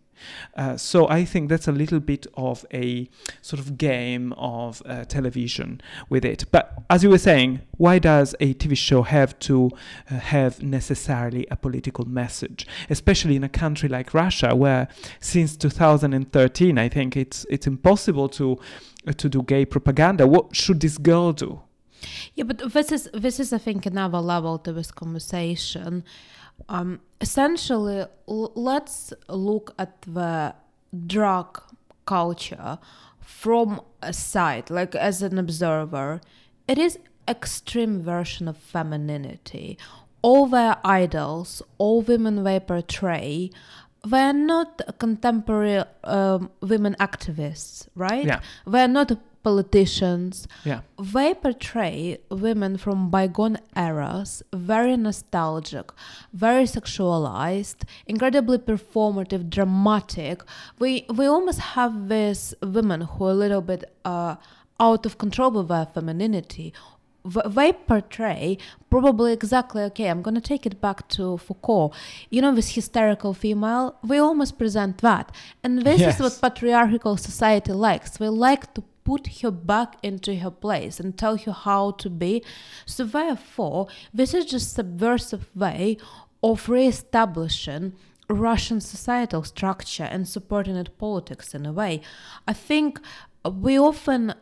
uh, 0.55 0.77
so 0.77 1.07
I 1.07 1.25
think 1.25 1.49
that's 1.49 1.67
a 1.67 1.71
little 1.71 1.99
bit 1.99 2.27
of 2.35 2.65
a 2.73 3.09
sort 3.41 3.59
of 3.59 3.77
game 3.77 4.33
of 4.33 4.81
uh, 4.85 5.05
television 5.05 5.81
with 6.09 6.25
it. 6.25 6.45
But 6.51 6.83
as 6.89 7.03
you 7.03 7.09
were 7.09 7.17
saying, 7.17 7.61
why 7.77 7.99
does 7.99 8.35
a 8.39 8.53
TV 8.53 8.77
show 8.77 9.03
have 9.03 9.37
to 9.39 9.71
uh, 10.09 10.15
have 10.15 10.61
necessarily 10.61 11.45
a 11.51 11.55
political 11.55 12.05
message, 12.05 12.67
especially 12.89 13.35
in 13.35 13.43
a 13.43 13.49
country 13.49 13.89
like 13.89 14.13
Russia, 14.13 14.55
where 14.55 14.87
since 15.19 15.55
2013, 15.55 16.77
I 16.77 16.89
think 16.89 17.15
it's 17.15 17.45
it's 17.49 17.67
impossible 17.67 18.29
to 18.29 18.57
uh, 19.07 19.13
to 19.13 19.29
do 19.29 19.43
gay 19.43 19.65
propaganda. 19.65 20.27
What 20.27 20.55
should 20.55 20.81
this 20.81 20.97
girl 20.97 21.33
do? 21.33 21.61
yeah 22.35 22.43
but 22.43 22.57
this 22.73 22.91
is 22.91 23.09
this 23.13 23.39
is 23.39 23.51
i 23.51 23.57
think 23.57 23.85
another 23.85 24.19
level 24.19 24.57
to 24.57 24.71
this 24.71 24.91
conversation 24.91 26.03
um 26.67 26.99
essentially 27.21 27.99
l- 28.27 28.51
let's 28.55 29.13
look 29.27 29.73
at 29.77 30.01
the 30.01 30.53
drug 31.07 31.61
culture 32.05 32.79
from 33.21 33.81
a 34.01 34.11
side 34.13 34.69
like 34.69 34.95
as 34.95 35.21
an 35.21 35.37
observer. 35.37 36.21
It 36.67 36.77
is 36.77 36.97
extreme 37.27 38.01
version 38.01 38.47
of 38.47 38.57
femininity. 38.57 39.77
All 40.21 40.47
their 40.47 40.77
idols 40.83 41.61
all 41.77 42.01
women 42.01 42.43
they 42.43 42.59
portray 42.59 43.51
they're 44.03 44.33
not 44.33 44.81
contemporary 44.97 45.83
um, 46.05 46.49
women 46.61 46.95
activists 46.99 47.87
right? 47.95 48.25
Yeah. 48.25 48.39
they're 48.65 48.87
not 48.87 49.11
politicians 49.49 50.47
Yeah. 50.71 50.81
they 51.13 51.29
portray 51.43 51.97
women 52.45 52.77
from 52.83 52.97
bygone 53.15 53.57
eras, 53.87 54.31
very 54.71 54.95
nostalgic, 55.07 55.87
very 56.45 56.65
sexualized, 56.77 57.79
incredibly 58.13 58.57
performative, 58.71 59.41
dramatic. 59.57 60.37
We 60.83 60.91
we 61.19 61.25
almost 61.35 61.59
have 61.75 61.93
these 62.13 62.43
women 62.77 62.99
who 63.09 63.19
are 63.27 63.35
a 63.37 63.41
little 63.45 63.65
bit 63.71 63.81
uh, 64.13 64.33
out 64.87 65.03
of 65.07 65.13
control 65.23 65.51
with 65.57 65.67
their 65.73 65.87
femininity. 65.95 66.69
They 67.57 67.71
portray 67.91 68.57
probably 68.93 69.31
exactly 69.39 69.81
okay. 69.89 70.07
I'm 70.11 70.21
gonna 70.27 70.45
take 70.53 70.63
it 70.69 70.77
back 70.85 70.99
to 71.15 71.23
Foucault. 71.45 71.91
You 72.33 72.39
know, 72.43 72.53
this 72.59 72.69
hysterical 72.79 73.31
female. 73.43 73.85
We 74.11 74.15
almost 74.27 74.53
present 74.61 74.93
that, 75.09 75.25
and 75.63 75.71
this 75.87 75.99
Yes. 75.99 76.11
is 76.15 76.19
what 76.23 76.33
patriarchal 76.45 77.15
society 77.29 77.73
likes. 77.87 78.11
We 78.21 78.27
like 78.49 78.63
to 78.75 78.81
put 79.09 79.25
her 79.41 79.49
back 79.73 79.91
into 80.03 80.31
her 80.43 80.51
place 80.65 80.99
and 80.99 81.17
tell 81.17 81.35
her 81.45 81.55
how 81.67 81.89
to 82.03 82.09
be. 82.23 82.43
So 82.85 83.03
therefore, 83.05 83.87
this 84.13 84.31
is 84.35 84.45
just 84.45 84.67
a 84.67 84.75
subversive 84.75 85.47
way 85.55 85.97
of 86.43 86.69
re-establishing 86.69 87.93
Russian 88.29 88.79
societal 88.79 89.43
structure 89.43 90.07
and 90.13 90.27
supporting 90.27 90.75
it 90.75 90.95
politics 90.99 91.55
in 91.55 91.65
a 91.65 91.73
way. 91.73 92.01
I 92.47 92.53
think 92.53 92.99
we 93.65 93.79
often 93.79 94.35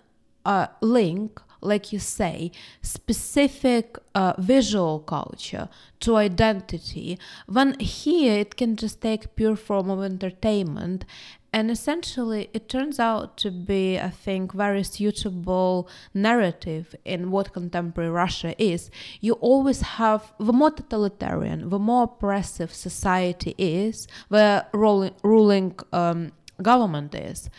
uh, 0.46 0.68
link, 0.82 1.40
like 1.62 1.94
you 1.94 2.00
say, 2.00 2.52
specific 2.82 3.98
uh, 4.14 4.34
visual 4.38 5.00
culture 5.00 5.70
to 6.02 6.18
identity. 6.18 7.18
When 7.48 7.80
here 7.80 8.40
it 8.40 8.58
can 8.58 8.76
just 8.76 9.02
take 9.02 9.36
pure 9.36 9.56
form 9.56 9.90
of 9.90 10.04
entertainment, 10.04 11.06
and 11.54 11.72
essentially 11.72 12.50
it 12.54 12.70
turns 12.70 13.00
out 13.00 13.38
to 13.38 13.52
be, 13.52 14.00
I 14.00 14.10
think, 14.10 14.54
very 14.54 14.84
suitable 14.84 15.90
narrative 16.14 16.96
in 17.06 17.32
what 17.32 17.54
contemporary 17.54 18.10
Russia 18.10 18.54
is. 18.62 18.92
You 19.22 19.34
always 19.34 19.82
have 19.82 20.34
the 20.40 20.54
more 20.54 20.72
totalitarian, 20.72 21.70
the 21.70 21.80
more 21.80 22.04
oppressive 22.04 22.74
society 22.74 23.56
is, 23.58 24.08
the 24.30 24.66
ruling 24.74 25.14
ruling 25.24 25.76
um, 25.94 26.32
government 26.62 27.16
is. 27.16 27.50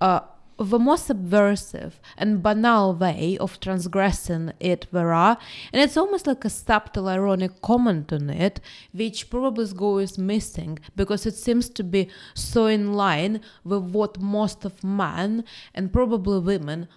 Uh, 0.00 0.20
the 0.68 0.78
most 0.78 1.06
subversive 1.06 1.98
and 2.18 2.42
banal 2.42 2.94
way 2.94 3.38
of 3.38 3.58
transgressing 3.60 4.52
it 4.60 4.86
there 4.92 5.12
are, 5.12 5.38
and 5.72 5.80
it's 5.80 5.96
almost 5.96 6.26
like 6.26 6.44
a 6.44 6.50
subtle 6.50 7.08
ironic 7.08 7.62
comment 7.62 8.12
on 8.12 8.28
it, 8.28 8.60
which 8.92 9.30
probably 9.30 9.66
goes 9.72 10.18
missing 10.18 10.78
because 10.94 11.24
it 11.24 11.34
seems 11.34 11.70
to 11.70 11.82
be 11.82 12.10
so 12.34 12.66
in 12.66 12.92
line 12.92 13.40
with 13.64 13.84
what 13.84 14.20
most 14.20 14.66
of 14.66 14.84
men 14.84 15.44
and 15.74 15.92
probably 15.92 16.38
women 16.38 16.88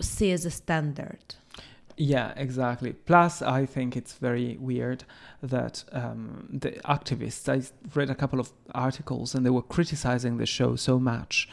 see 0.00 0.30
as 0.32 0.46
a 0.46 0.50
standard. 0.50 1.34
Yeah, 1.96 2.32
exactly. 2.36 2.92
Plus, 2.92 3.42
I 3.42 3.66
think 3.66 3.96
it's 3.96 4.14
very 4.14 4.56
weird 4.58 5.04
that 5.42 5.84
um, 5.92 6.48
the 6.50 6.72
activists, 6.84 7.48
I 7.48 7.62
read 7.94 8.10
a 8.10 8.14
couple 8.14 8.40
of 8.40 8.52
articles 8.74 9.34
and 9.34 9.44
they 9.44 9.50
were 9.50 9.62
criticizing 9.62 10.38
the 10.38 10.46
show 10.46 10.76
so 10.76 10.98
much. 10.98 11.48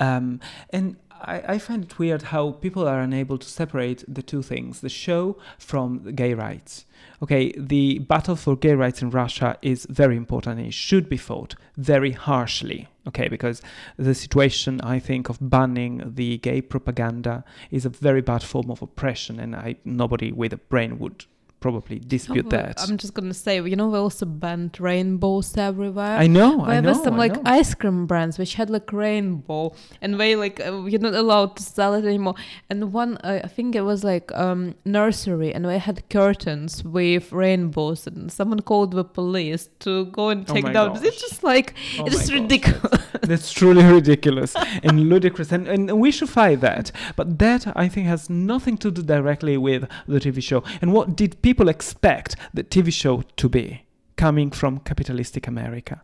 Um, 0.00 0.40
and 0.70 0.96
I, 1.20 1.42
I 1.48 1.58
find 1.58 1.84
it 1.84 1.98
weird 1.98 2.22
how 2.22 2.52
people 2.52 2.86
are 2.88 3.00
unable 3.00 3.38
to 3.38 3.48
separate 3.48 4.04
the 4.06 4.22
two 4.22 4.42
things 4.42 4.80
the 4.80 4.88
show 4.88 5.36
from 5.58 6.14
gay 6.14 6.34
rights. 6.34 6.84
Okay, 7.22 7.52
the 7.56 7.98
battle 8.00 8.36
for 8.36 8.56
gay 8.56 8.74
rights 8.74 9.02
in 9.02 9.10
Russia 9.10 9.56
is 9.62 9.86
very 9.88 10.16
important 10.16 10.58
and 10.58 10.68
it 10.68 10.74
should 10.74 11.08
be 11.08 11.16
fought 11.16 11.54
very 11.76 12.12
harshly. 12.12 12.88
Okay, 13.08 13.28
because 13.28 13.62
the 13.96 14.14
situation 14.14 14.80
I 14.80 14.98
think 14.98 15.28
of 15.28 15.38
banning 15.40 16.12
the 16.14 16.38
gay 16.38 16.60
propaganda 16.60 17.44
is 17.70 17.84
a 17.84 17.90
very 17.90 18.20
bad 18.20 18.42
form 18.42 18.70
of 18.70 18.82
oppression, 18.82 19.38
and 19.38 19.54
I 19.54 19.76
nobody 19.84 20.32
with 20.32 20.52
a 20.52 20.56
brain 20.56 20.98
would 20.98 21.24
probably 21.60 21.98
dispute 21.98 22.46
Oh, 22.46 22.50
that. 22.50 22.80
I'm 22.82 22.96
just 22.96 23.14
gonna 23.14 23.34
say, 23.34 23.56
you 23.60 23.76
know, 23.76 23.88
we 23.88 23.98
also 23.98 24.26
banned 24.26 24.78
rainbows 24.80 25.56
everywhere. 25.56 26.16
I 26.18 26.26
know, 26.26 26.62
I 26.64 26.74
There 26.74 26.82
know. 26.82 26.88
were 26.98 27.04
some 27.04 27.14
I 27.14 27.18
like 27.18 27.34
know. 27.36 27.42
ice 27.44 27.74
cream 27.74 28.06
brands 28.06 28.38
which 28.38 28.54
had 28.54 28.70
like 28.70 28.92
rainbow, 28.92 29.72
and 30.02 30.20
they 30.20 30.36
like 30.36 30.60
uh, 30.60 30.84
you're 30.84 31.00
not 31.00 31.14
allowed 31.14 31.56
to 31.56 31.62
sell 31.62 31.94
it 31.94 32.04
anymore. 32.04 32.34
And 32.70 32.92
one, 32.92 33.16
uh, 33.18 33.40
I 33.44 33.48
think 33.48 33.74
it 33.74 33.82
was 33.82 34.04
like 34.04 34.30
um 34.34 34.74
nursery, 34.84 35.52
and 35.54 35.64
they 35.64 35.78
had 35.78 36.08
curtains 36.10 36.84
with 36.84 37.32
rainbows, 37.32 38.06
and 38.06 38.30
someone 38.30 38.60
called 38.60 38.92
the 38.92 39.04
police 39.04 39.68
to 39.80 40.06
go 40.06 40.28
and 40.28 40.48
Oh 40.48 40.54
take 40.54 40.64
my 40.64 40.72
down. 40.72 40.94
gosh. 40.94 41.02
It's 41.04 41.20
just 41.20 41.42
like 41.42 41.74
Oh 41.98 42.04
it's 42.06 42.30
ridiculous. 42.30 43.02
That's 43.22 43.50
truly 43.50 43.82
ridiculous 43.82 44.54
and 44.84 45.08
ludicrous, 45.08 45.50
and, 45.50 45.66
and 45.66 45.98
we 45.98 46.10
should 46.10 46.28
fight 46.28 46.60
that. 46.60 46.92
But 47.16 47.38
that 47.38 47.66
I 47.74 47.88
think 47.88 48.06
has 48.06 48.28
nothing 48.30 48.76
to 48.78 48.90
do 48.90 49.02
directly 49.02 49.56
with 49.56 49.88
the 50.06 50.20
TV 50.20 50.42
show. 50.42 50.62
And 50.80 50.92
what 50.92 51.16
did 51.16 51.40
people 51.46 51.68
expect 51.68 52.34
the 52.54 52.64
TV 52.64 52.92
show 52.92 53.22
to 53.36 53.48
be 53.48 53.84
coming 54.16 54.50
from 54.50 54.80
capitalistic 54.80 55.46
America? 55.46 56.02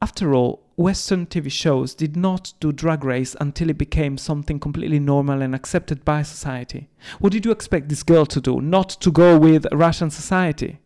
After 0.00 0.34
all, 0.34 0.62
Western 0.76 1.26
TV 1.26 1.52
shows 1.52 1.94
did 1.94 2.16
not 2.16 2.54
do 2.60 2.72
Drag 2.72 3.04
Race 3.04 3.36
until 3.42 3.68
it 3.68 3.76
became 3.76 4.16
something 4.16 4.58
completely 4.58 4.98
normal 4.98 5.42
and 5.42 5.54
accepted 5.54 6.02
by 6.02 6.22
society. 6.22 6.88
What 7.18 7.34
did 7.34 7.44
you 7.44 7.52
expect 7.52 7.90
this 7.90 8.02
girl 8.02 8.24
to 8.24 8.40
do? 8.40 8.62
Not 8.62 8.88
to 9.02 9.12
go 9.12 9.38
with 9.38 9.66
Russian 9.70 10.08
society. 10.08 10.78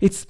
It's 0.00 0.26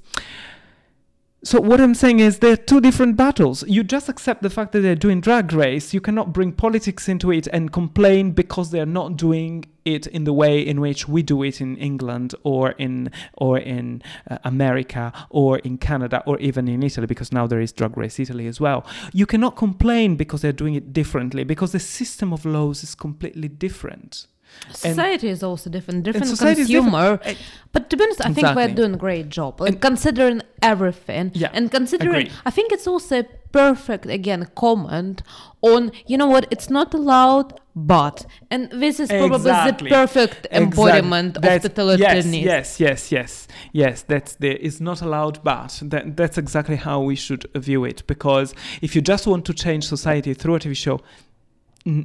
so 1.46 1.60
what 1.60 1.80
I'm 1.80 1.94
saying 1.94 2.18
is 2.18 2.40
there 2.40 2.54
are 2.54 2.56
two 2.56 2.80
different 2.80 3.16
battles. 3.16 3.62
You 3.68 3.84
just 3.84 4.08
accept 4.08 4.42
the 4.42 4.50
fact 4.50 4.72
that 4.72 4.80
they're 4.80 4.96
doing 4.96 5.20
drag 5.20 5.52
race. 5.52 5.94
You 5.94 6.00
cannot 6.00 6.32
bring 6.32 6.50
politics 6.50 7.08
into 7.08 7.30
it 7.30 7.46
and 7.52 7.72
complain 7.72 8.32
because 8.32 8.72
they're 8.72 8.84
not 8.84 9.16
doing 9.16 9.64
it 9.84 10.08
in 10.08 10.24
the 10.24 10.32
way 10.32 10.60
in 10.60 10.80
which 10.80 11.06
we 11.06 11.22
do 11.22 11.44
it 11.44 11.60
in 11.60 11.76
England 11.76 12.34
or 12.42 12.72
in 12.72 13.12
or 13.34 13.58
in 13.58 14.02
uh, 14.28 14.38
America 14.42 15.12
or 15.30 15.58
in 15.58 15.78
Canada 15.78 16.20
or 16.26 16.36
even 16.40 16.66
in 16.66 16.82
Italy 16.82 17.06
because 17.06 17.30
now 17.30 17.46
there 17.46 17.60
is 17.60 17.70
drag 17.70 17.96
race 17.96 18.18
Italy 18.18 18.48
as 18.48 18.60
well. 18.60 18.84
You 19.12 19.24
cannot 19.24 19.54
complain 19.54 20.16
because 20.16 20.42
they're 20.42 20.50
doing 20.50 20.74
it 20.74 20.92
differently 20.92 21.44
because 21.44 21.70
the 21.70 21.78
system 21.78 22.32
of 22.32 22.44
laws 22.44 22.82
is 22.82 22.96
completely 22.96 23.46
different. 23.46 24.26
Society 24.72 25.28
is 25.28 25.42
also 25.42 25.70
different, 25.70 26.02
different 26.04 26.28
different. 26.30 26.56
consumer. 26.58 27.20
Eh, 27.24 27.34
But 27.72 27.90
to 27.90 27.96
be 27.96 28.04
honest, 28.04 28.20
I 28.20 28.24
think 28.24 28.38
Exactly. 28.38 28.66
we're 28.66 28.74
doing 28.74 28.94
a 28.94 28.96
great 28.96 29.28
job. 29.28 29.60
Like 29.60 29.72
And- 29.72 29.80
considering 29.80 30.42
everything. 30.62 31.30
Yeah, 31.34 31.50
And 31.52 31.70
considering 31.70 32.10
agree. 32.26 32.30
I 32.46 32.50
think 32.50 32.72
it's 32.72 32.86
also 32.86 33.20
a 33.20 33.24
perfect 33.52 34.06
again 34.06 34.46
comment 34.54 35.22
on 35.62 35.90
you 36.06 36.16
know 36.18 36.26
what, 36.26 36.46
it's 36.50 36.68
not 36.70 36.92
allowed 36.94 37.58
but 37.74 38.26
and 38.50 38.68
this 38.70 38.98
is 39.00 39.08
probably 39.08 39.36
Exactly. 39.50 39.88
the 39.90 39.94
perfect 39.94 40.46
embodiment 40.50 41.36
Exact- 41.36 41.64
of 41.64 41.74
the 41.74 41.82
totalitarianism. 41.82 42.42
Yes, 42.42 42.80
yes, 42.80 43.12
yes, 43.12 43.12
yes, 43.12 43.48
yes. 43.72 44.02
That's 44.02 44.34
the 44.36 44.50
it's 44.66 44.80
not 44.80 45.02
allowed, 45.02 45.36
but 45.44 45.70
that, 45.90 46.16
that's 46.16 46.38
exactly 46.38 46.76
how 46.76 47.00
we 47.02 47.14
should 47.16 47.44
view 47.54 47.84
it. 47.84 48.02
Because 48.06 48.54
if 48.82 48.94
you 48.96 49.02
just 49.02 49.26
want 49.26 49.44
to 49.46 49.52
change 49.54 49.84
society 49.86 50.32
through 50.34 50.54
a 50.56 50.60
TV 50.60 50.74
show, 50.74 51.00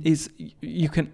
is 0.04 0.30
you 0.62 0.89
can. 0.89 1.12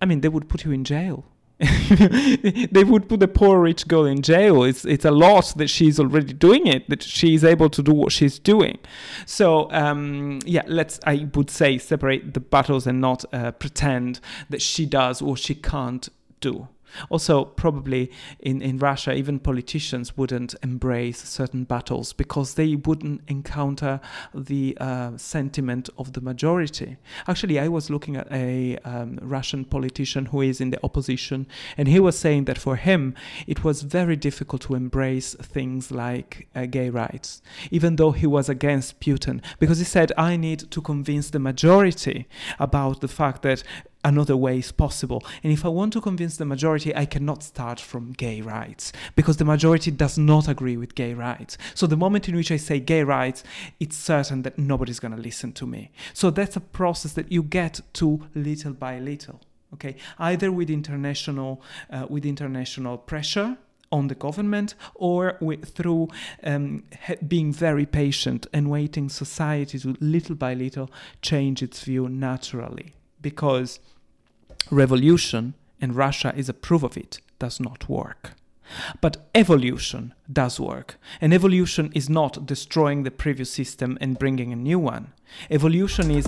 I 0.00 0.06
mean, 0.06 0.20
they 0.20 0.28
would 0.28 0.48
put 0.48 0.64
you 0.64 0.72
in 0.72 0.84
jail. 0.84 1.24
they 1.60 2.84
would 2.84 3.06
put 3.06 3.20
the 3.20 3.28
poor 3.28 3.60
rich 3.60 3.86
girl 3.86 4.06
in 4.06 4.22
jail. 4.22 4.62
It's 4.62 4.86
it's 4.86 5.04
a 5.04 5.10
lot 5.10 5.52
that 5.56 5.68
she's 5.68 6.00
already 6.00 6.32
doing 6.32 6.66
it. 6.66 6.88
That 6.88 7.02
she's 7.02 7.44
able 7.44 7.68
to 7.68 7.82
do 7.82 7.92
what 7.92 8.12
she's 8.12 8.38
doing. 8.38 8.78
So 9.26 9.70
um, 9.70 10.38
yeah, 10.46 10.62
let's 10.66 11.00
I 11.04 11.28
would 11.34 11.50
say 11.50 11.76
separate 11.76 12.32
the 12.32 12.40
battles 12.40 12.86
and 12.86 12.98
not 13.02 13.26
uh, 13.34 13.50
pretend 13.52 14.20
that 14.48 14.62
she 14.62 14.86
does 14.86 15.20
or 15.20 15.36
she 15.36 15.54
can't 15.54 16.08
do. 16.40 16.68
Also, 17.08 17.44
probably 17.44 18.10
in, 18.40 18.62
in 18.62 18.78
Russia, 18.78 19.12
even 19.12 19.38
politicians 19.38 20.16
wouldn't 20.16 20.54
embrace 20.62 21.18
certain 21.28 21.64
battles 21.64 22.12
because 22.12 22.54
they 22.54 22.74
wouldn't 22.74 23.20
encounter 23.28 24.00
the 24.34 24.76
uh, 24.80 25.16
sentiment 25.16 25.88
of 25.98 26.12
the 26.12 26.20
majority. 26.20 26.96
Actually, 27.26 27.58
I 27.58 27.68
was 27.68 27.90
looking 27.90 28.16
at 28.16 28.30
a 28.30 28.78
um, 28.84 29.18
Russian 29.22 29.64
politician 29.64 30.26
who 30.26 30.42
is 30.42 30.60
in 30.60 30.70
the 30.70 30.82
opposition, 30.84 31.46
and 31.76 31.88
he 31.88 32.00
was 32.00 32.18
saying 32.18 32.44
that 32.44 32.58
for 32.58 32.76
him, 32.76 33.14
it 33.46 33.64
was 33.64 33.82
very 33.82 34.16
difficult 34.16 34.62
to 34.62 34.74
embrace 34.74 35.34
things 35.34 35.90
like 35.90 36.48
uh, 36.54 36.66
gay 36.66 36.90
rights, 36.90 37.42
even 37.70 37.96
though 37.96 38.12
he 38.12 38.26
was 38.26 38.48
against 38.48 39.00
Putin, 39.00 39.42
because 39.58 39.78
he 39.78 39.84
said, 39.84 40.12
I 40.16 40.36
need 40.36 40.70
to 40.70 40.80
convince 40.80 41.30
the 41.30 41.38
majority 41.38 42.26
about 42.58 43.00
the 43.00 43.08
fact 43.08 43.42
that 43.42 43.62
another 44.04 44.36
way 44.36 44.58
is 44.58 44.72
possible. 44.72 45.22
And 45.42 45.52
if 45.52 45.64
I 45.64 45.68
want 45.68 45.92
to 45.94 46.00
convince 46.00 46.36
the 46.36 46.44
majority, 46.44 46.94
I 46.94 47.04
cannot 47.04 47.42
start 47.42 47.80
from 47.80 48.12
gay 48.12 48.40
rights 48.40 48.92
because 49.14 49.36
the 49.36 49.44
majority 49.44 49.90
does 49.90 50.18
not 50.18 50.48
agree 50.48 50.76
with 50.76 50.94
gay 50.94 51.14
rights. 51.14 51.58
So 51.74 51.86
the 51.86 51.96
moment 51.96 52.28
in 52.28 52.36
which 52.36 52.50
I 52.50 52.56
say 52.56 52.80
gay 52.80 53.02
rights, 53.02 53.44
it's 53.78 53.96
certain 53.96 54.42
that 54.42 54.58
nobody's 54.58 55.00
going 55.00 55.14
to 55.14 55.20
listen 55.20 55.52
to 55.52 55.66
me. 55.66 55.90
So 56.14 56.30
that's 56.30 56.56
a 56.56 56.60
process 56.60 57.12
that 57.14 57.30
you 57.30 57.42
get 57.42 57.80
to 57.94 58.26
little 58.34 58.72
by 58.72 58.98
little. 58.98 59.40
Okay, 59.72 59.96
either 60.18 60.50
with 60.50 60.68
international 60.68 61.62
uh, 61.90 62.04
with 62.08 62.26
international 62.26 62.98
pressure 62.98 63.56
on 63.92 64.08
the 64.08 64.16
government 64.16 64.74
or 64.96 65.36
with, 65.40 65.64
through 65.74 66.08
um, 66.42 66.82
being 67.26 67.52
very 67.52 67.86
patient 67.86 68.48
and 68.52 68.68
waiting 68.68 69.08
society 69.08 69.78
to 69.78 69.96
little 70.00 70.34
by 70.34 70.54
little 70.54 70.90
change 71.22 71.62
its 71.62 71.82
view 71.84 72.08
naturally 72.08 72.94
because 73.20 73.80
revolution 74.70 75.54
and 75.80 75.96
Russia 75.96 76.32
is 76.36 76.48
a 76.48 76.54
proof 76.54 76.82
of 76.82 76.96
it 76.96 77.20
does 77.38 77.60
not 77.60 77.88
work. 77.88 78.32
But 79.00 79.28
evolution 79.34 80.14
does 80.32 80.60
work. 80.60 80.96
And 81.20 81.34
evolution 81.34 81.90
is 81.94 82.08
not 82.08 82.46
destroying 82.46 83.02
the 83.02 83.10
previous 83.10 83.50
system 83.50 83.98
and 84.00 84.18
bringing 84.18 84.52
a 84.52 84.56
new 84.56 84.78
one. 84.78 85.12
Evolution 85.50 86.10
is 86.10 86.26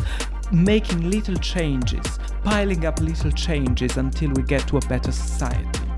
making 0.50 1.08
little 1.08 1.36
changes, 1.36 2.18
piling 2.42 2.84
up 2.84 3.00
little 3.00 3.30
changes 3.30 3.96
until 3.96 4.30
we 4.30 4.42
get 4.42 4.66
to 4.68 4.78
a 4.78 4.80
better 4.88 5.12
society. 5.12 5.91